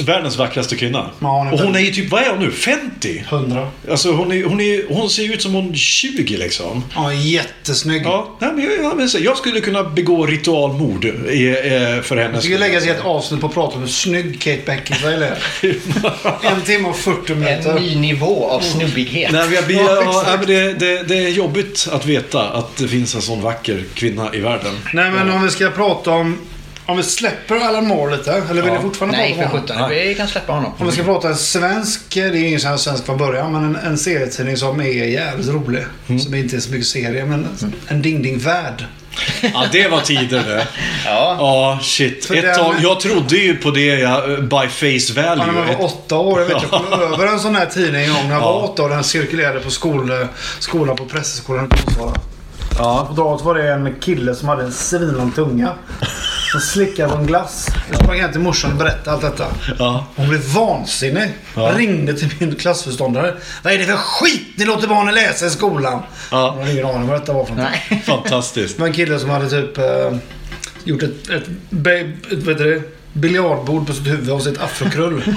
världens 0.00 0.36
vackraste 0.36 0.76
kvinna. 0.76 1.10
Ja, 1.20 1.26
hon 1.28 1.46
är 1.48 1.52
och 1.52 1.58
hon 1.60 1.76
är 1.76 1.80
ju 1.80 1.90
typ, 1.92 2.10
vad 2.10 2.22
är 2.22 2.30
hon 2.30 2.38
nu? 2.40 2.50
50? 2.50 3.24
Hundra. 3.30 3.68
Alltså 3.90 4.12
hon, 4.12 4.32
är, 4.32 4.44
hon, 4.44 4.60
är, 4.60 4.94
hon 4.94 5.10
ser 5.10 5.22
ju 5.22 5.32
ut 5.34 5.42
som 5.42 5.54
hon 5.54 5.70
är 5.70 5.74
20 5.74 6.36
liksom. 6.36 6.84
Ja, 6.94 7.12
jättesnygg. 7.12 8.02
Ja, 8.04 8.36
nej, 8.40 8.50
men 8.54 8.64
jag, 8.64 8.84
jag, 8.84 8.96
men 8.96 9.08
så- 9.08 9.18
jag 9.18 9.36
skulle 9.36 9.60
kunna 9.60 9.82
begå 9.84 10.26
ritualmord 10.26 11.04
i, 11.04 11.48
eh, 11.48 12.02
för 12.02 12.16
henne. 12.16 12.30
Jag 12.34 12.42
tycker 12.42 12.58
lägga 12.58 12.80
sig 12.80 12.88
i 12.88 12.92
ett 12.92 13.04
avsnitt 13.04 13.40
på 13.40 13.46
att 13.46 13.54
prata 13.54 13.74
om 13.74 13.80
hur 13.80 13.88
snygg 13.88 14.40
Kate 14.40 14.60
Beckinsale 14.66 15.26
är. 15.26 15.38
en 16.54 16.60
timme 16.64 16.88
och 16.88 16.96
40 16.96 17.32
En 17.32 17.38
minuter. 17.40 17.74
ny 17.80 17.96
nivå 17.96 18.48
av 18.50 18.60
snubbighet. 18.60 19.32
Nej, 19.32 19.44
men 19.44 19.54
jag 19.54 19.70
Ja, 19.86 20.24
ja, 20.26 20.36
men 20.38 20.46
det, 20.46 20.72
det, 20.72 21.02
det 21.02 21.16
är 21.16 21.28
jobbigt 21.28 21.88
att 21.92 22.06
veta 22.06 22.42
att 22.48 22.76
det 22.76 22.88
finns 22.88 23.14
en 23.14 23.22
sån 23.22 23.40
vacker 23.42 23.84
kvinna 23.94 24.34
i 24.34 24.40
världen. 24.40 24.74
Nej 24.92 25.10
men 25.10 25.30
om 25.30 25.42
vi 25.42 25.50
ska 25.50 25.70
prata 25.70 26.10
om 26.10 26.38
Om 26.86 26.96
vi 26.96 27.02
släpper 27.02 27.56
Alan 27.56 27.86
Moore 27.86 28.16
lite, 28.16 28.32
eller 28.50 28.62
vill 28.62 28.72
ni 28.72 28.78
fortfarande 28.78 29.18
Nej, 29.18 29.34
prata 29.34 29.48
för 29.50 29.56
om 29.56 29.60
honom? 29.60 29.88
sjutton. 29.88 29.90
Vi 30.08 30.14
kan 30.14 30.28
släppa 30.28 30.52
honom. 30.52 30.72
Om 30.78 30.86
vi 30.86 30.92
ska 30.92 31.02
prata 31.02 31.28
en 31.28 31.36
svensk, 31.36 32.00
det 32.14 32.20
är 32.20 32.34
ingen 32.34 32.60
som 32.60 32.72
är 32.72 32.76
svensk 32.76 33.06
från 33.06 33.18
början, 33.18 33.52
men 33.52 33.64
en, 33.64 33.76
en 33.76 33.98
serietidning 33.98 34.56
som 34.56 34.80
är 34.80 34.84
jävligt 34.84 35.48
rolig. 35.48 35.84
Mm. 36.08 36.20
Som 36.20 36.34
inte 36.34 36.56
är 36.56 36.60
så 36.60 36.70
mycket 36.70 36.86
serie, 36.86 37.24
men 37.24 37.48
en 37.88 38.02
Ding 38.02 38.22
Ding 38.22 38.38
Värld. 38.38 38.84
Ja, 39.40 39.64
det 39.72 39.88
var 39.88 40.00
tider 40.00 40.42
det. 40.46 40.66
Ja. 41.04 41.36
Ja, 41.38 41.78
shit. 41.82 42.24
För 42.24 42.34
Ett 42.34 42.42
den- 42.42 42.56
tag, 42.56 42.74
jag 42.82 43.00
trodde 43.00 43.36
ju 43.36 43.56
på 43.56 43.70
det 43.70 43.86
ja, 43.86 44.26
by 44.26 44.68
face 44.68 45.12
Ja, 45.20 45.22
när 45.22 45.36
value. 45.36 45.52
man 45.52 45.66
var 45.66 45.84
åtta 45.84 46.16
år. 46.18 46.40
Jag 46.40 46.46
vet, 46.46 46.62
jag 46.62 46.70
kom 46.70 46.92
över 47.12 47.26
en 47.26 47.40
sån 47.40 47.54
här 47.56 47.66
tidning 47.66 48.04
en 48.04 48.12
gång 48.14 48.24
när 48.28 48.32
jag 48.34 48.40
var 48.40 48.52
Ja. 48.52 48.68
åtta 48.72 48.82
år. 48.82 48.88
Den 48.88 49.04
cirkulerade 49.04 49.60
på 49.60 49.70
skol, 49.70 50.26
skolan 50.58 50.96
på 50.96 51.04
Prästskolan 51.04 51.66
i 51.66 51.68
Kungsbara. 51.76 52.12
Ja. 52.78 53.04
På 53.08 53.14
draget 53.14 53.44
var 53.44 53.54
det 53.54 53.72
en 53.72 53.94
kille 54.00 54.34
som 54.34 54.48
hade 54.48 54.62
en 54.64 54.72
svinlång 54.72 55.32
tunga. 55.32 55.72
Som 56.52 56.60
slickade 56.60 57.08
på 57.12 57.18
en 57.18 57.26
glass. 57.26 57.68
Jag 57.90 58.00
sprang 58.00 58.20
hem 58.20 58.32
till 58.32 58.40
morsan 58.40 58.72
och 58.72 58.78
berättade 58.78 59.10
allt 59.10 59.22
detta. 59.22 59.46
Ja. 59.78 60.06
Hon 60.16 60.28
blev 60.28 60.40
vansinnig. 60.40 61.28
Ja. 61.54 61.72
Ringde 61.76 62.14
till 62.14 62.28
min 62.38 62.54
klassförståndare. 62.54 63.34
Vad 63.62 63.72
är 63.72 63.78
det 63.78 63.84
för 63.84 63.96
skit 63.96 64.46
ni 64.56 64.64
låter 64.64 64.88
barnen 64.88 65.14
läsa 65.14 65.46
i 65.46 65.50
skolan? 65.50 66.02
Ja. 66.30 66.50
Hon 66.50 66.58
hade 66.58 66.72
ingen 66.72 66.86
aning 66.86 67.08
vad 67.08 67.20
detta 67.20 67.32
var 67.32 67.44
för 67.44 67.54
något. 67.54 67.64
Nej. 67.90 68.02
Fantastiskt. 68.06 68.76
Det 68.76 68.80
var 68.80 68.88
en 68.88 68.94
kille 68.94 69.18
som 69.18 69.30
hade 69.30 69.50
typ 69.50 69.78
eh, 69.78 70.16
gjort 70.84 71.02
ett, 71.02 71.28
ett, 71.28 71.48
ett 72.30 72.48
heter 72.48 72.64
det, 72.64 72.82
biljardbord 73.12 73.86
på 73.86 73.92
sitt 73.92 74.06
huvud 74.06 74.30
och 74.30 74.42
sitt 74.42 74.60
afrokrull. 74.60 75.22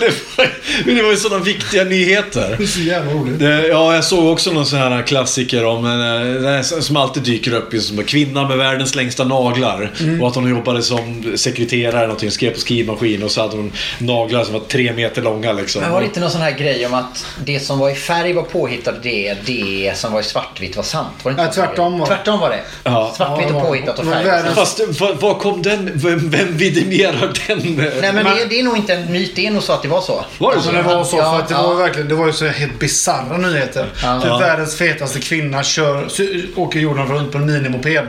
Det, 0.00 0.12
var, 0.36 0.50
men 0.84 0.94
det 0.94 1.02
var 1.02 1.10
ju 1.10 1.16
sådana 1.16 1.44
viktiga 1.44 1.84
nyheter. 1.84 2.54
Det 2.58 2.64
är 2.64 2.66
så 2.66 2.80
jävla 2.80 3.12
roligt. 3.12 3.38
Det, 3.38 3.66
ja, 3.66 3.94
jag 3.94 4.04
såg 4.04 4.32
också 4.32 4.52
någon 4.52 4.66
sån 4.66 4.78
här 4.78 5.02
klassiker 5.02 5.64
om 5.64 5.84
en, 5.84 6.54
eh, 6.54 6.62
som 6.62 6.96
alltid 6.96 7.22
dyker 7.22 7.54
upp. 7.54 7.74
ju, 7.74 7.80
Som 7.80 7.98
en 7.98 8.04
kvinna 8.04 8.48
med 8.48 8.58
världens 8.58 8.94
längsta 8.94 9.24
naglar. 9.24 9.90
Mm. 10.00 10.22
Och 10.22 10.28
att 10.28 10.34
hon 10.34 10.50
jobbade 10.50 10.82
som 10.82 11.32
sekreterare 11.36 11.90
eller 11.96 12.06
någonting. 12.06 12.30
Skrev 12.30 12.50
på 12.50 12.60
skrivmaskin 12.60 13.22
och 13.22 13.30
så 13.30 13.40
hade 13.40 13.56
hon 13.56 13.72
naglar 13.98 14.44
som 14.44 14.52
var 14.52 14.60
tre 14.60 14.92
meter 14.92 15.22
långa 15.22 15.52
liksom. 15.52 15.82
Men 15.82 15.92
var 15.92 16.00
det 16.00 16.06
inte 16.06 16.20
någon 16.20 16.30
sån 16.30 16.40
här 16.42 16.58
grej 16.58 16.86
om 16.86 16.94
att 16.94 17.26
det 17.44 17.60
som 17.60 17.78
var 17.78 17.90
i 17.90 17.94
färg 17.94 18.32
var 18.32 18.42
påhittat 18.42 19.02
det, 19.02 19.34
det 19.46 19.92
som 19.96 20.12
var 20.12 20.20
i 20.20 20.24
svartvitt 20.24 20.76
var 20.76 20.82
sant? 20.82 21.08
Var 21.22 21.32
det 21.32 21.42
inte 21.42 21.54
så? 21.54 21.60
tvärtom 21.60 21.98
var 21.98 22.06
det. 22.06 22.14
Tvärtom 22.14 22.40
var 22.40 22.50
det. 22.50 22.60
Ja. 22.84 23.12
Svartvitt 23.16 23.48
Ja, 23.50 23.56
och 23.56 23.66
påhittat 23.66 23.98
och 23.98 24.04
färg. 24.04 24.54
Fast 24.54 25.00
var, 25.00 25.14
var 25.14 25.34
kom 25.34 25.62
den? 25.62 25.90
Vem, 25.94 26.30
vem 26.30 26.56
vidimerar 26.56 27.32
den? 27.48 27.58
Nej 28.00 28.12
men 28.12 28.24
det, 28.24 28.44
det 28.50 28.60
är 28.60 28.62
nog 28.62 28.76
inte 28.76 28.94
en 28.94 29.12
myt, 29.28 29.36
det 29.36 29.46
är 29.46 29.50
nog 29.50 29.62
så 29.62 29.72
att 29.72 29.82
det 29.82 29.88
var 29.88 30.00
så. 30.00 30.24
Var 30.38 30.50
det 30.50 30.56
Alltså 30.56 30.70
så? 30.70 30.76
det 30.76 30.82
var 30.82 31.04
så 31.04 31.16
Ja, 31.16 31.32
för 31.32 31.38
att 31.42 31.48
det 31.48 31.54
ja. 31.54 31.62
var 31.68 31.74
verkligen, 31.74 32.08
det 32.08 32.14
var 32.14 32.26
ju 32.26 32.32
så 32.32 32.46
helt 32.46 32.78
bisarra 32.78 33.36
nyheter. 33.36 33.86
Ja. 34.02 34.20
Typ 34.20 34.28
Ja. 34.30 34.38
världens 34.38 34.76
fetaste 34.76 35.20
kvinna 35.20 35.62
kör, 35.62 36.08
åker 36.56 36.80
jorden 36.80 37.06
runt 37.06 37.32
på 37.32 37.38
en 37.38 37.46
minimoped. 37.52 38.06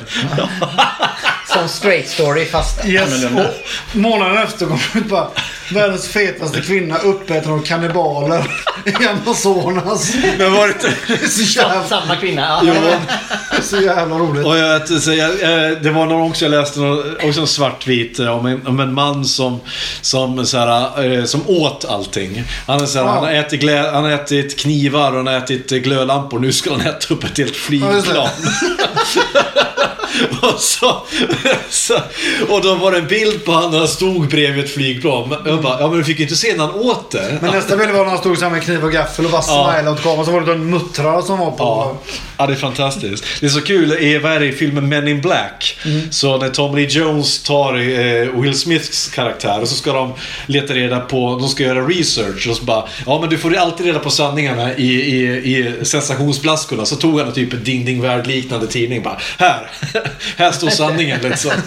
Som 1.54 1.68
straight 1.70 2.10
story 2.10 2.46
fast 2.46 2.86
Yes. 2.86 3.04
annorlunda. 3.14 3.48
Och 3.50 3.54
månaden 3.98 4.38
efter 4.38 4.66
kom 4.66 4.80
ut 4.96 5.06
bara 5.06 5.28
världens 5.74 6.08
fetaste 6.08 6.62
kvinna 6.62 6.98
uppäten 6.98 7.52
av 7.52 7.64
kannibaler 7.64 8.44
i 8.86 9.08
Amazonas. 9.08 10.14
Men 10.38 10.54
var 10.54 10.68
det 10.68 10.74
inte... 10.74 10.94
Det 11.08 11.14
är 11.14 11.28
så 11.28 11.60
jävla, 11.60 11.84
samma 11.88 12.16
kvinna. 12.16 12.62
Ja. 12.66 12.74
det 13.52 13.58
är 13.58 13.62
så 13.62 13.82
jävla 13.82 14.16
roligt. 14.16 14.46
Och 14.46 14.58
jag, 14.58 14.88
så 15.02 15.14
jag, 15.14 15.32
jag, 15.42 15.84
det 15.84 15.92
var 15.92 16.06
någon 16.06 16.30
också 16.32 16.46
jag 16.46 16.52
läste, 16.52 16.80
någon, 16.80 17.16
också 17.24 17.42
en 17.42 17.48
svartvit 17.48 18.20
eh, 18.20 18.38
om 18.38 18.46
en, 18.46 18.68
om 18.68 18.80
en 18.80 18.94
man 18.94 19.26
som, 19.26 19.60
som, 20.02 20.46
så 20.46 20.58
här, 20.58 21.04
eh, 21.18 21.24
som 21.26 21.42
åt 21.48 21.86
allting. 21.90 22.44
Han, 22.68 22.82
är 22.82 22.86
så 22.86 23.00
här, 23.00 23.06
Ja. 23.06 23.12
han, 23.12 23.24
har 23.24 23.32
ätit 23.32 23.60
glä, 23.62 23.92
han 23.92 24.04
har 24.04 24.12
ätit 24.12 24.60
knivar 24.60 25.12
och 25.12 25.18
han 25.18 25.28
har 25.28 25.34
ätit 25.34 25.72
eh, 25.72 25.78
glödlampor. 25.78 26.40
Nu 26.40 26.52
ska 26.52 26.72
han 26.72 26.82
äta 26.82 27.14
upp 27.14 27.24
ett 27.24 27.38
helt 27.38 27.50
Ja, 27.52 27.56
flygplan. 27.60 28.28
och, 30.42 30.60
så, 30.60 31.04
så, 31.70 31.94
och 32.50 32.62
då 32.62 32.76
var 32.76 32.92
det 32.92 32.98
en 32.98 33.08
bild 33.08 33.46
på 33.46 33.52
honom 33.52 33.72
när 33.72 33.80
han 33.80 33.88
stod 33.88 34.28
bredvid 34.28 34.66
ett 34.66 34.74
flygplan. 34.74 35.36
Jag 35.60 35.64
bara, 35.72 35.80
ja 35.80 35.88
men 35.90 35.98
du 35.98 36.04
fick 36.04 36.18
ju 36.20 36.24
inte 36.24 36.36
se 36.36 36.56
när 36.58 36.66
han 36.66 36.76
åt 36.76 37.12
det. 37.12 37.38
Men 37.42 37.52
nästa 37.52 37.78
bild 37.78 37.92
var 37.92 38.00
när 38.00 38.06
han 38.10 38.18
stod 38.18 38.38
så 38.38 38.50
med 38.50 38.64
kniv 38.64 38.84
och 38.84 38.92
gaffel 38.92 39.26
och 39.26 39.32
bara 39.32 39.42
Ja. 39.48 39.72
smilade 39.74 39.92
åt 39.92 40.04
kameran. 40.04 40.26
Så 40.26 40.32
var 40.32 40.42
det 40.42 40.52
en 40.52 40.70
muttrare 40.70 41.24
som 41.24 41.40
var 41.40 41.52
på... 41.52 41.58
Ja. 41.64 41.98
ja, 42.38 42.48
det 42.48 42.54
är 42.54 42.58
fantastiskt. 42.58 43.24
Det 43.40 43.46
är 43.46 43.50
så 43.50 43.62
kul 43.62 43.92
i, 43.92 44.18
vad 44.18 44.32
är 44.32 44.40
det, 44.40 44.46
i 44.46 44.52
filmen 44.52 44.90
Men 44.90 45.08
in 45.08 45.22
Black. 45.22 45.78
Så 46.10 46.38
när 46.38 46.50
Tom 46.50 46.76
Lee 46.76 46.88
Jones 46.90 47.44
tar 47.44 47.74
eh, 47.78 48.42
Will 48.42 48.60
Smiths 48.60 49.08
karaktär 49.08 49.62
och 49.62 49.68
så 49.68 49.76
ska 49.76 49.94
de 49.94 50.14
leta 50.46 50.74
reda 50.74 51.00
på, 51.00 51.38
de 51.40 51.50
ska 51.50 51.64
göra 51.64 51.82
research 51.82 52.48
och 52.50 52.56
så 52.56 52.64
bara, 52.64 52.84
ja 53.06 53.20
men 53.22 53.30
du 53.30 53.38
får 53.38 53.52
ju 53.52 53.58
alltid 53.58 53.86
reda 53.86 54.00
på 54.00 54.10
sanningarna 54.10 54.76
i, 54.76 54.94
i, 54.94 55.24
i 55.58 55.86
sensationsblaskorna. 55.86 56.86
Så 56.86 56.96
tog 56.96 57.20
han 57.20 57.34
typ 57.34 57.54
en 57.54 57.64
Ding 57.64 57.86
Ding 57.86 58.02
Värld 58.02 58.28
liknande 58.28 58.68
tidning 58.68 59.04
bara, 59.04 59.18
här, 59.38 59.72
här 60.38 60.52
står 60.52 60.70
sanningen 60.70 61.20
liksom. 61.24 61.52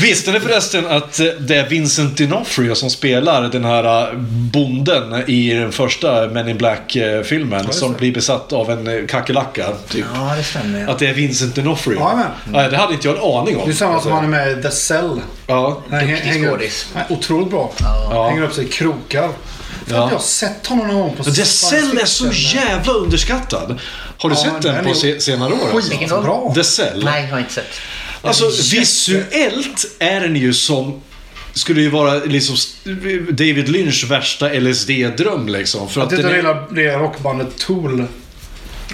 Visste 0.00 0.32
ni 0.32 0.40
förresten 0.40 0.86
att 0.86 1.20
eh, 1.20 1.26
det 1.26 1.56
är 1.56 1.68
Vincent 1.88 2.18
D'Onofrio 2.20 2.74
som 2.74 2.90
spelar 2.90 3.42
den 3.48 3.64
här 3.64 4.10
eh, 4.12 4.18
bonden 4.52 5.24
i 5.30 5.54
den 5.54 5.72
första 5.72 6.26
Men 6.26 6.48
in 6.48 6.56
Black-filmen 6.58 7.72
som 7.72 7.92
blir 7.92 8.12
besatt 8.12 8.52
av 8.52 8.70
en 8.70 8.86
eh, 8.86 9.06
kackerlacka? 9.06 9.66
Typ. 9.88 10.04
ja, 10.14 10.34
det 10.36 10.44
stämmer. 10.44 10.80
Ja. 10.80 10.90
Att 10.90 10.98
det 10.98 11.06
är 11.06 11.14
Vincent 11.14 11.56
D'Onofrio. 11.56 11.96
Ja, 11.98 12.30
men. 12.46 12.70
Det 12.70 12.76
hade 12.76 12.94
inte 12.94 13.08
jag 13.08 13.16
en 13.16 13.22
aning 13.22 13.56
om. 13.56 13.62
Det 13.66 13.72
är 13.72 13.74
samma 13.74 14.00
som 14.00 14.12
han 14.12 14.24
är 14.24 14.28
med 14.28 14.58
i 14.58 14.62
The 14.62 14.70
Cell. 14.70 15.20
Ja. 15.46 15.82
Duktig 15.90 16.48
skådis. 16.48 16.86
Otroligt 17.08 17.50
bra. 17.50 17.72
Ja. 17.80 18.28
Hänger 18.28 18.42
upp 18.42 18.54
sig 18.54 18.64
i 18.64 18.68
krokar. 18.68 19.30
Jag 19.88 19.96
har 19.96 20.02
Ja. 20.02 20.08
jag 20.12 20.20
sett 20.20 20.66
honom 20.66 20.86
någon 20.86 20.96
gång 21.00 21.14
på 21.16 21.24
The 21.24 21.44
Cell 21.44 21.98
är 21.98 22.04
så 22.06 22.26
jävla 22.32 22.92
underskattad. 22.92 23.78
Har 24.18 24.30
du 24.30 24.36
Ja, 24.36 24.42
sett 24.42 24.62
den 24.62 24.84
på 24.84 24.94
se 24.94 25.20
senare 25.20 25.52
år? 25.52 25.58
Alltså? 25.74 26.20
Bra. 26.22 26.52
The 26.54 26.64
Cell. 26.64 27.04
Nej, 27.04 27.24
jag 27.24 27.30
har 27.30 27.38
inte 27.38 27.52
sett. 27.52 27.70
Alltså 28.22 28.44
visuellt 28.76 29.86
är 29.98 30.20
den 30.20 30.36
ju 30.36 30.54
som 30.54 31.00
skulle 31.58 31.80
ju 31.80 31.90
vara 31.90 32.14
liksom 32.14 32.56
David 33.30 33.68
Lynchs 33.68 34.04
värsta 34.04 34.48
LSD-dröm 34.48 35.48
liksom. 35.48 35.88
För 35.88 36.00
Att 36.00 36.12
att 36.12 36.22
det 36.22 36.28
är, 36.28 36.36
gillar 36.36 36.66
det 36.70 36.96
rockbandet 36.96 37.58
Tool. 37.58 38.04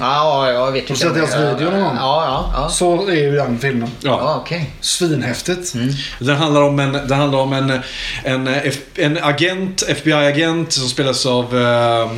Ja, 0.00 0.52
jag 0.52 0.72
vet 0.72 0.88
Har 0.88 0.88
du 0.88 0.94
inte. 0.94 0.96
sett 0.96 1.14
deras 1.14 1.54
video 1.60 1.70
någon 1.70 1.80
gång? 1.84 1.96
Ja, 1.96 2.24
ja, 2.26 2.50
ja. 2.62 2.68
Så 2.68 3.08
är 3.08 3.14
ju 3.14 3.32
den 3.32 3.58
filmen. 3.58 3.90
ja. 4.00 4.18
Ja, 4.22 4.40
okej. 4.40 4.70
Svinhäftigt. 4.80 5.72
Den 6.18 6.36
handlar 6.36 6.62
om 6.62 6.78
en, 6.78 6.92
den 6.92 7.12
handlar 7.12 7.38
om 7.38 7.52
en, 7.52 7.80
en, 8.24 8.48
en 8.94 9.18
agent, 9.22 9.82
FBI-agent 9.88 10.72
som 10.72 10.88
spelas 10.88 11.26
av 11.26 11.44
eh, 11.58 12.10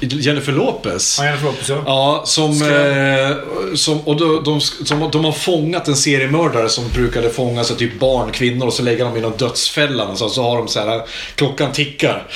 Jennifer 0.00 0.52
Lopez. 0.52 1.18
Ja, 1.18 1.24
Jennifer 1.24 1.46
Lopez 1.46 1.68
ja. 1.68 1.82
Ja, 1.86 2.22
som, 2.26 2.50
eh, 2.62 3.36
som, 3.76 4.00
och 4.00 4.16
de, 4.16 4.42
de, 4.44 4.60
som, 4.60 5.10
de 5.12 5.24
har 5.24 5.32
fångat 5.32 5.88
en 5.88 5.96
seriemördare 5.96 6.68
som 6.68 6.84
brukade 6.94 7.30
fånga 7.30 7.64
så 7.64 7.74
typ 7.74 8.00
barn, 8.00 8.30
kvinnor 8.32 8.66
och 8.66 8.72
så 8.72 8.82
lägger 8.82 9.04
de 9.04 9.16
i 9.16 9.20
någon 9.20 9.36
dödsfälla. 9.36 10.16
Så, 10.16 10.28
så 10.28 10.42
har 10.42 10.56
de 10.56 10.68
så 10.68 10.80
här, 10.80 11.02
klockan 11.34 11.72
tickar. 11.72 12.26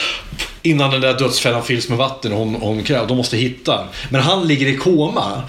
Innan 0.62 0.90
den 0.90 1.00
där 1.00 1.18
dödsfällan 1.18 1.64
fylls 1.64 1.88
med 1.88 1.98
vatten 1.98 2.32
och 2.32 2.38
hon, 2.38 2.54
hon 2.54 2.82
kräver, 2.82 3.06
de 3.06 3.16
måste 3.16 3.36
hitta. 3.36 3.84
Men 4.10 4.20
han 4.20 4.46
ligger 4.48 4.66
i 4.66 4.76
koma, 4.76 5.42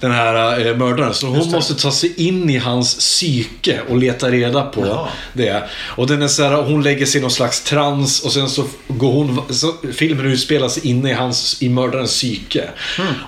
den 0.00 0.12
här 0.12 0.66
eh, 0.66 0.76
mördaren. 0.76 1.14
Så 1.14 1.26
hon 1.26 1.50
måste 1.50 1.74
ta 1.74 1.92
sig 1.92 2.26
in 2.26 2.50
i 2.50 2.58
hans 2.58 2.94
psyke 2.98 3.80
och 3.88 3.96
leta 3.98 4.30
reda 4.30 4.62
på 4.62 5.08
det. 5.32 5.62
Och 5.72 6.06
den 6.06 6.22
är 6.22 6.28
så 6.28 6.42
här, 6.42 6.62
hon 6.62 6.82
lägger 6.82 7.06
sig 7.06 7.18
i 7.18 7.22
någon 7.22 7.30
slags 7.30 7.64
trans 7.64 8.20
och 8.24 8.32
sen 8.32 8.48
så 8.48 8.64
går 8.88 9.12
hon, 9.12 9.42
så 9.50 9.72
filmen 9.92 10.26
utspelar 10.26 10.68
sig 10.68 10.86
inne 10.88 11.10
i 11.10 11.12
hans, 11.12 11.62
i 11.62 11.68
mördarens 11.68 12.10
psyke. 12.10 12.68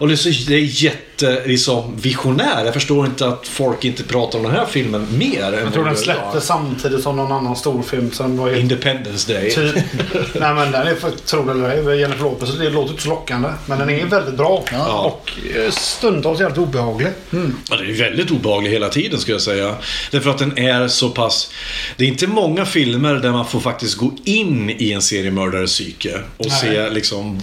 Och 0.00 0.08
det 0.08 0.14
är, 0.14 0.16
så, 0.16 0.28
det 0.48 0.54
är 0.54 0.84
jätte, 0.84 1.15
liksom 1.22 1.96
visionär. 1.96 2.64
Jag 2.64 2.74
förstår 2.74 3.06
inte 3.06 3.28
att 3.28 3.48
folk 3.48 3.84
inte 3.84 4.04
pratar 4.04 4.38
om 4.38 4.44
den 4.44 4.54
här 4.54 4.66
filmen 4.66 5.06
mer. 5.18 5.52
Jag 5.64 5.72
tror 5.72 5.84
den 5.84 5.96
släpptes 5.96 6.44
samtidigt 6.44 7.02
som 7.02 7.16
någon 7.16 7.32
annan 7.32 7.56
storfilm 7.56 8.10
som 8.12 8.36
var. 8.36 8.56
Independence 8.56 9.32
Day. 9.32 9.50
Typ. 9.50 9.74
Nej 10.34 10.54
men 10.54 10.72
den 10.72 10.86
är, 10.86 11.26
tror 11.26 11.44
det 11.44 11.50
eller 11.50 11.90
ej, 11.90 12.00
Jennifer 12.00 12.22
Lopez, 12.22 12.58
det 12.58 12.70
låter 12.70 12.90
inte 12.90 13.02
så 13.02 13.08
lockande. 13.08 13.48
Men 13.66 13.78
den 13.78 13.90
är 13.90 14.06
väldigt 14.06 14.34
bra. 14.34 14.64
Och 15.04 15.30
eh, 15.56 15.70
stundtals 15.70 16.40
jävligt 16.40 16.58
obehaglig. 16.58 17.10
Ja, 17.70 17.76
det 17.76 17.84
är 17.84 17.98
väldigt 17.98 18.30
obehaglig 18.30 18.70
hela 18.70 18.88
tiden 18.88 19.20
skulle 19.20 19.34
jag 19.34 19.42
säga. 19.42 19.74
Därför 20.10 20.30
att 20.30 20.38
den 20.38 20.58
är 20.58 20.88
så 20.88 21.10
pass... 21.10 21.50
Det 21.96 22.04
är 22.04 22.08
inte 22.08 22.26
många 22.26 22.64
filmer 22.64 23.14
där 23.14 23.30
man 23.30 23.46
får 23.46 23.60
faktiskt 23.60 23.94
gå 23.94 24.12
in 24.24 24.70
i 24.70 24.92
en 24.92 25.02
seriemördares 25.02 25.72
psyke. 25.72 26.20
Och 26.36 26.46
Nej. 26.46 26.60
se 26.60 26.90
liksom... 26.90 27.40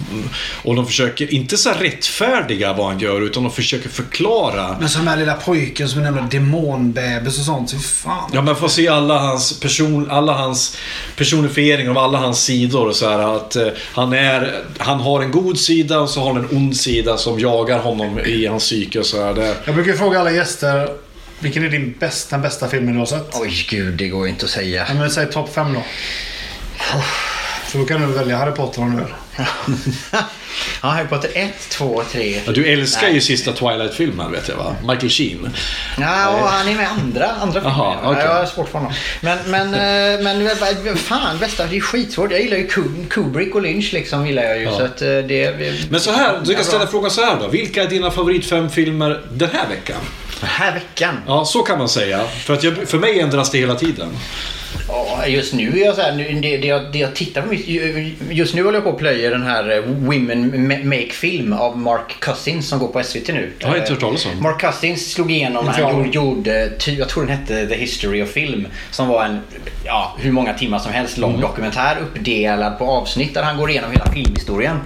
Och 0.63 0.75
de 0.75 0.85
försöker 0.85 1.33
inte 1.33 1.57
så 1.57 1.69
rättfärdiga 1.79 2.73
vad 2.73 2.87
han 2.87 2.99
gör 2.99 3.21
utan 3.21 3.43
de 3.43 3.51
försöker 3.51 3.62
förklara. 3.89 4.77
Men 4.79 4.89
så 4.89 4.97
den 4.97 5.07
här 5.07 5.17
lilla 5.17 5.33
pojken 5.33 5.89
som 5.89 6.01
är 6.01 6.05
en 6.07 6.13
jävla 6.15 6.29
demonbebis 6.29 7.39
och 7.39 7.45
sånt. 7.45 7.71
Fy 7.71 7.79
fan. 7.79 8.31
Ja, 8.33 8.41
man 8.41 8.55
får 8.55 8.67
se 8.67 8.87
alla 8.87 9.17
hans, 9.19 9.59
person, 9.59 10.11
alla 10.11 10.33
hans 10.33 10.77
personifiering 11.15 11.89
av 11.89 11.97
alla 11.97 12.17
hans 12.17 12.43
sidor. 12.43 12.87
Och 12.87 12.95
så 12.95 13.09
här, 13.09 13.35
att 13.35 13.55
eh, 13.55 13.67
han, 13.93 14.13
är, 14.13 14.63
han 14.77 14.99
har 14.99 15.21
en 15.21 15.31
god 15.31 15.59
sida 15.59 15.99
och 15.99 16.09
så 16.09 16.19
har 16.19 16.33
han 16.33 16.43
en 16.43 16.57
ond 16.57 16.77
sida 16.77 17.17
som 17.17 17.39
jagar 17.39 17.79
honom 17.79 18.19
i 18.19 18.45
hans 18.45 18.63
psyke. 18.63 18.99
Och 18.99 19.05
så 19.05 19.23
här. 19.23 19.33
Det, 19.33 19.55
Jag 19.65 19.75
brukar 19.75 19.93
fråga 19.93 20.19
alla 20.19 20.31
gäster. 20.31 20.89
Vilken 21.39 21.63
är 21.63 21.69
din 21.69 21.95
bästa, 21.99 22.35
den 22.35 22.41
bästa 22.41 22.67
filmen 22.67 22.93
du 22.93 22.99
har 22.99 23.05
sett? 23.05 23.29
Oj, 23.33 23.65
gud, 23.69 23.93
det 23.93 24.07
går 24.07 24.27
inte 24.27 24.45
att 24.45 24.51
säga. 24.51 24.85
Ja, 24.87 24.93
men 24.93 25.11
säg 25.11 25.31
topp 25.31 25.53
fem 25.53 25.73
då. 25.73 25.83
För 27.73 27.79
då 27.79 27.85
kan 27.85 28.01
du 28.01 28.07
välja 28.07 28.37
Harry 28.37 28.51
Potter 28.51 28.81
om 28.81 28.91
du 28.91 28.97
vill. 29.03 29.13
Ja, 30.81 30.89
Harry 30.89 31.07
Potter 31.07 31.29
1, 31.33 31.53
2, 31.69 32.03
3. 32.11 32.41
Ja, 32.45 32.51
du 32.51 32.65
älskar 32.65 33.01
Nej. 33.07 33.13
ju 33.13 33.21
sista 33.21 33.51
Twilight-filmen 33.51 34.31
vet 34.31 34.47
jag 34.49 34.55
va? 34.55 34.75
Michael 34.81 35.09
Sheen. 35.09 35.49
Ja, 35.99 36.29
och 36.29 36.47
han 36.49 36.67
är 36.67 36.75
med 36.75 36.83
i 36.83 36.85
andra, 36.85 37.31
andra 37.31 37.61
filmer. 37.61 37.69
Jaha, 37.77 37.97
Ja, 38.03 38.11
okej. 38.11 38.23
Jag 38.25 38.33
har 38.33 38.45
svårt 38.45 38.69
för 38.69 38.79
honom. 38.79 38.93
Men, 39.21 39.37
men, 39.47 39.67
eh, 40.17 40.23
men 40.23 40.49
vad- 40.85 40.99
fan, 40.99 41.37
bästa, 41.39 41.65
det 41.65 41.77
är 41.77 41.81
skitsvårt. 41.81 42.31
Jag 42.31 42.41
gillar 42.41 42.57
ju 42.57 42.67
Kub- 42.67 43.07
Kubrick 43.09 43.55
och 43.55 43.61
Lynch 43.61 43.93
liksom, 43.93 44.27
gillar 44.27 44.43
jag 44.43 44.57
ju. 44.57 44.63
Ja. 44.63 44.77
Så 44.77 44.83
att 44.83 45.01
eh, 45.01 45.07
det... 45.07 45.73
Men 45.89 45.99
så 45.99 46.11
här, 46.11 46.39
du 46.45 46.55
kan 46.55 46.63
ställa 46.63 46.87
frågan 46.87 47.11
så 47.11 47.21
här 47.25 47.37
då. 47.39 47.47
Vilka 47.47 47.83
är 47.83 47.87
dina 47.87 48.11
favorit 48.11 48.45
fem 48.45 48.69
filmer 48.69 49.21
den 49.31 49.49
här 49.53 49.67
veckan? 49.69 49.99
Den 50.39 50.49
här 50.49 50.73
veckan. 50.73 51.15
Ja, 51.27 51.45
så 51.45 51.63
kan 51.63 51.77
man 51.77 51.89
säga. 51.89 52.27
För, 52.27 52.53
att 52.53 52.63
jag, 52.63 52.73
för 52.87 52.97
mig 52.97 53.19
ändras 53.19 53.51
det 53.51 53.57
hela 53.57 53.75
tiden. 53.75 54.09
Ja, 54.87 55.27
just 55.27 55.53
nu 55.53 55.79
är 55.81 55.85
jag 55.85 55.95
så 55.95 56.01
här, 56.01 56.15
nu, 56.15 56.39
det, 56.41 56.57
det, 56.57 56.67
jag, 56.67 56.91
det 56.91 56.99
jag 56.99 57.15
tittar 57.15 57.41
på 57.41 57.53
just 58.33 58.55
nu 58.55 58.63
håller 58.63 58.77
jag 58.77 58.83
på 58.83 58.89
att 58.89 58.97
plöja 58.97 59.29
den 59.29 59.43
här 59.43 59.71
eh, 59.71 59.81
Women 59.81 60.53
Ma- 60.71 60.83
Make 60.83 61.11
Film 61.13 61.53
av 61.53 61.77
Mark 61.77 62.15
Cousins 62.19 62.67
som 62.67 62.79
går 62.79 62.87
på 62.87 63.03
SVT 63.03 63.27
nu. 63.27 63.51
Jag 63.59 63.67
har 63.67 63.77
inte 63.77 63.91
hört 63.91 63.99
talas 64.01 64.25
om. 64.25 64.43
Mark 64.43 64.61
Cousins 64.61 65.11
slog 65.13 65.31
igenom 65.31 65.65
när 65.65 65.71
han 65.73 66.11
gjorde, 66.11 66.71
jag 66.97 67.09
tror 67.09 67.25
den 67.25 67.37
hette 67.37 67.67
The 67.67 67.75
History 67.75 68.21
of 68.23 68.29
Film, 68.29 68.67
som 68.91 69.07
var 69.07 69.25
en, 69.25 69.39
ja, 69.85 70.15
hur 70.19 70.31
många 70.31 70.53
timmar 70.53 70.79
som 70.79 70.91
helst 70.93 71.17
Mm. 71.17 71.31
lång 71.31 71.41
dokumentär 71.41 71.97
uppdelad 72.01 72.77
på 72.77 72.85
avsnitt 72.85 73.33
där 73.33 73.43
han 73.43 73.57
går 73.57 73.69
igenom 73.69 73.91
hela 73.91 74.11
filmhistorien. 74.13 74.77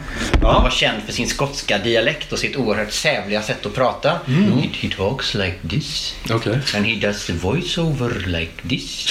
Han 0.42 0.64
var 0.64 0.70
känd 0.70 1.04
för 1.06 1.14
sin 1.14 1.28
skotska 1.28 1.78
dialekt 1.78 2.32
och 2.34 2.40
sitt 2.40 2.56
oerhört 2.56 2.92
sävliga 2.92 3.42
sätt 3.42 3.66
att 3.66 3.74
prata. 3.76 4.12
Mm. 4.28 4.52
He, 4.58 4.68
he 4.82 4.90
talks 4.98 5.34
like 5.34 5.56
this. 5.70 6.16
Okej. 6.30 6.60
And 6.76 6.86
he 6.86 7.08
does 7.08 7.26
the 7.26 7.34
voice-over 7.34 8.26
like 8.28 8.52
this. 8.70 9.08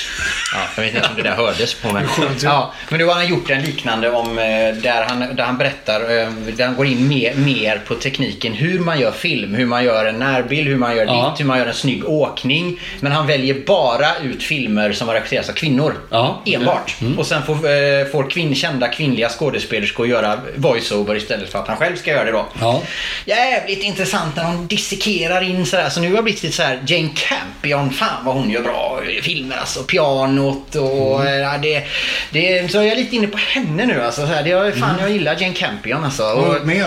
Ja, 0.55 0.66
jag 0.77 0.83
vet 0.85 0.95
inte 0.95 1.09
om 1.09 1.17
det 1.17 1.23
där 1.23 1.31
hördes 1.37 1.75
på 1.75 1.93
mig. 1.93 2.05
Ja, 2.43 2.73
men 2.89 3.01
då 3.01 3.07
har 3.07 3.15
han 3.15 3.27
gjort 3.29 3.51
en 3.51 3.63
liknande 3.63 4.11
om 4.11 4.39
eh, 4.39 4.45
där 4.83 5.05
han, 5.09 5.37
där 5.37 5.45
han 5.45 5.59
berättar, 5.59 6.01
eh, 6.01 6.31
där 6.31 6.65
han 6.67 6.77
går 6.77 6.87
in 6.87 7.09
mer, 7.09 7.35
mer 7.35 7.81
på 7.87 7.95
tekniken 7.95 8.53
hur 8.53 8.79
man 8.79 9.01
gör 9.01 9.11
film, 9.13 9.55
hur 9.55 9.67
man 9.67 9.85
gör 9.85 10.05
en 10.07 10.19
närbild, 10.19 10.69
hur 10.69 10.77
man 10.77 10.97
gör 10.97 11.05
Ja. 11.07 11.31
ditt, 11.31 11.41
hur 11.41 11.45
man 11.45 11.59
gör 11.59 11.67
en 11.67 11.75
snygg 11.75 12.09
åkning. 12.09 12.81
Men 13.01 13.13
han 13.13 13.27
väljer 13.27 13.55
bara 13.67 14.07
ut 14.25 14.43
filmer 14.43 14.93
som 14.93 15.09
har 15.09 15.15
regisserats 15.15 15.49
av 15.49 15.53
kvinnor. 15.53 15.95
Ja. 16.11 16.43
Enbart. 16.47 16.97
Och 17.19 17.27
sen 17.27 17.43
får, 17.43 17.55
eh, 17.55 18.07
får 18.13 18.31
kvinn, 18.31 18.55
kända 18.55 18.89
kvinnliga 18.89 19.29
skådespelerskor 19.29 20.07
göra 20.07 20.39
voice-over 20.57 21.17
istället 21.17 21.53
för 21.53 21.59
att 21.59 21.69
han 21.69 21.77
själv 21.77 21.97
ska 21.97 22.11
göra 22.11 22.25
det 22.25 22.31
då. 22.33 22.47
Ja. 22.61 22.83
Jävligt 23.25 23.83
intressant 23.83 24.37
när 24.37 24.45
de 24.45 24.67
dissekerar 24.67 25.43
in 25.43 25.67
sådär. 25.67 25.89
Så 25.89 26.01
nu 26.01 26.09
har 26.09 26.15
jag 26.15 26.25
blivit 26.25 26.43
lite 26.43 26.57
såhär 26.57 26.83
Jane 26.87 27.09
Campion, 27.15 27.91
fan 27.91 28.25
vad 28.25 28.35
hon 28.35 28.51
gör 28.51 28.63
bra 28.63 29.01
filmer 29.23 29.57
alltså. 29.57 29.83
Pianot 30.65 30.75
och 30.75 31.21
Mm. 31.21 31.41
ja, 31.41 31.59
det, 31.59 31.85
det, 32.31 32.71
Så 32.73 32.77
jag 32.77 32.87
är 32.87 32.97
lite 32.97 33.17
inne 33.17 33.27
på 33.27 33.39
henne 33.39 33.87
nu 33.87 34.03
alltså. 34.05 34.21
Så 34.21 34.27
här, 34.27 34.43
det, 34.43 34.49
jag, 34.51 34.75
fan 34.77 34.91
Mm. 34.91 35.01
jag 35.03 35.11
gillar 35.11 35.37
Jane 35.41 35.55
Campion 35.55 36.05
alltså. 36.05 36.23
Och 36.25 36.57
Och, 36.57 36.67
mer. 36.67 36.85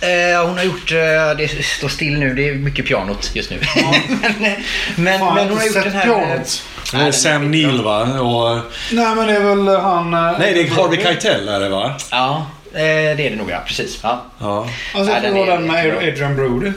eh, 0.00 0.46
hon 0.46 0.56
har 0.58 0.64
gjort, 0.64 0.92
eh, 0.92 1.36
det 1.38 1.64
står 1.64 1.88
still 1.88 2.18
nu, 2.18 2.34
det 2.34 2.48
är 2.48 2.54
mycket 2.54 2.86
pianot 2.86 3.30
just 3.34 3.50
nu. 3.50 3.58
men, 4.38 4.52
men, 4.96 5.18
Fan, 5.18 5.34
men 5.34 5.42
jag 5.44 5.48
hon 5.50 5.58
har 5.58 5.66
gjort 5.66 5.74
den 5.84 5.92
här... 5.92 6.04
pianot. 6.04 6.62
eh, 6.94 7.00
Det 7.00 7.06
är 7.06 7.12
Sam. 7.12 7.50
Neill 7.50 7.82
va? 7.82 8.02
Och, 8.20 8.58
Nej 8.92 9.14
men 9.14 9.26
det 9.26 9.32
är 9.36 9.40
väl 9.40 9.76
han... 9.80 10.14
eh, 10.14 10.38
nej, 10.38 10.54
det 10.54 10.60
är 10.60 10.70
Harvey 10.82 11.02
Keitel 11.02 11.48
är 11.48 11.60
det 11.60 11.68
va? 11.68 11.94
Ja, 12.10 12.46
eh, 12.72 12.80
det 12.80 12.82
är 13.26 13.30
det 13.30 13.36
nog 13.36 13.50
ja. 13.50 13.58
Precis. 13.66 13.98
Ja. 14.02 14.24
Ja. 14.38 14.68
Alltså 14.94 15.12
Ja, 15.12 15.20
det 15.20 15.26
den 15.26 15.34
var 15.36 15.46
är 15.46 15.50
den 15.50 15.66
med. 15.66 15.96
Adrian 15.96 16.36
Brody. 16.36 16.72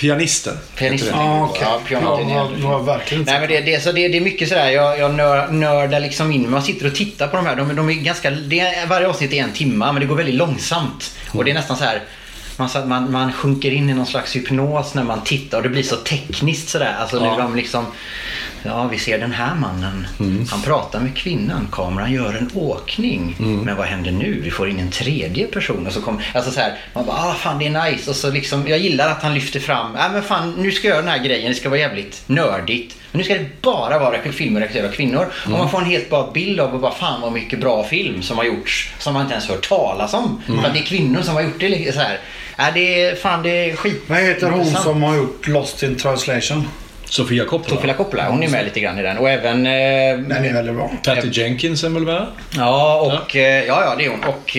Pianisten. 0.00 0.58
Pianisten. 0.76 1.08
heter 1.08 1.18
det. 1.18 1.24
Ja 1.64 1.80
okej. 1.80 1.98
Ja, 2.32 2.50
var 2.68 2.82
verkligen 2.82 3.24
Nej 3.24 3.40
men 3.40 3.48
det, 3.48 3.60
det, 3.60 3.82
så 3.82 3.92
det, 3.92 4.08
det 4.08 4.16
är 4.16 4.20
mycket 4.20 4.48
sådär, 4.48 4.70
jag, 4.70 4.98
jag 4.98 5.14
nör, 5.14 5.48
nördar 5.48 6.00
liksom 6.00 6.32
in 6.32 6.50
Man 6.50 6.62
sitter 6.62 6.86
och 6.86 6.94
tittar 6.94 7.28
på 7.28 7.36
de 7.36 7.46
här. 7.46 7.56
De, 7.56 7.76
de 7.76 7.90
är 7.90 7.94
ganska, 7.94 8.30
det 8.30 8.86
varje 8.88 9.08
avsnitt 9.08 9.32
är 9.32 9.42
en 9.42 9.52
timma 9.52 9.92
men 9.92 10.00
det 10.00 10.06
går 10.06 10.16
väldigt 10.16 10.34
långsamt. 10.34 11.16
Och 11.30 11.44
det 11.44 11.50
är 11.50 11.54
nästan 11.54 11.76
så 11.76 11.84
här. 11.84 12.02
Man, 12.56 12.68
man, 12.88 13.12
man 13.12 13.32
sjunker 13.32 13.70
in 13.70 13.90
i 13.90 13.94
någon 13.94 14.06
slags 14.06 14.36
hypnos 14.36 14.94
när 14.94 15.04
man 15.04 15.24
tittar 15.24 15.56
och 15.56 15.62
det 15.62 15.68
blir 15.68 15.82
så 15.82 15.96
tekniskt 15.96 16.68
sådär. 16.68 16.96
Alltså 17.00 17.16
Ja. 17.16 17.50
liksom 17.56 17.86
Ja, 18.62 18.84
vi 18.88 18.98
ser 18.98 19.18
den 19.18 19.32
här 19.32 19.54
mannen. 19.54 20.06
Han 20.50 20.62
pratar 20.62 21.00
med 21.00 21.16
kvinnan. 21.16 21.68
Kameran 21.72 22.12
gör 22.12 22.34
en 22.34 22.50
åkning. 22.54 23.36
Men 23.64 23.76
vad 23.76 23.86
händer 23.86 24.10
nu? 24.10 24.40
Vi 24.44 24.50
får 24.50 24.68
in 24.68 24.78
en 24.78 24.90
tredje 24.90 25.46
person. 25.46 25.86
Och 25.86 25.92
så 25.92 26.02
kom, 26.02 26.20
alltså 26.34 26.50
så 26.50 26.60
här, 26.60 26.78
man 26.94 27.06
bara, 27.06 27.16
ah, 27.16 27.34
fan 27.34 27.58
det 27.58 27.66
är 27.66 27.90
nice. 27.90 28.10
Och 28.10 28.16
så 28.16 28.30
liksom, 28.30 28.68
jag 28.68 28.78
gillar 28.78 29.08
att 29.10 29.22
han 29.22 29.34
lyfter 29.34 29.60
fram, 29.60 29.92
nej 29.92 30.10
men 30.12 30.22
fan 30.22 30.54
nu 30.58 30.72
ska 30.72 30.88
jag 30.88 30.94
göra 30.94 31.02
den 31.04 31.10
här 31.12 31.24
grejen. 31.24 31.48
Det 31.48 31.54
ska 31.54 31.68
vara 31.68 31.80
jävligt 31.80 32.22
nördigt. 32.26 32.96
Men 33.12 33.18
nu 33.18 33.24
ska 33.24 33.34
det 33.34 33.62
bara 33.62 33.98
vara 33.98 34.32
filmer 34.32 34.60
regisserade 34.60 34.88
av 34.88 34.92
kvinnor. 34.92 35.26
Och 35.44 35.50
man 35.50 35.70
får 35.70 35.78
en 35.78 35.84
helt 35.84 36.10
bra 36.10 36.30
bild 36.34 36.60
av 36.60 36.80
vad 36.80 36.96
fan 36.96 37.20
vad 37.20 37.32
mycket 37.32 37.60
bra 37.60 37.84
film 37.84 38.22
som 38.22 38.36
har 38.38 38.44
gjorts. 38.44 38.92
Som 38.98 39.12
man 39.14 39.22
inte 39.22 39.34
ens 39.34 39.48
hört 39.48 39.68
talas 39.68 40.14
om. 40.14 40.42
För 40.46 40.68
att 40.68 40.74
det 40.74 40.80
är 40.80 40.84
kvinnor 40.84 41.22
som 41.22 41.34
har 41.34 41.42
gjort 41.42 41.60
det. 41.60 41.94
Så 41.94 42.00
här. 42.00 42.18
Nej, 42.58 42.70
det 42.74 43.02
är, 43.02 43.14
fan 43.16 43.42
det 43.42 43.70
är 43.70 43.76
skit. 43.76 44.02
Vad 44.06 44.18
heter 44.18 44.50
hon 44.50 44.66
som 44.66 45.02
har 45.02 45.16
gjort 45.16 45.46
Lost 45.48 45.82
in 45.82 45.96
translation? 45.96 46.68
Sofia 47.10 47.44
Coppola. 47.44 47.76
Sofia 47.76 47.94
Coppola, 47.94 48.28
hon 48.28 48.42
är 48.42 48.48
med 48.48 48.64
lite 48.64 48.80
grann 48.80 48.98
i 48.98 49.02
den. 49.02 49.18
Och 49.18 49.30
även... 49.30 49.66
Eh, 49.66 49.72
Den 50.28 50.44
är 50.44 50.52
väldigt 50.52 50.74
bra. 50.74 50.90
Patty 51.04 51.28
Jenkins 51.32 51.84
är 51.84 51.88
väl 51.88 52.02
med? 52.02 52.26
Ja, 52.56 52.96
och 53.22 53.36
eh, 53.36 53.64
ja, 53.64 53.82
ja, 53.84 53.94
det 53.98 54.04
är 54.04 54.10
hon. 54.10 54.24
Och 54.24 54.56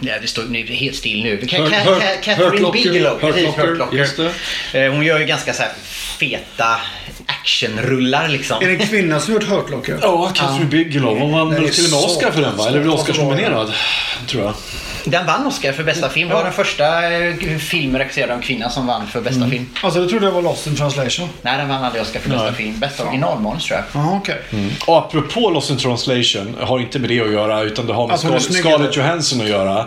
ja, 0.00 0.14
det 0.22 0.26
står 0.28 0.42
nu 0.50 0.62
helt 0.66 0.96
still 0.96 1.22
nu. 1.22 1.36
Ka- 1.36 1.58
Hurt- 1.58 1.70
Ka- 1.72 1.84
Ka- 1.84 2.20
Catherine 2.22 2.50
Hurt 2.50 2.60
Locker. 2.60 2.82
Bigelow. 2.82 3.12
Hurt 3.12 3.20
precis, 3.20 3.44
Locker, 3.46 3.62
Hurt 3.66 3.78
Locker. 3.78 3.96
just 3.98 4.18
Eh, 4.18 4.92
Hon 4.92 5.04
gör 5.04 5.18
ju 5.18 5.24
ganska 5.26 5.52
så 5.52 5.62
här 5.62 5.72
feta 6.18 6.80
actionrullar 7.42 8.28
liksom. 8.28 8.62
Är 8.62 8.66
det 8.66 8.72
en 8.72 8.86
kvinna 8.86 9.20
som 9.20 9.34
gjort 9.34 9.44
Hurt 9.44 9.70
Locker? 9.70 9.98
Ja, 10.02 10.32
Catherine 10.34 10.64
Bigelow. 10.70 11.18
Hon 11.18 11.32
vann 11.32 11.50
väl 11.50 11.68
till 11.68 11.84
och 11.84 11.90
med 11.90 12.00
Oscar 12.00 12.30
för 12.30 12.42
den 12.42 12.56
va? 12.56 12.68
Eller 12.68 12.80
blev 12.80 12.92
Oscarsnominerad? 12.92 13.72
Tror 14.26 14.44
jag. 14.44 14.54
Den 15.04 15.26
vann 15.26 15.46
Oscar 15.46 15.72
för 15.72 15.84
bästa 15.84 16.08
film. 16.08 16.28
Det 16.28 16.34
var 16.34 16.44
den 16.44 16.52
första 16.52 17.12
eh, 17.12 17.34
film 17.58 17.98
regisserad 17.98 18.30
av 18.30 18.36
en 18.36 18.42
kvinna 18.42 18.70
som 18.70 18.86
vann 18.86 19.06
för 19.06 19.20
bästa 19.20 19.48
film. 19.48 19.66
Alltså 19.82 20.00
det 20.00 20.08
trodde 20.08 20.26
jag 20.26 20.32
var 20.32 20.42
Lost 20.42 20.66
in 20.66 20.76
translation. 20.76 21.28
Nej, 21.42 21.58
den 21.58 21.68
vann 21.68 21.84
aldrig 21.84 22.02
Oscar 22.02 22.20
för 22.20 22.30
bästa 22.30 22.44
Nej. 22.44 22.54
film. 22.54 22.78
Bästa 22.80 23.02
originalmanus 23.04 23.64
tror 23.64 23.78
jag. 23.92 24.02
Ja 24.02 24.16
okej. 24.22 24.36
Och 24.86 24.98
apropå 24.98 25.50
Lost 25.50 25.70
in 25.70 25.76
translation, 25.76 26.56
har 26.60 26.78
inte 26.80 26.98
med 26.98 27.10
det 27.10 27.20
att 27.20 27.32
göra 27.32 27.62
utan 27.62 27.86
det 27.86 27.92
har 27.92 28.06
med 28.06 28.12
Alltså, 28.12 28.28
Scar- 28.28 28.52
Scarlett? 28.60 28.96
Johansson 28.96 29.40
att 29.40 29.48
göra. 29.48 29.86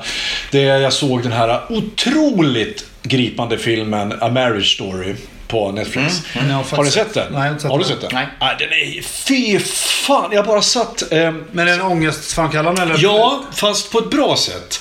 Det 0.52 0.68
är, 0.68 0.78
jag 0.80 0.93
såg 0.93 1.24
den 1.24 1.32
här 1.32 1.62
otroligt 1.70 2.86
gripande 3.04 3.58
filmen 3.58 4.14
A 4.22 4.30
Marriage 4.30 4.74
Story 4.76 5.16
på 5.52 5.72
Netflix. 5.72 6.22
Mm, 6.34 6.49
jag 6.49 6.58
har 6.58 6.78
har 6.78 6.84
ni 6.84 6.91
sett 6.91 7.14
den? 7.14 7.34
Nej, 7.34 7.41
jag 7.41 7.45
har 7.45 7.49
inte 7.49 7.62
sett 7.62 7.72
har 7.72 7.80
du 7.80 7.84
sett 7.84 8.02
den? 8.02 8.10
Nej. 8.14 8.28
Ah, 8.39 8.54
den 8.60 8.70
är... 8.70 9.02
Fy 9.02 9.60
fan! 10.08 10.32
Jag 10.32 10.45
bara 10.45 10.62
satt... 10.62 11.12
ehm, 11.12 11.43
Men 11.52 11.68
är 11.68 11.72
den 11.72 11.82
ångestframkallande 11.82 12.82
eller? 12.82 12.95
Ja, 12.99 13.43
fast 13.56 13.91
på 13.91 13.99
ett 13.99 14.10
bra 14.10 14.36
sätt. 14.38 14.80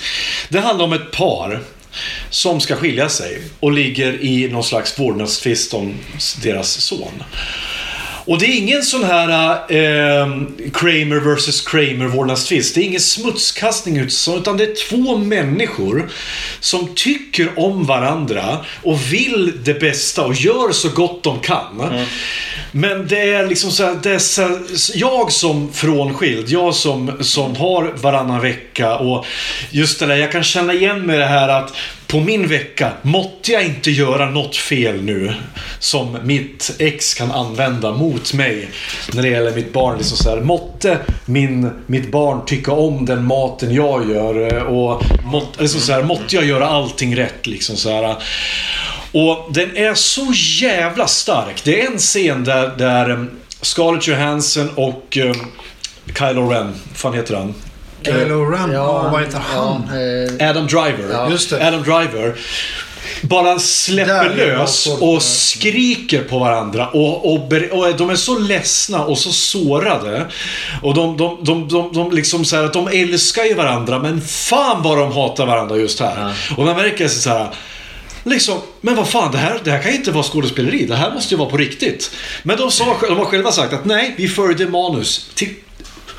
Det 0.48 0.60
handlar 0.60 0.84
om 0.84 0.92
ett 0.92 1.10
par 1.10 1.60
som 2.30 2.60
ska 2.60 2.76
skilja 2.76 3.08
sig 3.08 3.42
och 3.60 3.72
ligger 3.72 4.24
i 4.24 4.48
någon 4.48 4.64
slags 4.64 4.98
vårdnadstvist 4.98 5.74
om 5.74 5.94
deras 6.42 6.68
son. 6.70 7.22
Och 8.30 8.38
det 8.38 8.46
är 8.46 8.58
ingen 8.58 8.82
sån 8.82 9.04
här 9.04 9.52
eh, 9.52 10.26
Kramer 10.74 11.34
vs 11.34 11.60
Kramer 11.60 12.06
vårdnadstvist. 12.06 12.74
Det 12.74 12.80
är 12.80 12.84
ingen 12.84 13.00
smutskastning 13.00 13.96
utan 14.36 14.56
det 14.56 14.64
är 14.64 14.88
två 14.88 15.16
människor 15.16 16.10
som 16.60 16.94
tycker 16.94 17.58
om 17.58 17.84
varandra 17.84 18.64
och 18.82 19.12
vill 19.12 19.52
det 19.64 19.80
bästa 19.80 20.24
och 20.24 20.34
gör 20.34 20.72
så 20.72 20.88
gott 20.88 21.22
de 21.22 21.40
kan. 21.40 21.82
Men 22.72 23.06
det 23.06 23.32
är 23.32 23.46
liksom 23.46 23.70
så 23.70 23.84
här, 23.84 23.98
det 24.02 24.10
är 24.10 24.18
så 24.18 24.42
här, 24.42 24.60
jag 24.94 25.32
som 25.32 25.72
frånskild, 25.72 26.48
jag 26.48 26.74
som, 26.74 27.12
som 27.20 27.56
har 27.56 27.92
varannan 27.96 28.40
vecka 28.40 28.96
och 28.96 29.26
just 29.70 30.00
det 30.00 30.06
där, 30.06 30.16
jag 30.16 30.32
kan 30.32 30.42
känna 30.42 30.74
igen 30.74 31.06
mig 31.06 31.18
det 31.18 31.26
här 31.26 31.48
att 31.48 31.76
på 32.10 32.20
min 32.20 32.48
vecka 32.48 32.92
måtte 33.02 33.52
jag 33.52 33.64
inte 33.64 33.90
göra 33.90 34.30
något 34.30 34.56
fel 34.56 35.02
nu 35.02 35.34
som 35.78 36.18
mitt 36.24 36.74
ex 36.78 37.14
kan 37.14 37.30
använda 37.30 37.92
mot 37.92 38.34
mig 38.34 38.68
när 39.12 39.22
det 39.22 39.28
gäller 39.28 39.54
mitt 39.54 39.72
barn. 39.72 39.98
Liksom 39.98 40.16
så 40.16 40.30
här, 40.30 40.40
måtte 40.40 40.98
min, 41.24 41.70
mitt 41.86 42.10
barn 42.10 42.44
tycka 42.46 42.72
om 42.72 43.06
den 43.06 43.24
maten 43.24 43.74
jag 43.74 44.10
gör 44.10 44.54
eh, 44.54 44.62
och 44.62 45.02
måtte, 45.24 45.62
liksom 45.62 45.80
så 45.80 45.92
här, 45.92 46.02
måtte 46.02 46.36
jag 46.36 46.44
göra 46.44 46.68
allting 46.68 47.16
rätt. 47.16 47.46
Liksom 47.46 47.76
så 47.76 47.90
här. 47.90 48.16
Och 49.12 49.52
den 49.52 49.76
är 49.76 49.94
så 49.94 50.32
jävla 50.62 51.06
stark. 51.06 51.64
Det 51.64 51.82
är 51.82 51.90
en 51.90 51.98
scen 51.98 52.44
där, 52.44 52.76
där 52.78 53.10
eh, 53.10 53.24
Scarlett 53.60 54.08
Johansson 54.08 54.70
och 54.74 55.16
um, 55.16 55.46
Kylo 56.18 56.48
Ren, 56.48 56.74
fan 56.94 57.14
heter 57.14 57.34
han? 57.34 57.54
Kylo 58.04 58.44
Ren. 58.44 58.72
Ja, 58.72 59.08
vad 59.12 59.20
heter 59.20 59.38
han? 59.38 59.82
eh, 60.38 60.50
Adam 60.50 60.66
Driver. 60.66 61.12
Ja. 61.12 61.30
Just 61.30 61.50
det. 61.50 61.66
Adam 61.68 61.82
Driver. 61.82 62.34
Bara 63.22 63.58
släpper 63.58 64.34
lös 64.36 64.86
och 65.00 65.22
skriker 65.22 66.24
på 66.24 66.38
varandra. 66.38 66.88
Och, 66.88 67.32
och, 67.34 67.52
och 67.70 67.96
de 67.96 68.10
är 68.10 68.16
så 68.16 68.38
ledsna 68.38 69.04
och 69.04 69.18
så 69.18 69.32
sårade. 69.32 70.26
Och 70.82 70.94
de, 70.94 71.16
de, 71.16 71.38
de, 71.44 71.68
de, 71.68 71.92
de 71.92 72.10
liksom 72.12 72.44
så 72.44 72.56
här 72.56 72.64
att 72.64 72.72
de 72.72 72.88
älskar 72.88 73.44
ju 73.44 73.54
varandra 73.54 73.98
men 73.98 74.20
fan 74.20 74.82
vad 74.82 74.98
de 74.98 75.12
hatar 75.12 75.46
varandra 75.46 75.76
just 75.76 76.00
här. 76.00 76.34
Och 76.56 76.64
man 76.64 76.76
märker 76.76 77.08
så 77.08 77.30
här. 77.30 77.48
Liksom, 78.24 78.58
men 78.80 78.94
vad 78.96 79.08
fan, 79.08 79.32
det 79.32 79.38
här, 79.38 79.60
det 79.64 79.70
här 79.70 79.82
kan 79.82 79.90
ju 79.90 79.96
inte 79.96 80.10
vara 80.10 80.24
skådespeleri. 80.24 80.86
Det 80.86 80.96
här 80.96 81.12
måste 81.14 81.34
ju 81.34 81.38
vara 81.38 81.50
på 81.50 81.56
riktigt. 81.56 82.10
Men 82.42 82.56
de, 82.56 82.70
sa, 82.70 82.96
de 83.08 83.18
har 83.18 83.24
själva 83.24 83.52
sagt 83.52 83.72
att 83.72 83.84
nej, 83.84 84.14
vi 84.16 84.28
följde 84.28 84.66
manus 84.66 85.30
till 85.34 85.54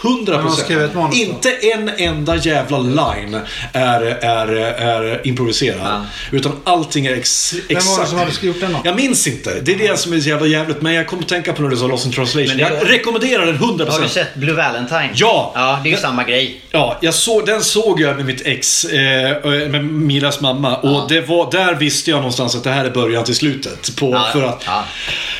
100 0.04 0.36
Han 0.36 0.44
har 0.48 0.56
skrivit 0.56 0.84
ett 0.90 0.96
manus 0.96 1.16
då. 1.18 1.22
Inte 1.24 1.52
en 1.52 1.90
enda 1.98 2.36
jävla 2.36 2.78
line 2.78 3.40
är, 3.74 4.02
är, 4.02 4.48
är 4.82 5.28
improviserad. 5.28 6.06
Utan 6.32 6.52
allting 6.64 7.06
är 7.06 7.14
ex, 7.16 7.54
Vem 7.54 7.78
exakt. 7.78 7.98
var 7.98 8.04
det 8.04 8.10
som 8.10 8.20
hade 8.20 8.32
skrivit 8.32 8.62
den 8.62 8.74
då? 8.74 8.80
Jag 8.84 8.96
minns 8.96 9.28
inte. 9.28 9.60
Det 9.60 9.74
är 9.74 9.78
det 9.78 10.00
som 10.00 10.14
är 10.14 10.20
så 10.20 10.30
jävla 10.30 10.48
jävligt. 10.48 10.82
Men 10.82 10.94
jag 10.94 11.08
kommer 11.08 11.24
att 11.24 11.30
tänka 11.30 11.54
på 11.54 11.62
när 11.62 11.70
du 11.70 11.78
sa 11.78 11.88
Lost 11.88 12.06
in 12.06 12.12
translation. 12.12 12.48
Men 12.48 12.58
det 12.58 12.64
är- 12.64 12.78
Jag 12.78 12.90
rekommenderar 12.90 13.46
den 13.46 13.56
100%. 13.58 13.90
Har 13.92 14.02
du 14.02 14.10
sett 14.10 14.36
Blue 14.36 14.56
Valentine? 14.56 15.10
Ja. 15.14 15.52
Ja, 15.56 15.80
det 15.84 15.90
är 15.90 15.92
ju 15.92 15.98
samma 15.98 16.24
grej. 16.24 16.62
Ja, 16.72 16.98
jag 17.02 17.14
såg, 17.14 17.46
den 17.46 17.62
såg 17.64 18.02
jag 18.02 18.16
med 18.16 18.26
mitt 18.26 18.48
ex, 18.48 18.86
eh, 18.86 19.46
med 19.70 19.86
Milas 19.86 20.42
mamma. 20.42 20.76
Och 20.78 21.10
det 21.10 21.22
var, 21.22 21.52
där 21.52 21.76
visste 21.76 22.10
jag 22.12 22.18
någonstans 22.18 22.56
att 22.56 22.64
det 22.64 22.70
här 22.72 22.86
är 22.86 22.90
början 22.90 23.24
till 23.24 23.36
slutet. 23.36 23.96
På, 23.96 24.12
Ja, 24.14 24.28
för 24.34 24.44
att, 24.44 24.64
ja. 24.66 24.84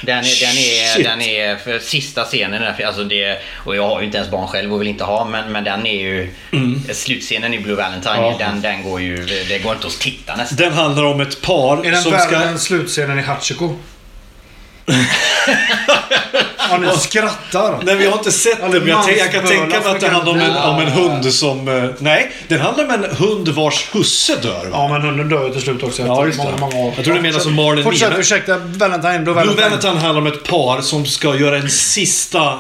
Den 0.02 0.18
är, 0.18 0.22
den 0.42 0.58
är, 0.58 0.96
Shit. 0.96 1.06
den 1.06 1.22
är 1.22 1.56
för 1.56 1.80
sista 1.80 2.24
scenen, 2.24 2.64
alltså 2.88 3.04
det, 3.04 3.38
och 3.66 3.76
jag 3.76 3.88
har 3.90 4.00
ju 4.00 4.06
inte 4.06 4.18
ens 4.18 4.32
barn 4.32 4.48
själv 4.52 4.74
och 4.74 4.82
vill 4.82 4.88
inte 4.88 5.04
ha, 5.04 5.26
men, 5.26 5.52
men 5.52 5.64
den 5.64 5.86
är 5.86 6.00
ju, 6.02 6.30
slutscenen 6.94 7.54
i 7.54 7.60
Blue 7.60 7.76
Valentine, 7.76 8.16
Mm. 8.16 8.32
Ja. 8.32 8.38
den, 8.38 8.62
den 8.62 8.84
går 8.84 9.02
ju, 9.02 9.26
det 9.50 9.60
går 9.60 9.74
inte 9.74 9.88
att 9.88 10.00
titta 10.00 10.36
nästan. 10.36 10.58
den 10.58 10.74
handlar 10.74 11.04
om 11.04 11.22
ett 11.22 11.42
par 11.42 11.86
Är 11.86 11.92
den 11.92 12.02
som 12.04 12.20
ska... 12.20 12.36
än 12.36 12.60
slutscenen 12.60 13.20
i 13.20 13.22
Hachiko? 13.22 13.76
ja, 16.58 16.78
ni 16.78 16.98
skrattar. 17.00 17.80
Nej, 17.84 17.96
vi 17.96 18.06
har 18.06 18.18
inte 18.18 18.32
sett 18.32 18.62
den, 18.62 18.72
men 18.72 18.88
jag, 18.88 19.18
jag 19.18 19.32
kan 19.32 19.44
tänka 19.46 19.80
mig 19.80 19.90
att 19.90 20.00
det 20.00 20.08
handlar 20.10 20.32
om 20.34 20.40
en, 20.40 20.56
om 20.58 20.80
en 20.80 20.88
hund 20.92 21.34
som... 21.34 21.68
eh, 21.68 21.84
Nej, 22.00 22.32
den 22.48 22.60
handlar 22.62 22.84
om 22.86 22.92
en 22.92 23.16
hund 23.16 23.48
vars 23.50 23.86
husse 23.94 24.36
dör. 24.42 24.66
Va? 24.66 24.70
Ja, 24.72 24.88
men 24.88 25.02
hunden 25.02 25.30
dör 25.30 25.48
ju 25.48 25.54
till 25.54 25.62
slut 25.62 25.84
också 25.84 26.02
Ja, 26.06 26.26
just 26.26 26.38
det. 26.38 26.44
många, 26.44 26.58
många 26.58 26.76
år. 26.76 26.94
Jag 26.96 27.06
tror 27.06 27.16
du 27.16 27.22
menar 27.22 27.40
som 27.40 27.54
Marlon 27.56 27.84
Fortsätt, 27.84 28.14
ursäkta. 28.20 28.58
Valentine, 28.58 29.20
Blue 29.20 29.24
Blue 29.24 29.34
Valentine. 29.36 29.64
Valentine 29.70 29.98
handlar 29.98 30.22
om 30.22 30.28
ett 30.28 30.44
par 30.44 30.82
som 30.82 31.06
ska 31.06 31.36
göra 31.36 31.58
en 31.58 31.70
sista 31.70 32.60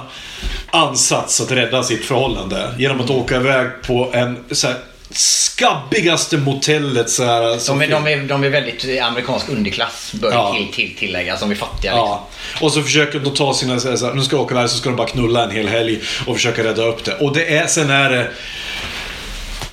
ansats 0.71 1.41
att 1.41 1.51
rädda 1.51 1.83
sitt 1.83 2.05
förhållande. 2.05 2.75
Genom 2.77 3.01
att 3.01 3.09
åka 3.09 3.35
iväg 3.35 3.67
på 3.87 4.09
en 4.13 4.37
så 4.51 4.67
här, 4.67 4.75
skabbigaste 5.13 6.37
motellet 6.37 7.09
så 7.09 7.23
här, 7.23 7.57
som 7.57 7.79
De 7.79 7.85
är, 7.85 7.89
de, 7.91 8.07
är, 8.07 8.17
de 8.27 8.43
är 8.43 8.49
väldigt 8.49 9.01
amerikansk 9.01 9.49
underklass, 9.49 10.11
bör 10.13 10.31
Ja. 10.31 10.53
till, 10.55 10.73
till 10.73 10.97
tilläggas, 10.97 11.39
de 11.39 11.51
är 11.51 11.55
fattiga. 11.55 11.91
Liksom. 11.91 12.07
Ja. 12.07 12.27
Och 12.61 12.71
så 12.71 12.81
försöker 12.81 13.19
de 13.19 13.33
ta 13.33 13.53
sina, 13.53 13.79
så 13.79 13.97
så 13.97 14.05
här, 14.05 14.13
nu 14.13 14.21
ska 14.21 14.35
jag 14.35 14.43
åka 14.43 14.55
iväg 14.55 14.69
så 14.69 14.77
ska 14.77 14.89
de 14.89 14.95
bara 14.95 15.07
knulla 15.07 15.43
en 15.43 15.51
hel 15.51 15.67
helg 15.67 15.99
och 16.27 16.35
försöka 16.35 16.63
rädda 16.63 16.83
upp 16.83 17.03
det. 17.05 17.15
Och 17.15 17.33
det 17.33 17.57
är, 17.57 17.67
sen 17.67 17.89
är 17.89 18.09
det 18.09 18.31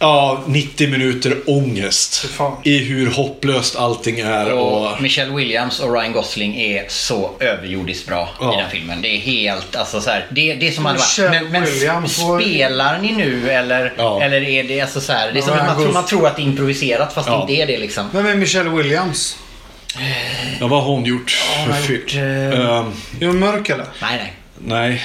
Ja, 0.01 0.43
90 0.47 0.89
minuter 0.91 1.37
ångest. 1.47 2.27
I 2.65 2.79
hur 2.79 3.11
hopplöst 3.11 3.77
allting 3.77 4.21
är. 4.21 4.53
Och, 4.53 4.87
Och 4.93 5.03
Michelle 5.03 5.35
Williams 5.35 5.81
och 5.81 5.93
Ryan 5.95 6.13
Gosling 6.13 6.61
är 6.61 6.85
så 6.89 7.31
överjordiskt 7.41 8.07
bra 8.07 8.29
Ja. 8.41 8.55
i 8.55 8.57
den 8.63 8.71
filmen. 8.71 9.03
Det 9.03 9.09
är 9.09 9.19
helt, 9.19 9.77
alltså 9.77 10.01
så 10.01 10.11
här, 10.11 10.27
det, 10.31 10.55
det 10.55 10.69
är 10.69 10.73
som 10.73 10.85
hade 10.87 10.99
varit. 10.99 11.31
Men, 11.31 11.51
men 11.53 11.65
Williams 11.65 12.19
var- 12.19 12.41
spelar 12.41 12.99
ni 12.99 13.13
nu 13.13 13.51
eller, 13.51 13.93
Ja. 13.97 14.23
eller 14.23 14.43
är 14.43 14.65
det 14.65 14.81
alltså 14.81 15.01
så 15.01 15.13
här, 15.13 15.33
det 15.33 15.39
är 15.39 15.43
som 15.43 15.53
att 15.59 15.67
man, 15.67 15.77
tror, 15.83 15.93
man 15.93 16.07
tror 16.07 16.27
att 16.27 16.37
det 16.37 16.43
är 16.43 16.45
improviserat 16.45 17.13
fast 17.15 17.29
Ja. 17.29 17.45
det 17.47 17.53
inte 17.53 17.63
är 17.63 17.67
det 17.67 17.79
liksom. 17.79 18.09
Vem 18.13 18.27
är 18.27 18.35
Michelle 18.35 18.71
Williams? 18.71 19.37
ja, 20.61 20.67
vad 20.67 20.83
har 20.83 20.91
hon 20.91 21.05
gjort 21.05 21.31
för 21.67 21.73
film? 21.73 22.03
eh, 22.53 22.79
Ehm, 22.79 22.93
Är 23.21 23.27
hon 23.27 23.39
mörk 23.39 23.69
eller? 23.69 23.87
Nej, 24.03 24.19
nej. 24.19 24.33
nej, 24.59 25.03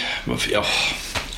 ja, 0.51 0.65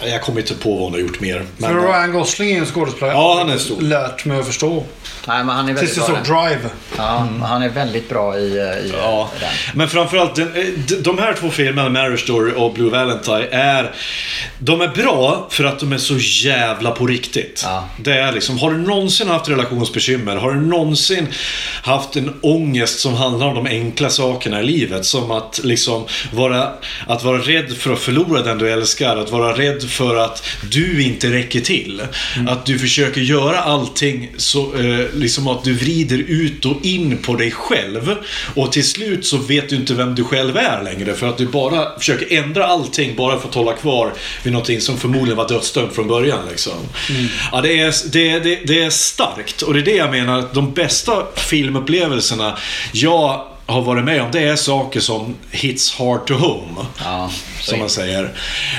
jag 0.03 0.21
kommer 0.21 0.39
inte 0.41 0.53
på 0.53 0.71
vad 0.71 0.79
hon 0.83 0.91
har 0.93 0.99
gjort 0.99 1.19
mer. 1.19 1.45
Men, 1.57 1.69
För 1.69 1.79
Ryan 1.87 2.11
Gosling 2.11 2.51
är 2.55 2.59
en 2.59 2.65
skådespelare. 2.65 3.13
Ja, 3.15 3.35
han 3.39 3.49
är 3.49 3.57
stor. 3.57 3.81
Lärt 3.81 4.25
mig 4.25 4.39
att 4.39 4.45
förstå. 4.45 4.83
Nej, 5.27 5.43
men 5.43 5.55
han 5.55 5.69
är 5.69 5.73
väldigt 5.73 5.93
Tills 5.93 6.07
jag 6.07 6.15
bra 6.23 6.25
såg. 6.25 6.35
Drive. 6.49 6.69
Ja, 6.97 7.27
han 7.43 7.61
är 7.61 7.69
väldigt 7.69 8.09
bra 8.09 8.37
i, 8.37 8.41
i 8.41 8.91
Ja, 9.01 9.29
den. 9.39 9.49
men 9.73 9.89
framförallt 9.89 10.37
eh, 10.37 10.45
de- 10.87 10.95
de 11.01 11.17
här 11.17 11.33
två 11.33 11.49
filmerna, 11.49 11.89
Marriage 11.89 12.19
Story 12.19 12.51
och 12.55 12.73
Blue 12.73 12.89
Valentine, 12.89 13.47
är... 13.51 13.91
De 14.59 14.81
är 14.81 14.87
bra 14.87 15.47
för 15.51 15.63
att 15.63 15.79
de 15.79 15.93
är 15.93 15.97
så 15.97 16.17
jävla 16.47 16.91
på 16.91 17.07
riktigt. 17.07 17.61
Ja. 17.65 17.89
Det 17.99 18.13
är 18.13 18.31
liksom, 18.31 18.57
har 18.59 18.71
du 18.71 18.77
någonsin 18.77 19.27
haft 19.27 19.49
relationsbekymmer? 19.49 20.35
Har 20.35 20.51
du 20.53 20.59
någonsin 20.61 21.27
haft 21.83 22.15
en 22.15 22.33
ångest 22.41 22.99
som 22.99 23.13
handlar 23.13 23.47
om 23.47 23.55
de 23.55 23.65
enkla 23.67 24.09
sakerna 24.09 24.59
i 24.61 24.63
livet? 24.63 25.05
Som 25.05 25.31
att 25.31 25.59
liksom 25.63 26.05
vara, 26.33 26.69
att 27.07 27.23
vara 27.23 27.37
rädd 27.37 27.77
för 27.77 27.93
att 27.93 27.99
förlora 27.99 28.41
den 28.41 28.57
du 28.57 28.71
älskar. 28.71 29.17
Att 29.17 29.31
vara 29.31 29.57
rädd 29.57 29.84
för 29.89 30.15
att 30.15 30.43
du 30.71 31.03
inte 31.03 31.31
räcker 31.31 31.59
till. 31.59 32.01
Att 32.47 32.65
du 32.65 32.79
försöker 32.79 33.21
göra 33.21 33.59
allting 33.59 34.29
så, 34.37 34.75
eh, 34.75 35.05
liksom 35.13 35.47
att 35.47 35.63
du 35.63 35.73
vrider 35.73 36.17
ut 36.17 36.65
och 36.65 36.85
in 36.85 37.17
på 37.17 37.35
dig 37.35 37.51
själv. 37.51 38.15
Och 38.55 38.71
till 38.71 38.87
slut 38.87 39.25
så 39.25 39.37
vet 39.37 39.69
du 39.69 39.75
inte 39.75 39.93
vem 39.93 40.15
du 40.15 40.23
själv 40.23 40.57
är 40.57 40.83
längre. 40.83 41.13
För 41.13 41.27
att 41.27 41.37
du 41.37 41.45
bara 41.45 41.99
försöker 41.99 42.37
ändra 42.37 42.65
allting 42.65 43.15
bara 43.15 43.39
för 43.39 43.49
att 43.49 43.55
hålla 43.55 43.73
kvar 43.73 44.13
vid 44.43 44.53
någonting 44.53 44.81
som 44.81 44.97
förmodligen 44.97 45.37
var 45.37 45.47
dödsdömt 45.47 45.93
från 45.93 46.07
början. 46.07 46.39
Liksom. 46.49 46.73
Ja, 47.51 47.61
det, 47.61 47.79
är, 47.79 47.93
det, 48.11 48.39
det, 48.39 48.59
det 48.65 48.83
är 48.83 48.89
starkt. 48.89 49.61
Och 49.61 49.73
det 49.73 49.79
är 49.79 49.85
det 49.85 49.95
jag 49.95 50.11
menar, 50.11 50.39
att 50.39 50.53
de 50.53 50.73
bästa 50.73 51.25
filmupplevelserna 51.35 52.57
jag 52.93 53.54
har 53.65 53.81
varit 53.81 54.05
med 54.05 54.21
om, 54.21 54.31
det 54.31 54.43
är 54.43 54.55
saker 54.55 54.99
som 54.99 55.35
hits 55.51 55.93
hard 55.93 56.27
to 56.27 56.33
home. 56.33 56.85
Ja, 57.03 57.31
som 57.61 57.79
man 57.79 57.89
säger. 57.89 58.29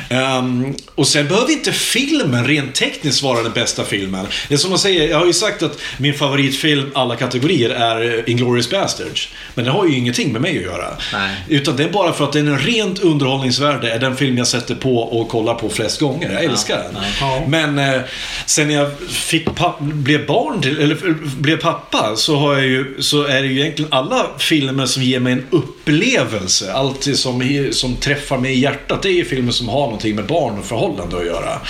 Ehm, 0.09 0.75
och 0.95 1.09
sen 1.09 1.29
behöver 1.29 1.53
inte 1.53 1.73
filmen 1.73 2.47
rent 2.47 2.75
tekniskt 2.75 3.23
vara 3.23 3.43
den 3.43 3.53
bästa 3.53 3.85
filmen. 3.85 4.27
Det 4.49 4.55
är 4.55 4.59
som 4.59 4.71
man 4.71 4.79
säger, 4.79 5.09
jag 5.09 5.19
har 5.19 5.27
ju 5.27 5.33
sagt 5.33 5.63
att 5.63 5.79
min 5.99 6.15
favoritfilm 6.15 6.91
alla 6.95 7.17
kategorier 7.17 7.71
är 7.71 8.31
Inglourious 8.31 8.71
Basterds. 8.71 9.29
Men 9.55 9.65
det 9.65 9.71
har 9.71 9.87
ju 9.87 9.97
ingenting 9.97 10.33
med 10.33 10.43
mig 10.43 10.59
att 10.59 10.65
göra. 10.65 10.89
Nej. 11.13 11.37
Utan 11.49 11.77
det 11.77 11.85
är 11.85 11.89
bara 11.89 12.13
för 12.13 12.25
att 12.25 12.33
den 12.33 12.49
är 12.49 12.59
rent 12.59 12.99
underhållningsvärde 12.99 13.93
är 13.93 13.99
den 13.99 14.17
film 14.17 14.39
jag 14.39 14.47
sätter 14.47 14.75
på 14.75 14.99
och 14.99 15.29
kollar 15.29 15.55
på 15.55 15.69
flest 15.69 16.01
gånger. 16.01 16.33
Jag 16.33 16.45
älskar 16.45 16.77
den. 16.77 17.03
Ja. 17.21 17.43
Men 17.49 17.79
eh, 17.79 18.01
sen 18.47 18.71
jag 18.71 18.91
fick 19.09 19.47
blev 19.81 20.27
barn 20.27 20.63
till, 20.63 20.81
eller 20.81 21.15
blev 21.41 21.57
pappa 21.57 22.17
så, 22.17 22.37
har 22.37 22.55
jag 22.55 22.67
ju, 22.67 23.03
så 23.03 23.23
är 23.23 23.43
det 23.43 23.49
ju 23.49 23.61
egentligen 23.61 23.93
alla 23.93 24.27
filmer 24.39 24.76
som 24.85 25.03
ger 25.03 25.21
mig 25.21 25.33
en 25.33 25.47
upplevelse. 25.51 26.73
Allt 26.73 27.17
som, 27.17 27.69
som 27.73 27.97
träffar 27.97 28.39
mig 28.39 28.53
i 28.53 28.61
hjärtat. 28.61 29.03
Det 29.03 29.09
är 29.09 29.13
ju 29.13 29.25
filmer 29.25 29.53
som 29.53 29.69
har 29.69 29.81
någonting 29.81 30.17
med 30.17 30.27
barn 30.27 30.59
och 30.59 30.65
förhållande 30.65 31.17
att 31.17 31.27
göra. 31.27 31.61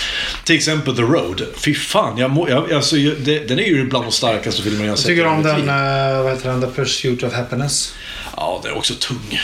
Till 0.45 0.57
exempel 0.57 0.97
The 0.97 1.03
Road. 1.03 1.43
Fy 1.57 1.75
fan, 1.75 2.19
jag 2.19 2.31
må, 2.31 2.49
jag, 2.49 2.73
alltså, 2.73 2.97
det, 2.97 3.49
den 3.49 3.59
är 3.59 3.65
ju 3.65 3.85
bland 3.89 4.05
de 4.05 4.13
starkaste 4.13 4.63
filmerna 4.63 4.85
jag 4.85 4.91
Jag 4.91 4.99
sett. 4.99 5.07
tycker 5.07 5.23
i 5.25 5.27
om 5.27 5.43
den, 5.43 5.69
eh, 5.69 6.23
vad 6.23 6.33
heter 6.33 6.49
den, 6.51 6.61
The 6.61 6.67
Pursuit 6.67 7.23
of 7.23 7.33
Happiness. 7.33 7.95
Ja, 8.37 8.61
det 8.63 8.69
är 8.69 8.77
också 8.77 8.95
tung. 8.95 9.39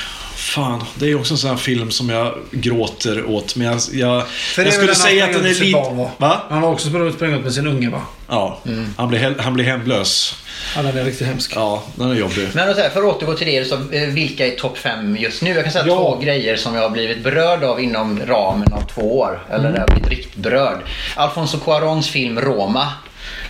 Fan, 0.54 0.84
det 0.94 1.10
är 1.10 1.14
också 1.20 1.34
en 1.34 1.38
sån 1.38 1.50
här 1.50 1.56
film 1.56 1.90
som 1.90 2.08
jag 2.08 2.34
gråter 2.50 3.24
åt. 3.30 3.56
Men 3.56 3.66
jag, 3.66 3.80
jag, 3.92 4.22
jag 4.56 4.72
skulle 4.74 4.94
säga 4.94 5.24
att 5.24 5.32
den 5.32 5.44
är 5.46 5.54
lite... 5.54 5.76
va? 5.78 6.10
Va? 6.18 6.42
Han 6.50 6.62
har 6.62 6.70
också 6.70 6.88
sprungit 6.88 7.42
med 7.42 7.52
sin 7.52 7.66
unge 7.66 7.90
va? 7.90 8.00
Ja, 8.28 8.58
han, 8.96 9.08
blir, 9.08 9.18
he- 9.20 9.40
han 9.42 9.54
blir 9.54 9.64
hemlös. 9.64 10.36
Ja, 10.76 10.82
den 10.82 10.98
är 10.98 11.04
riktigt 11.04 11.26
hemsk. 11.26 11.52
Ja, 11.54 11.82
den 11.94 12.10
är 12.10 12.14
jobbig. 12.14 12.48
Men 12.54 12.74
så 12.74 12.80
här, 12.80 12.90
för 12.90 13.00
att 13.00 13.16
återgå 13.16 13.34
till 13.34 13.46
det, 13.46 13.64
så, 13.64 13.74
eh, 13.74 14.02
vilka 14.08 14.46
är 14.46 14.50
topp 14.50 14.78
fem 14.78 15.16
just 15.16 15.42
nu? 15.42 15.50
Jag 15.50 15.62
kan 15.64 15.72
säga 15.72 15.84
Ja. 15.86 15.94
två 15.96 16.16
grejer 16.22 16.56
som 16.56 16.74
jag 16.74 16.82
har 16.82 16.90
blivit 16.90 17.24
berörd 17.24 17.64
av 17.64 17.80
inom 17.80 18.20
ramen 18.26 18.72
av 18.72 18.82
två 18.94 19.18
år. 19.18 19.42
Eller 19.50 19.64
där 19.64 19.74
jag 19.74 19.80
har 19.80 19.88
blivit 19.94 20.10
riktigt 20.10 20.36
berörd. 20.36 20.78
Alfonso 21.16 21.58
Cuarons 21.58 22.08
film 22.10 22.40
Roma. 22.40 22.88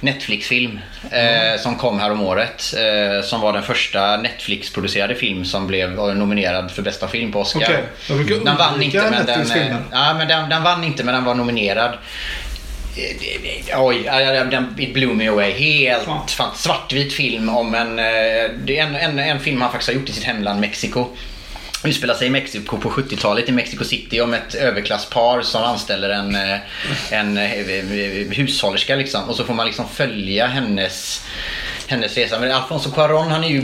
Netflix-film 0.01 0.81
eh, 1.11 1.61
som 1.61 1.77
kom 1.77 2.01
här 2.01 2.11
om 2.11 2.21
året. 2.21 2.75
Eh, 2.77 3.25
som 3.25 3.41
var 3.41 3.53
den 3.53 3.63
första 3.63 4.17
Netflix-producerade 4.17 5.15
film 5.15 5.45
som 5.45 5.67
blev 5.67 5.91
var 5.91 6.15
nominerad 6.15 6.71
för 6.71 6.83
bästa 6.83 7.09
film 7.09 7.33
på 7.33 7.41
Oscar. 7.41 7.83
Brukar 8.09 8.45
den 8.45 8.57
vann 8.57 8.83
inte 8.83 9.11
men 9.11 9.27
den, 9.27 9.51
eh, 9.51 9.77
ja, 9.93 10.15
men 10.15 10.29
den, 10.29 10.49
den 10.49 10.63
vann 10.63 10.85
inte 10.85 11.05
men 11.05 11.15
den 11.15 11.25
var 11.25 11.35
nominerad. 11.35 11.99
Eh, 12.97 13.83
Oj, 13.85 14.03
den, 14.51 14.75
it 14.79 14.95
blew 14.95 15.15
me 15.15 15.29
away. 15.29 15.53
Helt 15.53 16.31
Fan. 16.31 16.51
svartvit 16.55 17.13
film 17.13 17.49
om 17.49 17.75
en, 17.75 17.99
eh, 17.99 18.79
en, 18.79 18.97
en, 18.97 19.19
en 19.19 19.41
film 19.41 19.61
han 19.61 19.71
faktiskt 19.71 19.89
har 19.89 19.95
gjort 19.95 20.09
i 20.09 20.13
sitt 20.13 20.25
hemland 20.25 20.61
Mexiko. 20.61 21.09
Utspelar 21.85 22.15
sig 22.15 22.27
i 22.27 22.31
Mexiko 22.31 22.79
på 22.79 22.91
70-talet 22.91 23.49
i 23.49 23.53
Mexico 23.53 23.85
City 23.85 24.21
om 24.21 24.35
ett 24.35 24.55
överklasspar 24.55 25.43
som 25.43 25.63
anställer 25.63 26.11
en, 26.11 26.35
eh, 26.35 26.59
en 27.11 27.37
eh, 27.37 27.53
eh, 27.53 28.31
hushållerska 28.31 28.97
liksom. 28.97 29.25
Och 29.25 29.37
så 29.37 29.45
får 29.45 29.55
man 29.55 29.67
liksom 29.67 29.89
följa 29.89 30.47
hennes 30.47 31.25
hennes 31.93 32.17
resa. 32.17 32.39
Men 32.39 32.53
Alfonso 32.53 32.91
Cuarón 32.91 33.29
han 33.31 33.45
är 33.45 33.49
ju, 33.49 33.61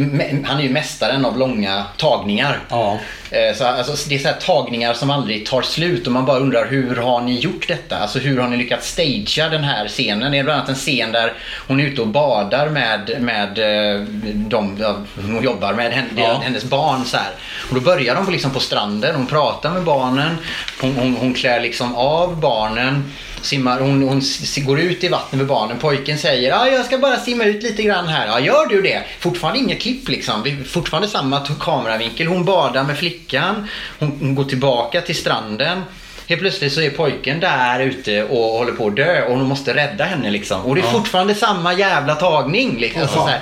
han 0.46 0.58
är 0.58 0.62
ju 0.62 0.70
mästaren 0.70 1.24
av 1.24 1.38
långa 1.38 1.84
tagningar. 1.96 2.58
Ja. 2.68 2.98
Eh, 3.30 3.56
Så, 3.56 3.64
alltså, 3.66 4.08
det 4.08 4.14
är 4.14 4.18
så 4.18 4.28
här 4.28 4.34
tagningar 4.34 4.94
som 4.94 5.10
aldrig 5.10 5.46
tar 5.46 5.62
slut 5.62 6.06
och 6.06 6.12
man 6.12 6.24
bara 6.24 6.38
undrar 6.38 6.66
hur 6.66 6.96
har 6.96 7.20
ni 7.20 7.38
gjort 7.38 7.68
detta? 7.68 7.98
Alltså 7.98 8.18
hur 8.18 8.38
har 8.38 8.48
ni 8.48 8.56
lyckats 8.56 8.88
stagea 8.88 9.48
den 9.48 9.64
här 9.64 9.88
scenen? 9.88 10.32
Det 10.32 10.38
är 10.38 10.44
bland 10.44 10.56
annat 10.58 10.68
en 10.68 10.74
scen 10.74 11.12
där 11.12 11.32
hon 11.68 11.80
är 11.80 11.84
ute 11.84 12.00
och 12.00 12.06
badar 12.08 12.68
med, 12.68 13.16
med 13.20 13.58
eh, 13.58 14.00
de 14.34 14.94
hon 15.16 15.42
jobbar 15.42 15.72
med, 15.72 15.92
hen- 15.92 16.10
Ja. 16.16 16.40
hennes 16.44 16.64
barn. 16.64 17.04
Så 17.04 17.16
här. 17.16 17.30
Och 17.68 17.74
då 17.74 17.80
börjar 17.80 18.14
de 18.14 18.24
på, 18.26 18.30
liksom 18.30 18.50
på 18.50 18.60
stranden, 18.60 19.14
hon 19.16 19.26
pratar 19.26 19.70
med 19.70 19.82
barnen, 19.84 20.38
hon, 20.80 20.96
hon, 20.96 21.16
hon 21.16 21.34
klär 21.34 21.60
liksom 21.60 21.94
av 21.96 22.40
barnen. 22.40 23.12
Simmar, 23.42 23.80
hon, 23.80 24.02
hon 24.02 24.22
går 24.56 24.80
ut 24.80 25.04
i 25.04 25.08
vattnet 25.08 25.38
med 25.38 25.46
barnen. 25.46 25.78
Pojken 25.78 26.18
säger 26.18 26.52
ah, 26.52 26.66
jag 26.66 26.86
ska 26.86 26.98
bara 26.98 27.16
simma 27.16 27.44
ut 27.44 27.62
lite 27.62 27.82
grann 27.82 28.08
här. 28.08 28.26
Ja, 28.26 28.40
gör 28.40 28.66
du 28.66 28.82
det? 28.82 29.02
Fortfarande 29.20 29.58
inget 29.58 29.80
klipp 29.80 30.08
liksom. 30.08 30.42
Det 30.44 30.50
är 30.50 30.64
fortfarande 30.64 31.08
samma 31.08 31.46
kameravinkel. 31.60 32.26
Hon 32.26 32.44
badar 32.44 32.84
med 32.84 32.98
flickan. 32.98 33.68
Hon, 33.98 34.18
hon 34.20 34.34
går 34.34 34.44
tillbaka 34.44 35.00
till 35.00 35.16
stranden. 35.16 35.82
Helt 36.28 36.40
plötsligt 36.40 36.72
så 36.72 36.80
är 36.80 36.90
pojken 36.90 37.40
där 37.40 37.80
ute 37.80 38.24
och 38.24 38.58
håller 38.58 38.72
på 38.72 38.86
att 38.86 38.96
dö 38.96 39.22
och 39.22 39.38
hon 39.38 39.48
måste 39.48 39.74
rädda 39.74 40.04
henne 40.04 40.30
liksom. 40.30 40.60
Och 40.60 40.74
det 40.74 40.80
är 40.80 40.92
fortfarande 40.92 41.34
samma 41.34 41.72
jävla 41.72 42.14
tagning. 42.14 42.78
Liksom. 42.78 43.08
Fan. 43.08 43.28
så 43.28 43.34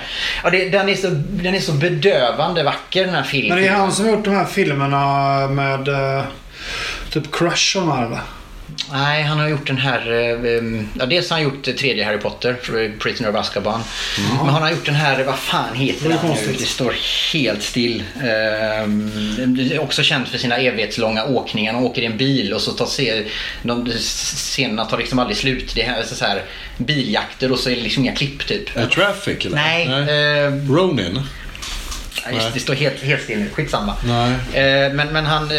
ja, 0.45 0.51
det, 0.51 0.69
den, 0.69 0.89
är 0.89 0.95
så, 0.95 1.09
den 1.11 1.55
är 1.55 1.61
så 1.61 1.73
bedövande 1.73 2.63
vacker 2.63 3.05
den 3.05 3.15
här 3.15 3.23
filmen. 3.23 3.55
Men 3.55 3.65
det 3.65 3.69
är 3.69 3.75
han 3.75 3.93
som 3.93 4.05
har 4.05 4.13
gjort 4.13 4.25
de 4.25 4.35
här 4.35 4.45
filmerna 4.45 5.47
med 5.49 5.89
eh, 5.89 6.25
typ 7.11 7.33
Crush 7.33 7.77
och 7.77 7.87
de 7.87 7.93
här 7.93 8.07
va? 8.07 8.21
Nej, 8.93 9.23
han 9.23 9.39
har 9.39 9.49
gjort 9.49 9.67
den 9.67 9.77
här... 9.79 10.13
eh, 10.13 10.63
Ja, 10.99 11.07
dels 11.07 11.31
har 11.31 11.37
han 11.37 11.45
gjort 11.45 11.69
eh, 11.69 11.75
tredje 11.75 12.05
Harry 12.05 12.19
Potter, 12.19 12.57
för 12.63 12.93
Prisoner 12.99 13.31
of 13.31 13.37
Azkaban. 13.37 13.81
Men 14.45 14.49
han 14.55 14.63
har 14.63 14.71
gjort 14.71 14.87
den 14.87 14.95
här, 14.95 15.25
vad 15.25 15.39
fan 15.39 15.75
heter 15.75 16.09
Det 16.09 16.15
är 16.15 16.19
den 16.23 16.37
nu? 16.47 16.53
Det 16.59 16.67
står 16.67 16.95
helt 17.33 17.63
still. 17.63 18.03
Um, 18.85 19.55
det 19.57 19.75
är 19.75 19.79
också 19.83 20.03
känd 20.03 20.29
för 20.29 20.39
sina 20.39 20.57
evighetslånga 20.57 21.25
åkningar. 21.25 21.73
Han 21.73 21.85
åker 21.85 22.03
i 22.03 22.07
en 22.07 22.17
bil 22.17 22.53
och 22.53 22.61
så 22.61 22.73
tar 22.73 22.87
se, 22.87 23.25
de 23.63 23.93
scenerna 23.99 24.85
tar 24.85 24.99
liksom 24.99 25.19
aldrig 25.19 25.37
slut. 25.37 25.73
Det 25.75 25.83
är 25.83 25.87
här, 25.87 26.03
så 26.03 26.25
här, 26.25 26.43
biljakter 26.77 27.53
och 27.53 27.59
så 27.59 27.71
är 27.71 27.77
det 27.77 27.83
liksom 27.83 28.03
inga 28.03 28.15
klipp 28.15 28.47
typ. 28.47 28.77
Är 28.77 28.87
Traffic 28.87 29.47
eller? 29.47 29.57
Nej, 29.57 29.87
eh, 29.87 30.53
Ronin? 30.75 31.21
Ja, 32.31 32.35
just, 32.35 32.55
det 32.55 32.61
står 32.61 32.75
helt, 32.75 33.03
helt 33.03 33.23
still 33.23 33.39
nu. 33.39 33.49
Skitsamma. 33.55 33.95
Nej. 34.05 34.31
Eh, 34.87 34.93
men, 34.93 35.09
men 35.13 35.27
han, 35.27 35.51
eh, 35.51 35.57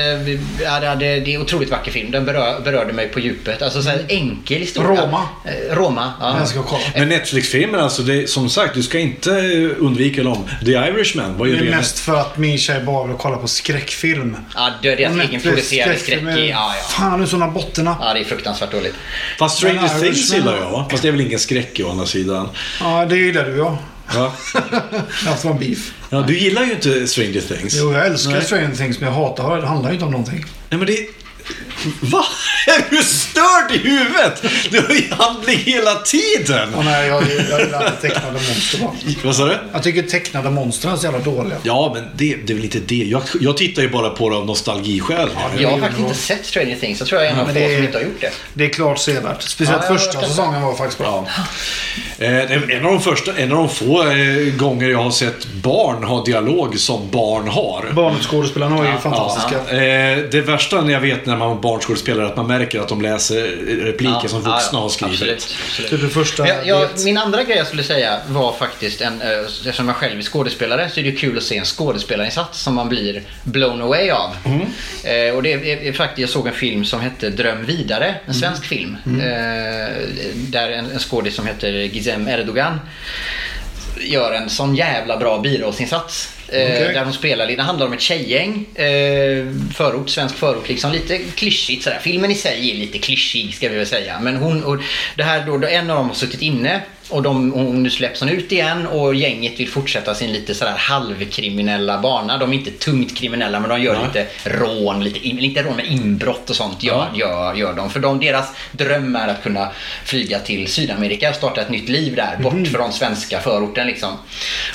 ja, 0.63 0.79
det, 0.79 0.95
det 0.95 1.31
är 1.31 1.35
en 1.35 1.41
otroligt 1.41 1.69
vacker 1.69 1.91
film. 1.91 2.11
Den 2.11 2.25
berör, 2.25 2.61
berörde 2.61 2.93
mig 2.93 3.07
på 3.07 3.19
djupet. 3.19 3.61
Alltså 3.61 3.81
så 3.83 3.89
här, 3.89 4.05
enkel 4.07 4.57
historia. 4.57 5.01
Roma. 5.01 5.27
Eh, 5.45 5.75
Roma, 5.75 6.13
ja. 6.19 6.39
Jag 6.39 6.47
ska 6.47 6.63
kolla. 6.63 6.83
Men 6.95 7.09
Netflix-filmer, 7.09 7.77
alltså 7.77 8.01
det, 8.01 8.29
som 8.29 8.49
sagt, 8.49 8.73
du 8.73 8.83
ska 8.83 8.99
inte 8.99 9.31
eh, 9.31 9.83
undvika 9.85 10.23
dem. 10.23 10.49
The 10.65 10.71
Irishman 10.71 11.37
var 11.37 11.45
ju 11.45 11.51
Det 11.51 11.59
är 11.59 11.63
redan... 11.63 11.77
mest 11.79 11.99
för 11.99 12.15
att 12.15 12.37
min 12.37 12.57
tjej 12.57 12.81
bara 12.83 13.07
vill 13.07 13.17
kolla 13.17 13.37
på 13.37 13.47
skräckfilm. 13.47 14.37
Ja, 14.55 14.71
det 14.81 14.89
är 14.89 14.97
deras 14.97 15.15
Och 15.15 15.21
egenproducerade 15.23 15.91
Netflix 15.91 16.19
skräck. 16.21 16.37
är- 16.37 16.43
Ja, 16.49 16.73
ja. 16.77 16.83
Fan, 16.89 17.19
nu 17.19 17.27
sådana 17.27 17.47
botterna. 17.51 17.97
ja, 18.01 18.13
det 18.13 18.19
är 18.19 18.23
fruktansvärt 18.23 18.71
dåligt. 18.71 18.95
Fast 19.39 19.57
Stranger 19.57 19.99
Things 20.01 20.33
gillar 20.33 20.57
jag, 20.57 20.71
va? 20.71 20.87
Fast 20.91 21.01
det 21.03 21.07
är 21.07 21.11
väl 21.11 21.21
ingen 21.21 21.39
skräck 21.39 21.79
å 21.85 21.89
andra 21.91 22.05
sidan. 22.05 22.49
Ja, 22.79 23.05
det 23.09 23.17
gillar 23.17 23.45
du 23.45 23.57
ja. 23.57 23.77
Va? 24.15 24.31
Att 25.27 25.43
vara 25.45 25.53
beef. 25.53 25.91
Ja, 26.09 26.21
du 26.27 26.37
gillar 26.37 26.63
ju 26.63 26.71
inte 26.71 27.07
Stranger 27.07 27.41
Things. 27.41 27.75
Jo, 27.79 27.93
jag 27.93 28.05
älskar 28.05 28.31
Nej. 28.31 28.41
Stranger 28.41 28.75
Things 28.75 28.99
men 28.99 29.09
jag 29.09 29.15
hatar 29.15 29.61
det. 29.61 29.67
handlar 29.67 29.89
ju 29.89 29.93
inte 29.93 30.05
om 30.05 30.11
någonting. 30.11 30.45
Nej, 30.69 30.77
men 30.77 30.87
det... 30.87 30.97
Va? 32.01 32.25
Är 32.67 32.89
du 32.89 33.03
störd 33.03 33.71
i 33.71 33.77
huvudet? 33.77 34.43
Du 34.71 34.81
har 34.81 34.93
ju 34.95 35.03
handling 35.13 35.57
hela 35.57 35.95
tiden! 35.95 36.73
Och 36.73 36.85
nej, 36.85 37.07
jag, 37.07 37.23
jag 37.23 37.29
gillar 37.61 37.87
inte 37.87 38.01
tecknade 38.01 38.33
monster 38.33 38.79
bara. 38.79 38.91
Vad 39.23 39.35
sa 39.35 39.45
du? 39.45 39.57
Jag 39.73 39.83
tycker 39.83 40.01
tecknade 40.01 40.49
monster 40.49 40.91
är 40.91 40.95
så 40.95 41.05
jävla 41.05 41.19
dåliga. 41.19 41.57
Ja, 41.63 41.91
men 41.95 42.03
det, 42.15 42.35
det 42.45 42.53
är 42.53 42.55
väl 42.55 42.63
inte 42.63 42.79
det. 42.79 42.95
Jag, 42.95 43.21
jag 43.41 43.57
tittar 43.57 43.81
ju 43.81 43.89
bara 43.89 44.09
på 44.09 44.29
det 44.29 44.35
av 44.35 44.45
nostalgiskäl. 44.45 45.29
det 45.55 45.61
Jag 45.63 45.69
har 45.69 45.77
är 45.77 45.81
faktiskt 45.81 45.99
inte 46.01 46.15
sett 46.15 46.45
Stranger 46.45 46.75
Things. 46.75 46.99
Jag 46.99 47.07
tror 47.09 47.21
jag 47.21 47.29
är 47.31 47.33
en 47.35 47.39
av 47.39 47.47
få 47.53 47.59
är- 47.59 47.75
som 47.75 47.83
inte 47.85 47.97
har 47.97 48.03
gjort 48.03 48.21
det. 48.21 48.31
Det 48.53 48.65
är 48.65 48.69
klart 48.69 48.99
sevärt. 48.99 49.41
Speciellt 49.41 49.81
Ja, 49.89 49.95
första 49.97 50.21
säsongen 50.21 50.61
var 50.61 50.75
faktiskt 50.75 50.97
bra. 50.97 51.27
Eh, 52.19 52.29
det 52.29 52.53
är 52.53 52.71
en 52.71 52.85
av 52.85 52.91
de 52.91 53.01
första, 53.01 53.33
en 53.37 53.51
av 53.51 53.57
de 53.57 53.69
få 53.69 54.03
eh, 54.11 54.53
gånger 54.57 54.87
jag 54.89 55.03
har 55.03 55.11
sett 55.11 55.45
barn 55.47 56.03
ha 56.03 56.23
dialog 56.23 56.79
som 56.79 57.09
barn 57.11 57.47
har. 57.47 57.89
Barnskådespelarna 57.93 58.75
var 58.75 58.85
ju 58.85 58.97
fantastiska. 58.97 59.55
Ja, 59.69 59.75
eh, 59.81 60.17
det 60.31 60.41
värsta 60.41 60.81
när 60.81 60.93
jag 60.93 60.99
vet 60.99 61.25
när 61.25 61.37
man 61.37 61.47
var 61.49 61.55
barnskådespelare 61.67 62.27
att 62.27 62.35
man 62.37 62.47
märker 62.47 62.79
att 62.79 62.87
de 62.87 63.01
läser 63.01 63.43
repliker 63.85 64.27
som 64.27 64.41
vuxna 64.41 64.79
har 64.79 64.89
skrivit. 64.89 65.13
Absolut, 65.13 65.55
absolut. 65.67 66.01
Typ 66.01 66.13
första 66.13 66.47
jag, 66.47 66.67
jag, 66.67 66.89
min 67.03 67.17
andra 67.17 67.43
grej 67.43 67.57
jag 67.57 67.67
skulle 67.67 67.83
säga 67.83 68.19
var 68.27 68.53
faktiskt 68.53 69.01
en, 69.01 69.21
eh, 69.21 69.29
eftersom 69.39 69.87
jag 69.87 69.95
själv 69.95 70.17
är 70.17 70.21
skådespelare 70.23 70.89
så 70.89 70.99
är 70.99 71.03
det 71.03 71.11
kul 71.11 71.37
att 71.37 71.43
se 71.43 71.57
en 71.57 71.65
skådespelarinsats 71.65 72.61
som 72.61 72.75
man 72.75 72.89
blir 72.89 73.21
blown 73.43 73.81
away 73.81 74.09
av. 74.09 74.35
Mm. 74.45 74.61
Eh, 75.03 75.35
och 75.35 75.43
det 75.43 75.53
är, 75.53 75.87
är 75.87 75.93
faktiskt, 75.93 76.19
jag 76.19 76.29
såg 76.29 76.47
en 76.47 76.53
film 76.53 76.85
som 76.85 77.01
hette 77.01 77.29
Dröm 77.29 77.65
vidare, 77.65 78.05
en 78.07 78.13
Mm. 78.23 78.33
svensk 78.33 78.65
film. 78.65 78.97
Eh, 79.05 80.07
där 80.35 80.69
en, 80.71 80.91
en 80.91 80.99
skådis 80.99 81.35
som 81.35 81.47
heter 81.47 81.71
Gizem 81.71 82.27
Erdogan 82.27 82.79
gör 83.99 84.31
en 84.33 84.49
sån 84.49 84.75
jävla 84.75 85.17
bra 85.17 85.39
birollsinsats. 85.39 86.29
Eh, 86.49 86.63
Okej. 86.63 86.93
Där 86.93 87.03
hon 87.03 87.13
spelar, 87.13 87.47
det 87.47 87.61
handlar 87.61 87.85
om 87.85 87.93
ett 87.93 88.01
tjejgäng. 88.01 88.65
Eh, 88.75 89.45
förort, 89.75 90.09
svensk 90.09 90.35
förort 90.35 90.69
liksom. 90.69 90.91
Lite 90.91 91.17
klyschigt 91.17 91.83
sådär. 91.83 91.99
Filmen 92.01 92.31
i 92.31 92.35
sig 92.35 92.71
är 92.71 92.75
lite 92.75 92.97
klyschig 92.97 93.55
ska 93.55 93.69
vi 93.69 93.75
väl 93.75 93.87
säga. 93.87 94.19
Men 94.19 94.35
hon, 94.35 94.63
och 94.63 94.77
det 95.15 95.23
här 95.23 95.45
då, 95.45 95.57
då 95.57 95.67
en 95.67 95.89
av 95.89 95.97
dem 95.97 96.07
har 96.07 96.15
suttit 96.15 96.41
inne 96.41 96.81
och 97.09 97.21
de, 97.21 97.53
och 97.53 97.75
nu 97.75 97.89
släpps 97.89 98.19
hon 98.19 98.29
ut 98.29 98.51
igen 98.51 98.87
och 98.87 99.15
gänget 99.15 99.59
vill 99.59 99.69
fortsätta 99.69 100.15
sin 100.15 100.33
lite 100.33 100.55
sådär 100.55 100.75
halvkriminella 100.77 101.97
bana. 101.97 102.37
De 102.37 102.53
är 102.53 102.57
inte 102.57 102.71
tungt 102.71 103.17
kriminella 103.17 103.59
men 103.59 103.69
de 103.69 103.81
gör 103.81 104.07
lite 104.07 104.27
rån, 104.43 105.03
lite, 105.03 105.27
in, 105.27 105.39
inte 105.39 105.63
rån 105.63 105.75
men 105.75 105.85
inbrott 105.85 106.49
och 106.49 106.55
sånt 106.55 106.83
gör, 106.83 107.07
gör, 107.15 107.53
gör 107.53 107.73
de. 107.73 107.89
För 107.89 107.99
de, 107.99 108.19
deras 108.19 108.49
dröm 108.71 109.15
är 109.15 109.27
att 109.27 109.43
kunna 109.43 109.69
flyga 110.05 110.39
till 110.39 110.67
Sydamerika 110.67 111.29
och 111.29 111.35
starta 111.35 111.61
ett 111.61 111.69
nytt 111.69 111.89
liv 111.89 112.15
där 112.15 112.37
bort 112.41 112.67
från 112.67 112.93
svenska 112.93 113.39
förorten 113.39 113.87
liksom. 113.87 114.11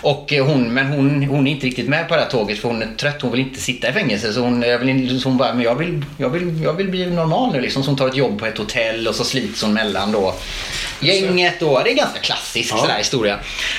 Och 0.00 0.32
eh, 0.32 0.46
hon, 0.46 0.74
men 0.74 0.86
hon, 0.86 1.22
hon 1.22 1.46
är 1.46 1.50
inte 1.50 1.66
riktigt 1.66 1.88
med 1.88 2.08
på 2.08 2.14
det 2.14 2.20
här 2.20 2.30
tåget 2.30 2.58
för 2.58 2.68
hon 2.68 2.82
är 2.82 2.88
trött. 2.96 3.22
Hon 3.22 3.30
vill 3.30 3.40
inte 3.40 3.60
sitta 3.60 3.88
i 3.88 3.92
fängelse 3.92 4.32
så 4.32 4.40
hon, 4.40 4.62
jag 4.62 4.78
vill, 4.78 5.20
så 5.20 5.28
hon 5.28 5.38
bara, 5.38 5.54
men 5.54 5.62
jag 5.62 5.74
vill, 5.74 6.04
jag, 6.18 6.30
vill, 6.30 6.62
jag 6.62 6.72
vill 6.72 6.88
bli 6.88 7.06
normal 7.06 7.52
nu 7.52 7.60
liksom. 7.60 7.82
Så 7.82 7.90
hon 7.90 7.98
tar 7.98 8.08
ett 8.08 8.16
jobb 8.16 8.38
på 8.38 8.46
ett 8.46 8.58
hotell 8.58 9.08
och 9.08 9.14
så 9.14 9.24
slits 9.24 9.62
hon 9.62 9.74
mellan 9.74 10.12
då 10.12 10.34
gänget 11.02 11.60
då. 11.60 11.82
Det 11.84 11.90
är 11.90 11.94
ganska 11.94 12.20
klassisk 12.22 12.68
sådär 12.68 12.98
historia. 12.98 13.38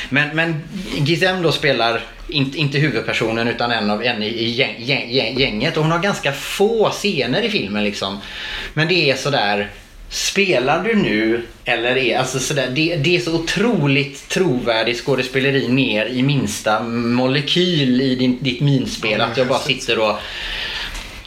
Men, 0.09 0.35
men 0.35 0.63
Gizem 0.97 1.41
då 1.41 1.51
spelar 1.51 2.01
inte, 2.27 2.57
inte 2.57 2.77
huvudpersonen 2.77 3.47
utan 3.47 3.71
en 3.71 3.89
av 3.89 4.03
en 4.03 4.23
i, 4.23 4.49
gäng, 4.49 4.75
gäng, 4.79 5.11
gäng, 5.11 5.39
gänget. 5.39 5.77
Och 5.77 5.83
hon 5.83 5.91
har 5.91 5.99
ganska 5.99 6.31
få 6.33 6.89
scener 6.89 7.41
i 7.41 7.49
filmen 7.49 7.83
liksom. 7.83 8.19
Men 8.73 8.87
det 8.87 9.09
är 9.11 9.15
sådär 9.15 9.69
Spelar 10.13 10.83
du 10.83 10.95
nu 10.95 11.43
eller 11.65 11.97
är 11.97 12.17
alltså 12.17 12.39
sådär, 12.39 12.69
det, 12.75 12.95
det 12.95 13.15
är 13.15 13.19
så 13.19 13.35
otroligt 13.35 14.29
trovärdigt 14.29 15.05
skådespeleri 15.05 15.67
ner 15.67 16.05
i 16.05 16.23
minsta 16.23 16.83
molekyl 16.83 18.01
i 18.01 18.15
din, 18.15 18.37
ditt 18.41 18.61
minspel 18.61 19.21
att 19.21 19.37
jag 19.37 19.47
bara 19.47 19.59
sitter 19.59 19.99
och 19.99 20.15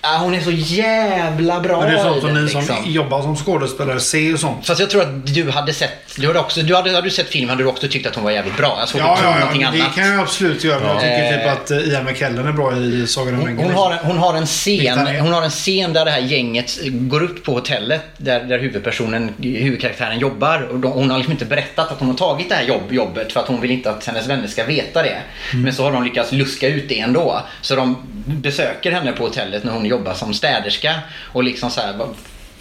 Ja, 0.02 0.18
hon 0.20 0.34
är 0.34 0.40
så 0.40 0.50
jävla 0.50 1.60
bra 1.60 1.80
Men 1.80 1.90
det 1.90 1.98
är 1.98 2.02
sånt 2.02 2.20
som 2.20 2.34
ni 2.34 2.48
som 2.48 2.60
liksom. 2.60 2.76
jobbar 2.86 3.22
som 3.22 3.36
skådespelare 3.36 4.00
ser 4.00 4.32
och 4.32 4.40
sånt. 4.40 4.66
Fast 4.66 4.80
jag 4.80 4.90
tror 4.90 5.02
att 5.02 5.34
du 5.34 5.50
hade 5.50 5.72
sett, 5.72 6.05
du 6.18 6.26
hade 6.26 6.38
också, 6.38 6.62
du 6.62 6.74
hade, 6.76 6.90
hade 6.90 7.06
du 7.06 7.10
sett 7.10 7.28
filmen 7.28 7.50
hade 7.50 7.62
du 7.62 7.68
också 7.68 7.88
tyckt 7.88 8.06
att 8.06 8.14
hon 8.14 8.24
var 8.24 8.30
jävligt 8.30 8.56
bra. 8.56 8.76
Jag 8.80 8.88
såg 8.88 9.00
Ja, 9.00 9.10
inte 9.12 9.24
ja, 9.24 9.38
någonting 9.38 9.62
ja, 9.62 9.70
det 9.70 9.80
annat. 9.82 9.94
kan 9.94 10.06
jag 10.08 10.20
absolut 10.20 10.64
göra. 10.64 10.80
Men 10.80 10.88
jag 10.88 11.00
tycker 11.00 11.32
Eh. 11.32 11.38
typ 11.38 11.52
att 11.52 11.70
eh, 11.70 11.78
Ian 11.78 12.04
McKellen 12.04 12.46
är 12.46 12.52
bra 12.52 12.76
i 12.76 13.06
Sagan 13.06 13.34
om 13.34 13.40
Hon, 13.40 13.48
ringen. 13.48 13.64
hon, 13.64 13.74
har, 13.74 13.92
en- 13.92 13.98
hon 14.02 14.18
har 14.18 14.34
en 14.34 14.46
scen. 14.46 14.98
Hon 15.20 15.32
har 15.32 15.42
en 15.42 15.50
scen 15.50 15.92
där 15.92 16.04
det 16.04 16.10
här 16.10 16.20
gänget 16.20 16.78
går 16.90 17.22
upp 17.22 17.44
på 17.44 17.52
hotellet 17.52 18.02
där, 18.16 18.40
där 18.44 18.58
huvudpersonen, 18.58 19.30
huvudkaraktären 19.42 20.18
jobbar. 20.18 20.60
Och 20.62 20.78
de, 20.78 20.92
hon 20.92 21.10
har 21.10 21.18
liksom 21.18 21.32
inte 21.32 21.44
berättat 21.44 21.92
att 21.92 21.98
hon 21.98 22.08
har 22.08 22.14
tagit 22.16 22.48
det 22.48 22.54
här 22.54 22.64
jobb, 22.64 22.92
jobbet 22.92 23.32
för 23.32 23.40
att 23.40 23.46
hon 23.48 23.60
vill 23.60 23.70
inte 23.70 23.90
att 23.90 24.06
hennes 24.06 24.26
vänner 24.26 24.46
ska 24.48 24.64
veta 24.64 25.02
det. 25.02 25.18
Mm. 25.52 25.64
Men 25.64 25.72
så 25.74 25.82
har 25.84 25.92
de 25.92 26.04
lyckats 26.04 26.32
luska 26.32 26.68
ut 26.68 26.88
det 26.88 27.00
ändå. 27.00 27.42
Så 27.60 27.76
de 27.76 27.96
besöker 28.26 28.92
henne 28.92 29.12
på 29.12 29.22
hotellet 29.24 29.64
när 29.64 29.72
hon 29.72 29.86
jobbar 29.86 30.14
som 30.14 30.34
städerska 30.34 30.94
och 31.32 31.44
liksom 31.44 31.70
så 31.70 31.80
här 31.80 31.92
"Vad 31.96 32.08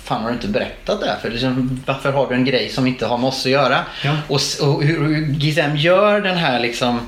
Fan 0.06 0.22
har 0.22 0.30
du 0.30 0.36
inte 0.36 0.48
berättat 0.48 1.02
det 1.02 1.08
här? 1.08 1.18
För 1.22 1.30
liksom, 1.30 1.84
varför 1.86 2.12
har 2.12 2.30
du 2.30 2.36
en 2.36 2.46
grej 2.46 2.70
som 2.70 2.88
inte 2.88 3.06
har 3.06 3.18
med 3.18 3.28
oss 3.28 3.46
att 3.46 3.52
göra? 3.52 3.80
Ja. 4.04 4.18
Och, 4.28 4.42
och 4.62 4.84
hur, 4.84 5.28
Gizem 5.28 5.76
gör 5.76 6.22
den 6.22 6.38
här 6.38 6.60
liksom 6.60 7.00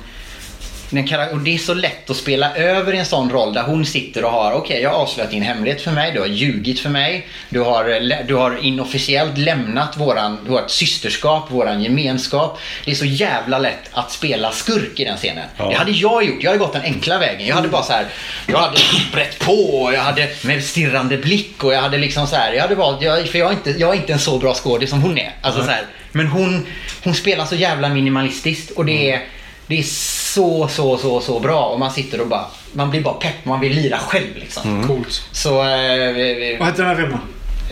och 1.31 1.39
det 1.39 1.53
är 1.53 1.57
så 1.57 1.73
lätt 1.73 2.09
att 2.09 2.17
spela 2.17 2.55
över 2.55 2.93
i 2.93 2.97
en 2.97 3.05
sån 3.05 3.29
roll 3.29 3.53
där 3.53 3.63
hon 3.63 3.85
sitter 3.85 4.25
och 4.25 4.31
har, 4.31 4.51
okej 4.51 4.81
jag 4.81 4.89
har 4.89 4.97
avslöjat 4.97 5.31
din 5.31 5.41
hemlighet 5.41 5.81
för 5.81 5.91
mig, 5.91 6.11
du 6.11 6.19
har 6.19 6.27
ljugit 6.27 6.79
för 6.79 6.89
mig, 6.89 7.27
du 7.49 7.59
har, 7.59 8.23
du 8.23 8.35
har 8.35 8.65
inofficiellt 8.65 9.38
lämnat 9.38 9.97
våran, 9.97 10.38
vårt 10.47 10.69
systerskap, 10.69 11.51
våran 11.51 11.83
gemenskap. 11.83 12.59
Det 12.85 12.91
är 12.91 12.95
så 12.95 13.05
jävla 13.05 13.59
lätt 13.59 13.89
att 13.91 14.11
spela 14.11 14.51
skurk 14.51 14.99
i 14.99 15.03
den 15.03 15.17
scenen. 15.17 15.45
Det 15.57 15.75
hade 15.75 15.91
jag 15.91 16.23
gjort, 16.23 16.43
jag 16.43 16.49
hade 16.51 16.59
gått 16.59 16.73
den 16.73 16.81
enkla 16.81 17.17
vägen. 17.19 17.47
Jag 17.47 17.55
hade 17.55 17.67
bara 17.67 17.83
så 17.83 17.93
här, 17.93 18.05
jag 18.47 18.57
hade 18.57 18.77
brett 19.11 19.39
på 19.39 19.81
och 19.81 19.93
jag 19.93 20.01
hade 20.01 20.29
med 20.41 20.63
stirrande 20.63 21.17
blick 21.17 21.63
och 21.63 21.73
jag 21.73 21.81
hade 21.81 21.97
liksom 21.97 22.27
så 22.27 22.35
här, 22.35 22.53
jag 22.53 22.61
hade 22.61 22.75
valt, 22.75 23.01
jag, 23.01 23.27
för 23.27 23.39
jag 23.39 23.47
är, 23.47 23.53
inte, 23.53 23.69
jag 23.69 23.89
är 23.89 23.95
inte 23.95 24.13
en 24.13 24.19
så 24.19 24.39
bra 24.39 24.53
skådis 24.53 24.89
som 24.89 25.01
hon 25.01 25.17
är. 25.17 25.35
Alltså 25.41 25.63
så 25.63 25.69
här, 25.69 25.85
men 26.11 26.27
hon, 26.27 26.65
hon 27.03 27.13
spelar 27.13 27.45
så 27.45 27.55
jävla 27.55 27.89
minimalistiskt 27.89 28.71
och 28.71 28.85
det 28.85 29.11
är 29.11 29.21
det 29.68 29.80
är 29.80 29.84
så, 29.84 30.68
så, 30.68 30.97
så, 30.97 31.22
så 31.22 31.39
bra 31.39 31.65
och 31.65 31.80
man 31.80 31.91
sitter 31.91 32.22
och 32.22 32.28
bara, 32.28 32.45
man 32.74 32.89
blir 32.89 33.01
bara 33.01 33.13
pepp, 33.13 33.45
man 33.45 33.59
vill 33.59 33.74
lira 33.74 33.97
själv 33.97 34.36
liksom. 34.36 34.88
Coolt. 34.88 35.24
Så, 35.32 35.49
eh, 35.49 36.59
Vad 36.59 36.68
heter 36.68 36.84
den 36.84 36.88
här 36.88 36.95
filmen? 36.95 37.20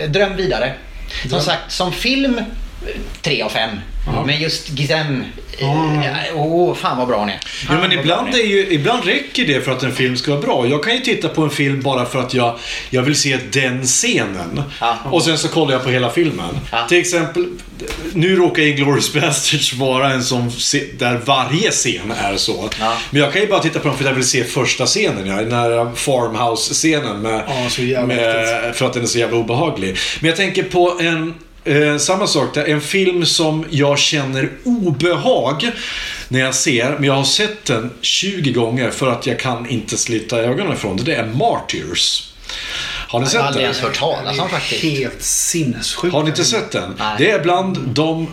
dröm 0.08 0.36
vidare. 0.36 0.74
Som 1.30 1.42
sagt, 1.42 1.72
som 1.72 1.92
film 1.92 2.42
tre 3.22 3.42
av 3.42 3.50
fem. 4.06 4.26
Men 4.26 4.42
just 4.42 4.70
Gizem, 4.80 5.24
eh, 5.58 5.68
åh 6.36 6.76
fan 6.76 6.98
vad 6.98 7.08
bra 7.08 7.20
hon 7.20 7.30
är. 7.30 7.34
Ja, 7.34 7.40
Fan, 7.68 7.80
men 7.80 7.90
vad 7.90 8.00
ibland, 8.00 8.36
är 8.36 8.48
ju, 8.48 8.68
ibland 8.70 9.06
räcker 9.06 9.46
det 9.48 9.62
för 9.62 9.72
att 9.72 9.84
en 9.84 9.96
film 9.96 10.18
ska 10.18 10.32
vara 10.32 10.42
bra. 10.42 10.68
Jag 10.68 10.84
kan 10.84 10.94
ju 10.94 11.00
titta 11.00 11.30
på 11.30 11.42
en 11.44 11.50
film 11.50 11.82
bara 11.82 12.06
för 12.06 12.20
att 12.20 12.34
jag, 12.34 12.60
jag 12.90 13.02
vill 13.02 13.16
se 13.16 13.38
den 13.52 13.84
scenen. 13.84 14.62
Ja. 14.80 14.98
Och 15.04 15.24
sen 15.24 15.38
så 15.38 15.48
kollar 15.48 15.74
jag 15.74 15.84
på 15.84 15.90
hela 15.90 16.10
filmen. 16.10 16.60
Ja. 16.72 16.86
Till 16.90 16.98
exempel, 17.00 17.48
nu 18.14 18.36
råkar 18.36 18.64
Inglourious 18.64 19.14
Basterds 19.14 19.74
vara 19.74 20.12
en 20.14 20.24
sån 20.24 20.52
där 20.98 21.22
varje 21.26 21.72
scen 21.72 22.14
är 22.24 22.38
så. 22.38 22.70
Ja. 22.80 22.94
Men 23.10 23.22
jag 23.22 23.34
kan 23.34 23.42
ju 23.42 23.48
bara 23.48 23.60
titta 23.60 23.80
på 23.80 23.88
den 23.88 23.98
för 23.98 24.04
att 24.04 24.10
jag 24.10 24.16
vill 24.16 24.28
se 24.28 24.44
första 24.44 24.86
scenen. 24.86 25.28
Ja, 25.28 25.36
den 25.36 25.52
här 25.52 25.96
farmhouse-scenen. 25.96 27.22
Med, 27.22 27.44
Ja, 27.78 28.06
med, 28.06 28.76
för 28.76 28.86
att 28.86 28.94
den 28.94 29.04
är 29.04 29.08
så 29.08 29.20
jävla 29.20 29.38
obehaglig. 29.38 29.98
Men 30.20 30.28
jag 30.28 30.38
tänker 30.38 30.64
på 30.64 30.98
en 31.02 31.34
Eh, 31.66 31.98
samma 31.98 32.28
sak 32.28 32.54
där, 32.54 32.66
en 32.66 32.82
film 32.82 33.26
som 33.26 33.66
jag 33.70 34.00
känner 34.00 34.50
obehag 34.64 35.72
när 36.28 36.40
jag 36.40 36.56
ser, 36.56 36.90
men 36.92 37.04
jag 37.04 37.14
har 37.14 37.24
sett 37.24 37.66
den 37.66 37.92
20 38.02 38.52
gånger 38.52 38.90
för 38.92 39.08
att 39.12 39.28
jag 39.28 39.40
kan 39.40 39.70
inte 39.70 39.98
slita 39.98 40.38
ögonen 40.40 40.74
ifrån 40.74 40.98
det. 40.98 41.04
Det 41.04 41.16
är 41.16 41.26
Martyrs. 41.26 42.30
Har 43.08 43.20
ni 43.20 43.24
Jag 43.24 43.26
har 43.26 43.32
sett 43.32 43.42
aldrig 43.42 43.64
den? 43.66 43.72
ens 43.72 43.80
hört 43.84 44.00
talas 44.00 44.40
om 44.40 44.50
faktiskt. 44.50 44.84
Helt 44.84 45.22
sinnessjuk. 45.24 46.14
Har 46.14 46.24
ni 46.24 46.30
inte 46.30 46.46
sett 46.46 46.72
den? 46.72 46.94
Nej. 47.00 47.16
Det 47.18 47.30
är 47.32 47.40
bland 47.40 47.78
de 47.88 48.28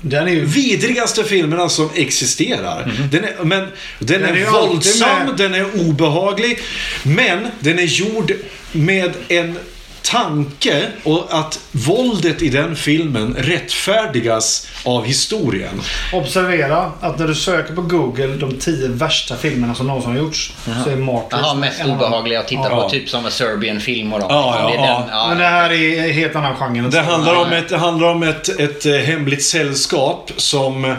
Den 0.00 0.28
är 0.28 0.32
ju... 0.32 0.44
vidrigaste 0.44 1.24
filmerna 1.24 1.68
som 1.68 1.90
existerar. 1.94 2.92
Den 3.12 3.24
är, 3.24 3.44
men 3.44 3.60
den, 3.98 4.22
Den 4.22 4.24
är 4.24 4.36
är, 4.46 4.50
våldsam, 4.50 5.26
med- 5.26 5.36
den 5.36 5.54
är 5.54 5.80
obehaglig. 5.88 6.58
Men 7.02 7.46
den 7.60 7.78
är 7.78 7.82
gjord 7.82 8.32
med 8.72 9.12
en 9.28 9.58
tanke 10.04 10.86
och 11.02 11.26
att 11.30 11.60
våldet 11.72 12.42
i 12.42 12.48
den 12.48 12.76
filmen 12.76 13.34
rättfärdigas 13.38 14.66
av 14.84 15.04
historien. 15.04 15.80
Observera 16.12 16.92
att 17.00 17.18
när 17.18 17.26
du 17.28 17.34
söker 17.34 17.74
på 17.74 17.82
Google 17.82 18.26
de 18.26 18.56
tio 18.56 18.88
värsta 18.88 19.36
filmerna 19.36 19.74
som 19.74 19.86
någonsin 19.86 20.10
har 20.10 20.18
gjorts 20.18 20.52
så 20.84 20.90
är 20.90 20.96
Martyrs 20.96 21.38
Jaha, 21.42 21.54
mest 21.54 21.84
obehagliga 21.84 22.40
att 22.40 22.48
titta 22.48 22.62
Ja. 22.70 22.82
på. 22.82 22.90
Typ 22.90 23.08
som 23.08 23.24
en 23.24 23.30
Serbian 23.30 23.80
film 23.80 24.12
och 24.12 24.20
dem. 24.20 24.28
Ja, 24.30 24.56
ja, 24.58 24.74
ja. 24.74 24.80
den, 24.80 25.08
ja. 25.16 25.28
Men 25.28 25.38
det 25.38 25.44
här 25.46 25.72
är 25.72 26.12
helt 26.12 26.36
annan 26.36 26.56
genre. 26.56 26.88
Det 26.88 27.00
handlar 27.00 27.34
om 27.34 27.52
ett, 27.52 27.68
det 27.68 27.76
handlar 27.76 28.08
om 28.08 28.22
ett, 28.22 28.60
ett 28.60 28.86
eh, 28.86 28.92
hemligt 28.92 29.44
sällskap 29.44 30.30
som 30.36 30.96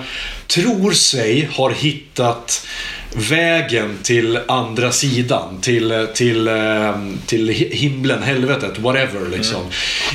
tror 0.48 0.92
sig 0.92 1.50
har 1.54 1.70
hittat 1.72 2.68
vägen 3.14 3.98
till 4.04 4.40
andra 4.48 4.92
sidan. 4.92 5.58
Till, 5.62 6.08
till, 6.14 6.48
eh, 6.48 6.96
till 7.26 7.50
hi- 7.50 7.74
himlen, 7.76 8.24
helvetet, 8.24 8.80
whatever. 8.80 9.30
Liksom. 9.38 9.62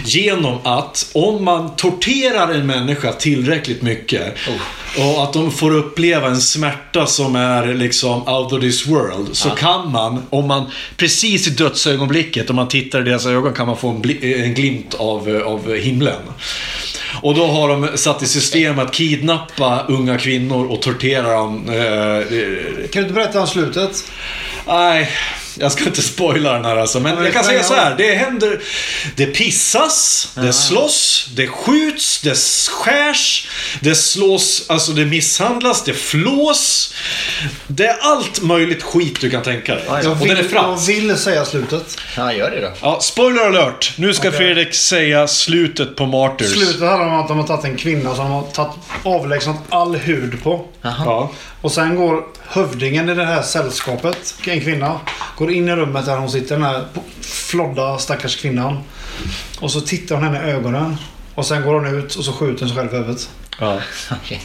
Genom 0.04 0.58
att 0.64 1.10
om 1.14 1.44
man 1.44 1.76
torterar 1.76 2.54
en 2.54 2.66
människa 2.66 3.12
tillräckligt 3.12 3.82
mycket 3.82 4.34
och 4.98 5.22
att 5.22 5.32
de 5.32 5.50
får 5.52 5.76
uppleva 5.76 6.28
en 6.28 6.40
smärta 6.40 7.06
som 7.06 7.36
är 7.36 7.74
liksom 7.74 8.28
out 8.28 8.52
of 8.52 8.60
this 8.60 8.86
world. 8.86 9.28
Så 9.36 9.50
kan 9.50 9.92
man, 9.92 10.22
om 10.30 10.46
man 10.48 10.70
precis 10.96 11.46
i 11.46 11.50
dödsögonblicket, 11.50 12.50
om 12.50 12.56
man 12.56 12.68
tittar 12.68 13.00
i 13.00 13.04
deras 13.04 13.26
ögon, 13.26 13.52
kan 13.54 13.66
man 13.66 13.76
få 13.76 13.88
en, 13.88 14.22
en 14.22 14.54
glimt 14.54 14.94
av, 14.94 15.42
av 15.46 15.74
himlen. 15.74 16.20
Och 17.22 17.34
då 17.34 17.46
har 17.46 17.68
de 17.68 17.98
satt 17.98 18.22
i 18.22 18.26
system 18.26 18.78
att 18.78 18.92
kidnappa 18.92 19.84
unga 19.88 20.18
kvinnor 20.18 20.66
och 20.66 20.82
tortera 20.82 21.32
dem. 21.32 21.68
Eh, 21.68 21.76
eh, 21.78 22.88
Kan 22.90 22.90
du 22.92 23.00
inte 23.00 23.14
berätta 23.14 23.40
om 23.40 23.46
slutet? 23.46 24.04
nej, 24.66 25.10
jag 25.58 25.72
ska 25.72 25.84
inte 25.84 26.02
spoila 26.02 26.52
den 26.52 26.64
här 26.64 26.76
alltså. 26.76 27.00
Men 27.00 27.24
jag 27.24 27.32
kan 27.32 27.44
säga 27.44 27.62
så 27.62 27.74
här. 27.74 27.94
Det 27.98 28.14
händer... 28.14 28.60
Det 29.16 29.26
pissas, 29.26 30.28
det 30.34 30.52
slåss, 30.52 31.28
det 31.34 31.46
skjuts, 31.46 32.20
det 32.20 32.38
skärs, 32.70 33.48
det 33.80 33.94
slås, 33.94 34.64
alltså 34.70 34.92
det 34.92 35.04
misshandlas, 35.04 35.84
det 35.84 35.94
flås. 35.94 36.94
Det 37.66 37.86
är 37.86 37.96
allt 38.00 38.42
möjligt 38.42 38.82
skit 38.82 39.20
du 39.20 39.30
kan 39.30 39.42
tänka 39.42 39.74
dig. 39.74 39.84
Jag 39.86 39.96
Och 39.96 40.02
den 40.18 40.30
är 40.30 40.34
vill, 40.34 40.36
jag 40.36 40.50
fransk. 40.50 40.88
vill 40.88 41.16
säga 41.18 41.44
slutet. 41.44 41.96
ja, 42.16 42.32
gör 42.32 42.50
det 42.50 42.60
då. 42.60 42.72
Ja, 42.82 42.98
spoiler 43.00 43.46
alert! 43.46 43.92
Nu 43.96 44.14
ska 44.14 44.32
Fredrik 44.32 44.74
säga 44.74 45.28
slutet 45.28 45.96
på 45.96 46.06
Martyrs. 46.06 46.52
Slutet 46.52 46.88
handlar 46.88 47.06
om 47.06 47.20
att 47.20 47.28
de 47.28 47.38
har 47.38 47.46
tagit 47.46 47.64
en 47.64 47.76
kvinna 47.76 48.14
som 48.14 48.24
de 48.24 48.32
har 48.32 48.42
tagit 48.42 48.72
avlägsnat 49.02 49.56
all 49.68 49.96
hud 49.96 50.42
på. 50.42 50.66
Ja. 50.82 51.30
Och 51.60 51.72
sen 51.72 51.96
går 51.96 52.24
hövdingen 52.48 53.08
i 53.08 53.14
det 53.14 53.24
här 53.24 53.42
sällskapet, 53.42 54.34
en 54.46 54.60
kvinna, 54.60 55.00
går 55.36 55.50
in 55.50 55.68
i 55.68 55.76
rummet 55.76 56.06
där 56.06 56.16
hon 56.16 56.30
sitter, 56.30 56.54
den 56.54 56.64
här 56.64 56.84
flodda 57.20 57.98
stackars 57.98 58.36
kvinnan. 58.36 58.78
Och 59.60 59.70
så 59.70 59.80
tittar 59.80 60.14
hon 60.14 60.24
henne 60.24 60.48
i 60.48 60.52
ögonen. 60.52 60.96
Och 61.34 61.46
sen 61.46 61.62
går 61.62 61.74
hon 61.74 61.86
ut 61.86 62.14
och 62.14 62.24
så 62.24 62.32
skjuter 62.32 62.60
hon 62.60 62.68
sig 62.68 62.78
själv 62.78 62.94
i 62.94 62.96
huvudet. 62.96 63.30
Ja. 63.60 63.80
Okej. 64.10 64.40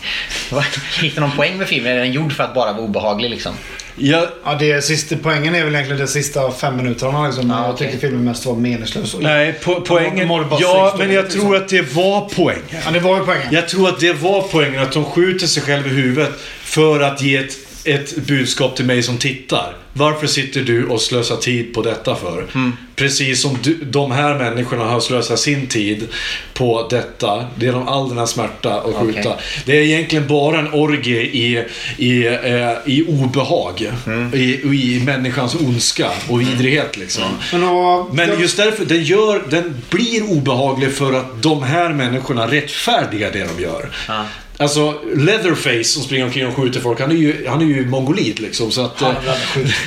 Finns 0.91 1.13
det 1.16 1.22
någon 1.22 1.32
poäng 1.32 1.57
med 1.57 1.68
filmen? 1.68 1.91
Är 1.91 1.97
den 1.97 2.11
gjord 2.11 2.34
för 2.34 2.43
att 2.43 2.53
bara 2.53 2.74
vara 2.74 2.82
obehaglig 2.84 3.30
liksom? 3.30 3.55
Jag, 3.95 4.28
Ja, 4.45 4.55
det 4.59 4.72
är 4.72 4.82
sista, 4.82 5.16
poängen 5.24 5.55
är 5.55 5.63
väl 5.63 5.76
egentligen 5.76 6.01
de 6.01 6.07
sista 6.07 6.51
fem 6.51 6.78
minuterna. 6.78 7.26
Liksom. 7.28 7.49
Ja, 7.49 7.63
Jag 7.66 7.74
okej. 7.74 7.88
tycker 7.88 7.99
filmen 8.07 8.26
mest 8.26 8.45
var 8.45 8.55
meningslös. 8.55 9.16
Nej, 9.20 9.53
po 9.53 9.82
poängen... 9.82 10.28
Bara 10.28 10.47
Ja, 10.59 10.95
men 10.97 11.07
jag 11.11 11.24
minuter, 11.24 11.39
tror 11.39 11.55
att 11.55 11.68
det 11.70 11.82
var 11.93 12.30
poängen. 12.36 12.63
Ja, 12.86 12.91
det 12.91 12.99
var 12.99 13.18
ju 13.18 13.26
poängen. 13.26 13.47
Jag 13.51 13.68
tror 13.70 13.89
att 13.89 13.99
det 13.99 14.13
var 14.13 14.41
poängen, 14.41 14.82
att 14.82 14.91
de 14.91 15.05
skjuter 15.05 15.47
sig 15.47 15.63
själv 15.63 15.88
i 15.88 15.89
huvudet 15.89 16.32
för 16.63 16.99
att 16.99 17.22
ge 17.22 17.38
ett, 17.38 17.53
ett 17.84 18.16
budskap 18.18 18.76
till 18.76 18.86
mig 18.86 19.03
som 19.03 19.18
tittar. 19.18 19.74
Varför 19.98 20.28
sitter 20.28 20.62
du 20.62 20.86
och 20.86 21.02
slösar 21.02 21.36
tid 21.36 21.74
på 21.74 21.82
detta 21.82 22.16
för? 22.16 22.48
Precis 22.96 23.41
som 23.41 23.58
du, 23.64 23.74
de 23.84 24.12
här 24.12 24.38
människorna 24.38 24.84
har 24.84 25.00
slösat 25.00 25.39
sin 25.39 25.68
tid 25.68 26.08
på 26.54 26.88
detta. 26.89 27.46
Genom 27.60 27.88
all 27.88 28.10
den 28.10 28.18
här 28.18 28.26
smärta 28.26 28.82
och 28.82 28.96
skjuta. 28.96 29.20
Okej. 29.20 29.36
Det 29.66 29.78
är 29.78 29.82
egentligen 29.82 30.28
bara 30.28 30.60
en 30.60 30.74
orgie 30.74 31.22
i, 31.22 31.66
i, 31.98 32.28
eh, 32.28 32.72
i 32.86 33.06
obehag. 33.08 33.91
I, 34.34 34.39
I 34.64 35.02
människans 35.06 35.56
ondska 35.56 36.12
och 36.30 36.41
vidrighet 36.41 36.98
liksom. 36.98 37.24
Då, 37.52 38.10
Men 38.14 38.39
just 38.41 38.58
därför, 38.58 38.86
den, 38.86 39.04
gör, 39.04 39.43
den 39.50 39.82
blir 39.89 40.32
obehaglig 40.32 40.93
för 40.93 41.14
att 41.14 41.41
de 41.43 41.64
här 41.64 41.93
människorna 41.93 42.52
rättfärdigar 42.52 43.32
det 43.34 43.48
de 43.58 43.64
gör. 43.64 43.89
Alltså, 44.58 45.01
Leatherface 45.16 45.84
som 45.84 46.03
springer 46.03 46.26
omkring 46.26 46.47
och 46.47 46.56
skjuter 46.56 46.80
folk, 46.80 46.99
han 46.99 47.12
är 47.12 47.16
ju, 47.16 47.47
han 47.47 47.62
är 47.62 47.66
ju 47.66 47.86
mongolit 47.86 48.39
liksom. 48.39 48.72
Så 48.72 48.86
att, 48.86 49.01
eh, 49.01 49.08
Han 49.08 49.16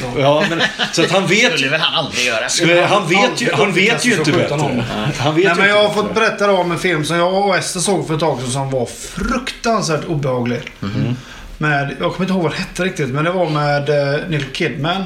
någon. 0.03 0.21
ja, 0.23 0.45
men, 0.51 0.63
så 0.93 1.03
att 1.03 1.11
han 1.11 1.27
vet 1.27 1.53
skulle 1.53 1.71
väl 1.71 1.81
han 1.81 2.05
aldrig 2.05 2.27
göra. 2.27 2.87
Han 2.87 3.09
vet 3.09 3.41
ju, 3.41 3.53
han 3.53 3.73
vet 3.73 4.07
ju 4.07 4.15
inte 4.15 4.31
någon. 4.31 4.77
bättre. 4.77 4.85
Han 5.19 5.35
vet 5.35 5.45
Nej, 5.45 5.55
men 5.57 5.69
jag 5.69 5.89
har 5.89 5.95
fått 5.95 6.15
berätta 6.15 6.47
då 6.47 6.53
om 6.53 6.73
en 6.73 6.79
film 6.79 7.05
som 7.05 7.17
jag 7.17 7.49
och 7.49 7.57
Ester 7.57 7.81
såg 7.81 8.07
för 8.07 8.15
ett 8.15 8.21
tag 8.21 8.41
sedan 8.41 8.51
som 8.51 8.71
var 8.71 8.87
fruktansvärt 8.87 10.05
obehaglig. 10.05 10.61
Mhm. 10.81 11.17
Med, 11.59 11.97
jag 12.01 12.13
kommer 12.13 12.25
inte 12.25 12.33
ihåg 12.33 12.43
vad 12.43 12.53
det 12.53 12.59
hette 12.59 12.85
riktigt, 12.85 13.09
men 13.09 13.25
det 13.25 13.31
var 13.31 13.51
med 13.51 13.89
uh, 13.89 14.29
Nicole 14.29 14.53
Kidman 14.53 15.05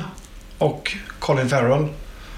och 0.59 0.97
Colin 1.19 1.49
Farrell. 1.49 1.89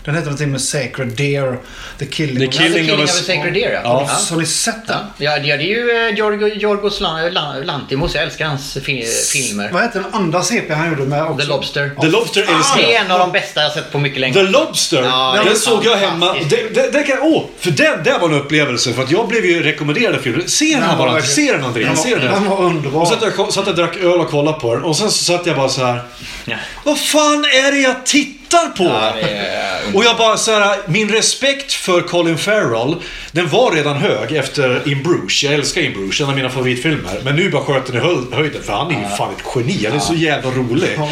Den 0.04 0.14
hette 0.14 0.24
någonting 0.26 0.50
med 0.52 0.60
Sacred 0.60 1.08
Deer. 1.08 1.58
The 1.98 2.06
Killing. 2.06 2.38
The 2.38 2.46
of- 2.46 2.52
Killing 2.52 2.72
Killing 2.72 2.92
of 2.94 3.00
a- 3.00 3.04
of 3.04 3.10
a 3.10 3.22
Sacred 3.26 3.54
Deer, 3.54 3.72
ja. 3.72 3.80
Ja. 3.84 4.10
Har 4.30 4.36
ni 4.36 4.46
sett 4.46 4.86
den? 4.86 4.98
Ja, 5.18 5.38
det 5.38 5.50
är 5.50 5.58
ju 5.58 6.08
eh, 6.08 6.14
Giorgo, 6.16 6.46
Giorgos 6.48 7.00
Lan- 7.00 7.30
Lan- 7.32 7.64
Lantimos. 7.64 8.14
Jag 8.14 8.24
älskar 8.24 8.46
hans 8.46 8.72
fi 8.84 9.04
filmer. 9.32 9.70
Vad 9.72 9.82
hette 9.82 9.98
den 9.98 10.14
andra 10.14 10.42
CP 10.42 10.74
han 10.74 10.88
gjorde 10.88 11.02
med 11.04 11.22
också? 11.26 11.38
The 11.38 11.44
Lobster. 11.52 11.90
The 12.00 12.06
Lobster 12.08 12.40
älskar 12.40 12.76
Det 12.76 12.84
är 12.84 12.92
jag. 12.92 13.04
en 13.04 13.10
av 13.10 13.18
de 13.18 13.32
bästa 13.32 13.62
jag 13.62 13.72
sett 13.72 13.92
på 13.92 13.98
mycket 13.98 14.20
länge. 14.20 14.34
The 14.34 14.42
Lobster, 14.42 15.02
Ja, 15.02 15.40
den 15.44 15.56
såg 15.56 15.84
jag 15.84 15.96
hemma. 15.96 16.34
Det, 16.50 16.74
det, 16.74 16.90
det 16.92 17.02
kan, 17.02 17.18
åh, 17.22 17.44
för 17.58 17.70
den, 17.70 18.02
det 18.04 18.18
var 18.20 18.28
en 18.28 18.34
upplevelse. 18.34 18.92
För 18.92 19.02
att 19.02 19.10
jag 19.10 19.28
blev 19.28 19.44
ju 19.44 19.62
rekommenderad 19.62 20.20
filmen. 20.20 20.48
Se 20.48 20.74
den 20.74 20.82
här 20.82 20.96
bara, 20.96 21.22
se 21.22 21.52
den 21.52 21.64
Andreas, 21.64 22.02
se 22.02 22.14
Den 22.14 22.20
den. 22.32 22.48
var, 22.50 22.62
underbar. 22.62 23.00
Och 23.00 23.08
så 23.08 23.14
satt 23.14 23.32
jag, 23.38 23.52
satt 23.52 23.66
jag 23.66 23.76
drack 23.76 23.96
öl 23.96 24.20
och 24.20 24.30
kollade 24.30 24.60
på 24.60 24.74
den 24.74 24.84
och 24.84 24.96
sen 24.96 25.10
så 25.10 25.24
satt 25.24 25.46
jag 25.46 25.56
bara 25.56 25.68
så 25.68 25.84
här. 25.84 26.02
Ja. 26.44 26.56
Vad 26.84 26.98
fan 27.00 27.44
är 27.44 27.72
det 27.72 27.78
jag 27.78 28.06
tittar 28.06 28.43
på? 28.76 28.84
Ja, 28.84 29.12
är 29.28 29.96
och 29.96 30.04
jag 30.04 30.16
bara 30.16 30.36
så 30.36 30.52
här, 30.52 30.78
min 30.86 31.08
respekt 31.08 31.72
för 31.72 32.00
Colin 32.02 32.38
Farrell, 32.38 32.96
den 33.32 33.48
var 33.48 33.72
redan 33.72 33.96
hög 33.96 34.32
efter 34.32 34.88
In 34.88 35.02
Bruges. 35.02 35.42
Jag 35.42 35.54
älskar 35.54 35.80
In 35.80 35.92
Bruges, 35.92 36.20
en 36.20 36.28
av 36.28 36.36
mina 36.36 36.48
favoritfilmer. 36.50 37.20
Men 37.24 37.36
nu 37.36 37.50
bara 37.50 37.62
sköt 37.64 37.86
den 37.86 37.96
i 37.96 38.00
höj- 38.00 38.34
höjden 38.34 38.62
för 38.62 38.72
han 38.72 38.90
är 38.94 39.00
ju 39.00 39.16
fan 39.16 39.32
ett 39.38 39.44
geni. 39.56 39.86
Han 39.86 39.96
är 39.96 40.00
så 40.00 40.14
jävla 40.14 40.50
rolig. 40.50 40.88
Ja. 40.96 41.08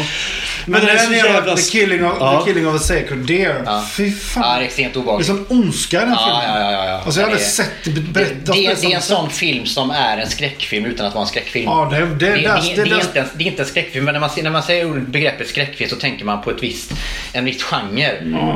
Men 0.65 0.71
Men 0.81 0.85
den 0.85 0.97
är 0.97 1.05
så 1.05 1.13
jävla... 1.13 1.55
The 1.55 1.61
Killing 1.61 2.05
of, 2.05 2.13
Ja. 2.19 2.41
the 2.45 2.51
killing 2.51 2.67
of 2.67 2.75
a 2.75 2.79
Sacred 2.79 3.17
Deer. 3.17 3.63
Ja. 3.65 3.85
Fy 3.97 4.11
fan. 4.11 4.43
Ja, 4.43 4.55
det 4.57 4.61
är 4.63 4.65
extremt 4.65 4.93
Det 4.93 4.97
är 4.99 5.01
obehagligt. 5.01 5.27
som 5.27 5.45
ondska 5.49 5.97
i 5.97 5.99
den 5.99 6.09
Ja, 6.09 6.41
filmen. 6.41 6.61
ja, 6.65 6.71
ja, 6.71 6.85
ja. 6.85 7.01
Alltså 7.05 7.19
jag 7.21 7.27
Ja, 7.29 7.31
hade 7.33 7.43
det- 7.43 7.49
sett 7.49 7.69
det 7.83 7.91
Det, 7.91 8.01
det, 8.45 8.51
det 8.51 8.85
är 8.91 8.95
en 8.95 9.01
sån 9.01 9.29
film 9.29 9.65
som 9.65 9.91
är 9.91 10.17
en 10.17 10.29
skräckfilm 10.29 10.85
utan 10.85 11.05
att 11.05 11.13
vara 11.13 11.21
en 11.23 11.27
skräckfilm. 11.27 11.65
Ja, 11.65 11.87
det, 11.91 11.97
det, 11.99 12.05
Det, 12.05 12.25
det, 12.25 12.35
det, 12.35 12.75
det, 12.75 12.75
det, 12.75 12.83
det, 12.83 12.95
är 12.95 12.99
inte 12.99 13.19
en, 13.19 13.25
det 13.35 13.43
är 13.43 13.47
inte 13.47 13.61
en 13.61 13.67
skräckfilm, 13.67 14.05
men 14.05 14.13
när 14.13 14.19
man, 14.21 14.29
när 14.43 14.49
man 14.51 14.63
säger 14.63 14.85
begreppet 14.99 15.47
skräckfilm 15.49 15.89
så 15.89 15.95
tänker 15.95 16.25
man 16.25 16.41
på 16.41 16.51
ett 16.51 16.63
visst, 16.63 16.91
en 17.33 17.45
viss 17.45 17.63
genre. 17.63 18.11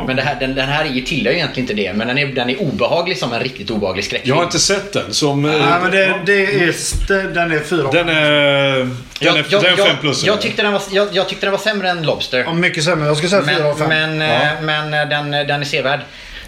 Men 0.07 0.15
det 0.15 0.21
här, 0.21 0.39
den, 0.39 0.55
den 0.55 0.69
här 0.69 0.85
är 0.85 0.89
ju- 0.89 1.01
tillhör 1.01 1.31
ju 1.31 1.37
egentligen 1.37 1.63
inte 1.69 1.73
det, 1.83 1.93
men 1.93 2.07
den 2.07 2.17
är, 2.17 2.25
den 2.27 2.49
är 2.49 2.61
obehaglig 2.61 3.17
som 3.17 3.33
en 3.33 3.39
riktigt 3.39 3.69
obehaglig 3.71 4.05
skräckfilm. 4.05 4.29
Jag 4.29 4.35
har 4.35 4.43
inte 4.43 4.59
sett 4.59 4.93
den. 4.93 5.13
Som, 5.13 5.41
Nej, 5.41 5.61
men 5.81 5.91
det, 5.91 6.13
det 6.25 6.33
är, 6.45 6.73
det, 7.07 7.33
den 7.33 7.51
är 7.51 7.59
fyra. 7.59 7.91
Den 7.91 8.09
är... 8.09 8.77
Den 8.77 8.97
jag, 9.19 9.37
är, 9.37 9.45
jag, 9.49 9.61
den 9.63 9.73
är 9.73 9.77
jag, 9.77 9.87
fem 9.87 9.97
plus. 10.01 10.23
jag, 10.25 10.33
eller? 10.33 10.41
tyckte 10.41 10.61
den 10.63 10.73
var, 10.73 10.81
jag, 10.91 11.07
jag 11.11 11.29
tyckte 11.29 11.45
den 11.45 11.51
var 11.51 11.59
sämre 11.59 11.89
än 11.89 12.03
Lobster. 12.05 12.39
Ja, 12.39 12.53
mycket 12.53 12.83
sämre. 12.83 13.07
Jag 13.07 13.17
skulle 13.17 13.29
säga 13.29 13.43
fyra 13.57 13.67
av 13.69 13.79
Men, 13.79 13.89
fem. 13.89 14.17
men, 14.17 14.29
Ja. 14.29 14.35
eh, 14.35 14.61
men 14.61 14.93
eh, 14.93 15.09
den, 15.09 15.31
den 15.47 15.61
är 15.61 15.65
sevärd. 15.65 15.99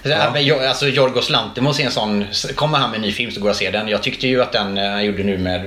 Ja. 0.04 0.40
Jag, 0.40 0.66
alltså 0.66 0.88
Jorgos 0.88 1.30
Lanthimos 1.30 1.80
är 1.80 1.84
en 1.86 1.92
sån, 1.92 2.26
kommer 2.56 2.78
han 2.78 2.90
med 2.92 2.98
en 2.98 3.02
ny 3.02 3.12
film 3.12 3.32
så 3.32 3.40
går 3.40 3.48
jag 3.50 3.54
och 3.54 3.58
ser 3.58 3.72
den. 3.72 3.88
Jag 3.88 4.04
tyckte 4.04 4.28
ju 4.28 4.42
att 4.42 4.52
den 4.52 4.78
han 4.78 5.06
gjorde 5.06 5.24
nu 5.24 5.38
med, 5.38 5.66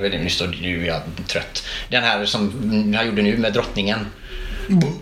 nu, 0.61 0.83
är 0.83 0.87
jag 0.87 1.01
trött. 1.27 1.63
Den 1.89 2.03
här 2.03 2.25
som 2.25 2.93
han 2.97 3.05
gjorde 3.05 3.21
nu 3.21 3.37
med 3.37 3.53
Drottningen. 3.53 3.99
Fan 4.67 4.99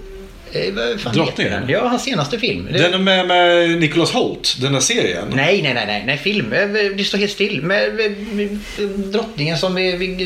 Drottningen? 0.54 1.26
heter 1.26 1.49
den? 1.49 1.70
Ja, 1.70 1.88
hans 1.88 2.04
senaste 2.04 2.39
film. 2.39 2.68
Den 2.72 2.93
är 2.93 2.97
med, 2.97 3.28
med 3.28 3.70
Nicholas 3.80 4.12
Holt, 4.12 4.58
den 4.62 4.74
där 4.74 4.80
serien. 4.80 5.26
Nej, 5.34 5.62
nej, 5.62 5.74
nej, 5.74 5.86
nej, 5.86 6.04
nej, 6.06 6.18
film. 6.18 6.54
Eh, 6.54 6.68
Det 6.97 7.04
står 7.04 7.18
helt 7.18 7.32
still. 7.32 7.62
Med, 7.62 7.93
med, 7.95 8.12
med 8.34 8.60
drottningen 9.12 9.58
som 9.58 9.78
är 9.78 10.20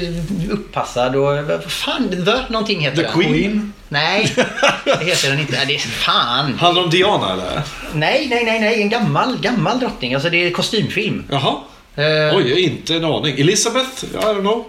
uppassad 0.52 1.16
och 1.16 1.24
vad 1.24 1.64
fan, 1.72 2.10
The 2.10 2.34
någonting 2.50 2.80
heter 2.82 2.96
The 2.98 3.02
den. 3.04 3.12
Queen? 3.34 3.74
Nej, 3.90 4.34
det 4.86 5.06
heter 5.06 5.30
den 5.30 5.40
inte. 5.40 5.66
Det 5.68 5.76
är 5.76 5.80
fan. 5.80 6.54
Handlar 6.54 6.84
om 6.84 6.90
Diana 6.90 7.34
eller? 7.34 7.62
Nej, 7.94 8.28
nej, 8.30 8.46
nej, 8.46 8.60
nej, 8.60 8.82
en 8.82 8.90
gammal, 8.90 9.38
gammal 9.42 9.80
drottning. 9.80 10.14
Alltså 10.14 10.30
det 10.30 10.38
är 10.46 10.52
kostymfilm. 10.52 11.24
Jaha. 11.32 11.56
Eh, 11.96 12.38
Oj, 12.38 12.60
inte 12.60 12.96
en 12.96 13.06
aning. 13.06 13.40
Elizabeth? 13.40 14.04
I 14.14 14.18
don't 14.18 14.40
know. 14.40 14.66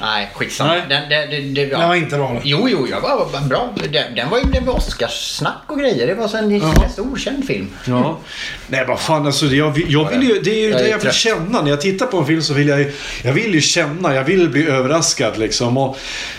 Nej, 0.00 0.30
skitsamma. 0.34 0.72
Nej. 0.72 0.82
Den, 0.88 1.08
den, 1.08 1.30
den, 1.30 1.54
den, 1.54 1.68
ja. 1.68 1.78
Den 1.78 1.88
var 1.88 1.94
inte 1.96 2.16
bra. 2.16 2.40
Jo, 2.44 2.68
jo, 2.70 2.86
jag 2.90 3.00
var, 3.00 3.28
var 3.32 3.48
bra. 3.48 3.74
Den, 3.92 4.14
den 4.14 4.30
var 4.30 4.38
ju 4.38 4.44
det 4.44 4.60
var 4.60 4.74
Oscarssnack 4.74 5.62
och 5.66 5.78
grejer. 5.78 6.06
Det 6.06 6.14
var 6.14 6.28
så 6.28 6.36
en 6.36 6.58
ganska 6.58 6.88
stor 6.88 7.16
känd 7.16 7.44
film. 7.46 7.70
Ja. 7.84 8.18
Nej, 8.66 8.84
vad 8.88 9.00
fan 9.00 9.26
alltså. 9.26 9.46
Jag 9.46 9.78
jag 9.88 10.10
vill 10.10 10.22
ju, 10.22 10.40
det 10.40 10.50
är 10.50 10.54
ju 10.54 10.70
Jag 10.70 10.80
är 10.80 10.84
det 10.84 10.90
jag 10.90 10.96
vill 10.96 11.02
trött. 11.02 11.14
känna. 11.14 11.62
När 11.62 11.70
jag 11.70 11.80
tittar 11.80 12.06
på 12.06 12.18
en 12.18 12.26
film 12.26 12.42
så 12.42 12.54
vill 12.54 12.68
jag 12.68 12.78
ju, 12.78 12.92
jag 13.22 13.32
vill 13.32 13.54
ju 13.54 13.60
känna. 13.60 14.14
Jag 14.14 14.24
vill 14.24 14.48
bli 14.48 14.66
överraskad 14.68 15.38
liksom. 15.38 15.76
Och, 15.76 15.98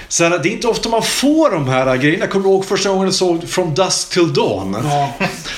så 0.09 0.23
här, 0.23 0.39
det 0.43 0.49
är 0.49 0.51
inte 0.51 0.67
ofta 0.67 0.89
man 0.89 1.03
får 1.03 1.49
de 1.51 1.67
här 1.67 1.97
grejerna. 1.97 2.23
Jag 2.23 2.31
kommer 2.31 2.45
ihåg 2.45 2.65
första 2.65 2.89
gången 2.89 3.05
jag 3.05 3.13
såg 3.13 3.49
From 3.49 3.73
Dusk 3.75 4.09
Till 4.09 4.33
Dawn. 4.33 4.77
Ja, 4.89 5.13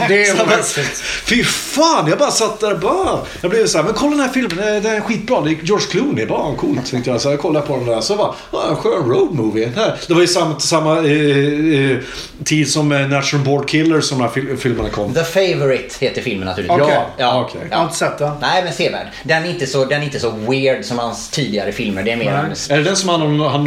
det 0.07 0.25
är 0.27 0.45
mässigt. 0.57 0.97
Fy 1.25 1.43
fan, 1.43 2.07
jag 2.09 2.17
bara 2.17 2.31
satt 2.31 2.59
där 2.59 2.73
och 2.73 2.79
bara... 2.79 3.19
Jag 3.41 3.51
blev 3.51 3.65
så 3.67 3.77
här, 3.77 3.85
men 3.85 3.93
kolla 3.93 4.11
den 4.15 4.19
här 4.25 4.29
filmen, 4.33 4.57
den 4.57 4.67
är, 4.67 4.81
den 4.81 4.95
är 4.95 5.01
skitbra. 5.01 5.41
Det 5.41 5.49
är 5.51 5.57
George 5.63 5.85
Clooney, 5.91 6.25
bara 6.25 6.55
coolt 6.55 6.91
tänkte 6.91 7.09
jag. 7.09 7.21
Så 7.21 7.29
jag 7.29 7.39
kollade 7.39 7.65
på 7.67 7.75
den 7.77 7.85
där, 7.85 8.01
så 8.01 8.15
bara, 8.15 8.33
ah, 8.51 8.69
en 8.69 8.75
skön 8.75 9.09
road 9.09 9.31
movie. 9.33 9.71
Här. 9.75 9.95
Det 10.07 10.13
var 10.13 10.21
ju 10.21 10.27
samma, 10.27 10.59
samma 10.59 10.97
eh, 10.97 11.91
eh, 11.91 11.97
tid 12.43 12.71
som 12.71 12.91
eh, 12.91 13.07
Natural 13.07 13.45
Born 13.45 13.65
Killer 13.65 14.01
som 14.01 14.17
de 14.17 14.23
här 14.23 14.31
fil- 14.31 14.57
filmerna 14.57 14.89
kom. 14.89 15.13
The 15.13 15.23
Favourite 15.23 15.95
heter 16.05 16.21
filmen 16.21 16.47
naturligtvis. 16.47 16.81
Okej. 16.81 16.95
Ja, 16.95 17.05
ja. 17.17 17.49
Jag 17.69 17.77
har 17.77 17.83
inte 17.83 17.97
sett 17.97 18.17
den. 18.17 18.31
Nej, 18.41 18.63
men 18.63 18.73
sevärd. 18.73 19.07
Den 19.23 19.43
är 19.45 19.49
inte 19.49 19.67
så, 19.67 19.85
den 19.85 20.01
är 20.01 20.05
inte 20.05 20.19
så 20.19 20.29
weird 20.31 20.85
som 20.85 20.99
hans 20.99 21.29
tidigare 21.29 21.71
filmer. 21.71 22.03
Det 22.03 22.11
är 22.11 22.17
mer. 22.17 22.53
Är 22.69 22.77
det 22.77 22.83
den 22.83 22.95
som 22.95 23.09
handlar 23.09 23.27
om 23.27 23.39
han 23.41 23.63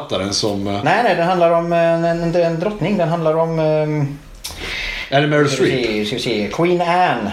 Nobelprisförfattaren 0.00 0.34
som... 0.34 0.66
eh, 0.66 0.84
Nej, 0.84 1.02
nej, 1.04 1.16
den 1.16 1.26
handlar 1.26 1.50
om 1.50 1.72
en, 1.72 2.04
en, 2.04 2.34
en 2.36 2.60
drottning. 2.60 2.98
Den 2.98 3.08
handlar 3.08 3.34
om... 3.36 3.58
Um, 3.58 4.18
Är 5.10 5.20
det 5.20 5.26
Meryl 5.26 5.48
Streep? 5.50 5.86
se, 5.86 6.04
ska 6.06 6.16
vi 6.16 6.22
se. 6.22 6.50
Queen 6.52 6.80
Anne. 6.80 7.32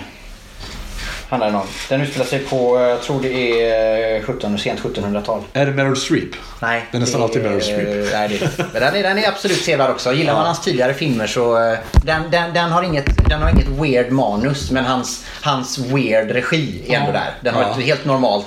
Handlar 1.30 1.48
den 1.48 1.56
om. 1.56 1.68
Den 1.90 2.02
utspelar 2.02 2.26
sig 2.26 2.40
på, 2.40 2.80
jag 2.80 3.02
tror 3.02 3.22
det 3.22 3.62
är 3.72 4.22
17, 4.22 4.58
sent 4.60 4.80
1700-tal. 4.80 5.42
Är 5.54 5.66
det 5.66 5.72
Meryl 5.72 5.96
Streep? 5.96 6.30
Nej. 6.62 6.86
Det 6.92 6.98
är 6.98 7.00
nästan 7.02 7.22
alltid 7.24 7.44
Meryl 7.44 7.62
Streep. 7.62 8.08
Nej, 8.14 8.28
det, 8.28 8.50
men 8.74 8.82
den, 8.82 8.96
är, 8.96 9.04
den 9.04 9.18
är 9.18 9.28
absolut 9.28 9.58
sevärd 9.64 9.90
också. 9.90 10.14
Gillar 10.14 10.34
man 10.34 10.46
hans 10.46 10.62
tidigare 10.62 10.94
filmer 10.94 11.28
så... 11.28 11.58
eh, 11.72 11.78
Den, 12.06 12.22
den, 12.32 12.54
den, 12.54 12.72
har 12.72 12.84
inget, 12.84 13.30
den 13.30 13.42
har 13.42 13.50
inget 13.50 13.68
weird 13.68 14.12
manus 14.12 14.72
men 14.72 14.86
hans, 14.86 15.26
hans 15.42 15.78
weird 15.80 16.32
regi 16.32 16.82
är 16.88 16.94
ändå 17.00 17.12
där. 17.12 17.32
Den 17.42 17.54
har 17.56 17.62
Ja. 17.62 17.72
ett 17.80 17.86
helt 17.86 18.06
normalt 18.06 18.46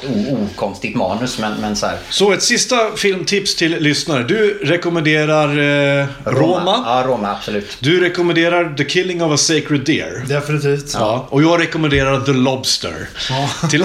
okonstigt 0.55 0.97
manus 0.97 1.39
men, 1.39 1.53
men 1.61 1.77
så 1.77 1.87
här. 1.87 1.97
Så 2.11 2.33
ett 2.33 2.43
sista 2.43 2.77
filmtips 2.97 3.57
till 3.57 3.77
lyssnare. 3.83 4.23
Du 4.23 4.59
rekommenderar 4.65 5.49
eh, 6.01 6.07
Roma. 6.25 6.83
Ja, 6.87 7.03
Roma 7.07 7.31
absolut. 7.31 7.77
Du 7.81 8.01
rekommenderar 8.01 8.75
The 8.77 8.85
Killing 8.85 9.23
of 9.23 9.33
a 9.33 9.37
Sacred 9.37 9.81
Deer. 9.85 10.25
Definitivt. 10.29 10.95
Ja. 10.95 11.27
Och 11.31 11.43
jag 11.43 11.61
rekommenderar 11.61 12.21
The 12.21 12.33
Lobster. 12.33 12.70
Till... 13.71 13.81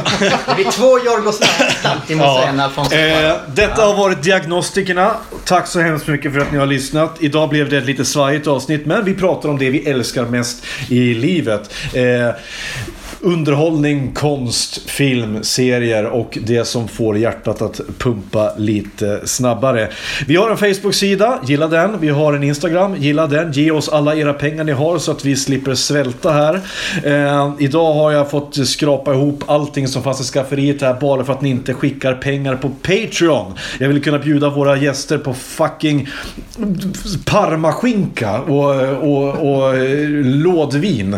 Det 0.47 0.55
blir 0.55 0.71
två 0.71 0.99
Jorgos 0.99 1.39
Lanthimos 1.83 2.37
och 2.37 2.47
en 2.47 2.59
Alfonso 2.59 2.95
Eh, 2.95 3.35
detta 3.47 3.85
har 3.85 3.95
varit 3.95 4.23
Diagnostikerna. 4.23 5.15
Tack 5.45 5.67
så 5.67 5.79
hemskt 5.79 6.07
mycket 6.07 6.33
för 6.33 6.39
att 6.39 6.51
ni 6.51 6.57
har 6.57 6.65
lyssnat. 6.65 7.17
Idag 7.19 7.49
blev 7.49 7.69
det 7.69 7.77
ett 7.77 7.85
lite 7.85 8.05
svajigt 8.05 8.47
avsnitt, 8.47 8.85
men 8.85 9.05
vi 9.05 9.13
pratar 9.13 9.49
om 9.49 9.57
det 9.57 9.69
vi 9.69 9.89
älskar 9.89 10.25
mest 10.25 10.63
i 10.89 11.13
livet. 11.13 11.73
Eh, 11.93 12.29
underhållning, 13.25 14.11
konst, 14.13 14.89
film, 14.89 15.43
serier 15.43 16.05
och 16.05 16.37
det 16.41 16.65
som 16.65 16.87
får 16.87 17.17
hjärtat 17.17 17.61
att 17.61 17.81
pumpa 17.97 18.51
lite 18.57 19.21
snabbare. 19.27 19.89
Vi 20.27 20.35
har 20.35 20.49
en 20.49 20.57
Facebook-sida, 20.57 21.39
gilla 21.45 21.67
den. 21.67 21.99
Vi 21.99 22.09
har 22.09 22.33
en 22.33 22.43
Instagram, 22.43 22.95
gilla 22.95 23.27
den. 23.27 23.51
Ge 23.51 23.71
oss 23.71 23.89
alla 23.89 24.15
era 24.15 24.33
pengar 24.33 24.63
ni 24.63 24.71
har 24.71 24.97
så 24.97 25.11
att 25.11 25.25
vi 25.25 25.35
slipper 25.35 25.75
svälta 25.75 26.31
här. 26.31 26.61
Eh, 27.03 27.53
idag 27.59 27.93
har 27.93 28.11
jag 28.11 28.31
fått 28.31 28.67
skrapa 28.67 29.13
ihop 29.13 29.43
allting 29.47 29.87
som 29.87 30.03
fanns 30.03 30.21
i 30.21 30.23
skafferiet 30.23 30.81
här 30.81 30.93
bara 30.93 31.23
för 31.23 31.33
att 31.33 31.41
ni 31.41 31.49
inte 31.49 31.73
skickar 31.73 32.13
pengar 32.13 32.55
på 32.55 32.69
Patreon. 32.69 33.53
Jag 33.79 33.87
vill 33.87 34.03
kunna 34.03 34.19
bjuda 34.19 34.49
våra 34.49 34.77
gäster 34.77 35.17
på 35.17 35.33
fucking 35.33 36.07
parmaskinka 37.25 38.41
och, 38.41 38.75
och, 39.03 39.55
och 39.55 39.77
eh, 39.77 40.09
lådvin. 40.23 41.13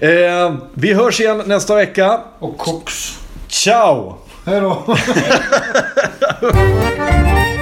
Eh, 0.00 0.54
vi 0.74 0.92
hörs 1.02 1.20
igen 1.20 1.42
nästa 1.46 1.74
vecka. 1.74 2.20
Och 2.38 2.58
koks. 2.58 3.18
Ciao! 3.48 4.18
Hej 4.46 4.60
då. 4.60 4.96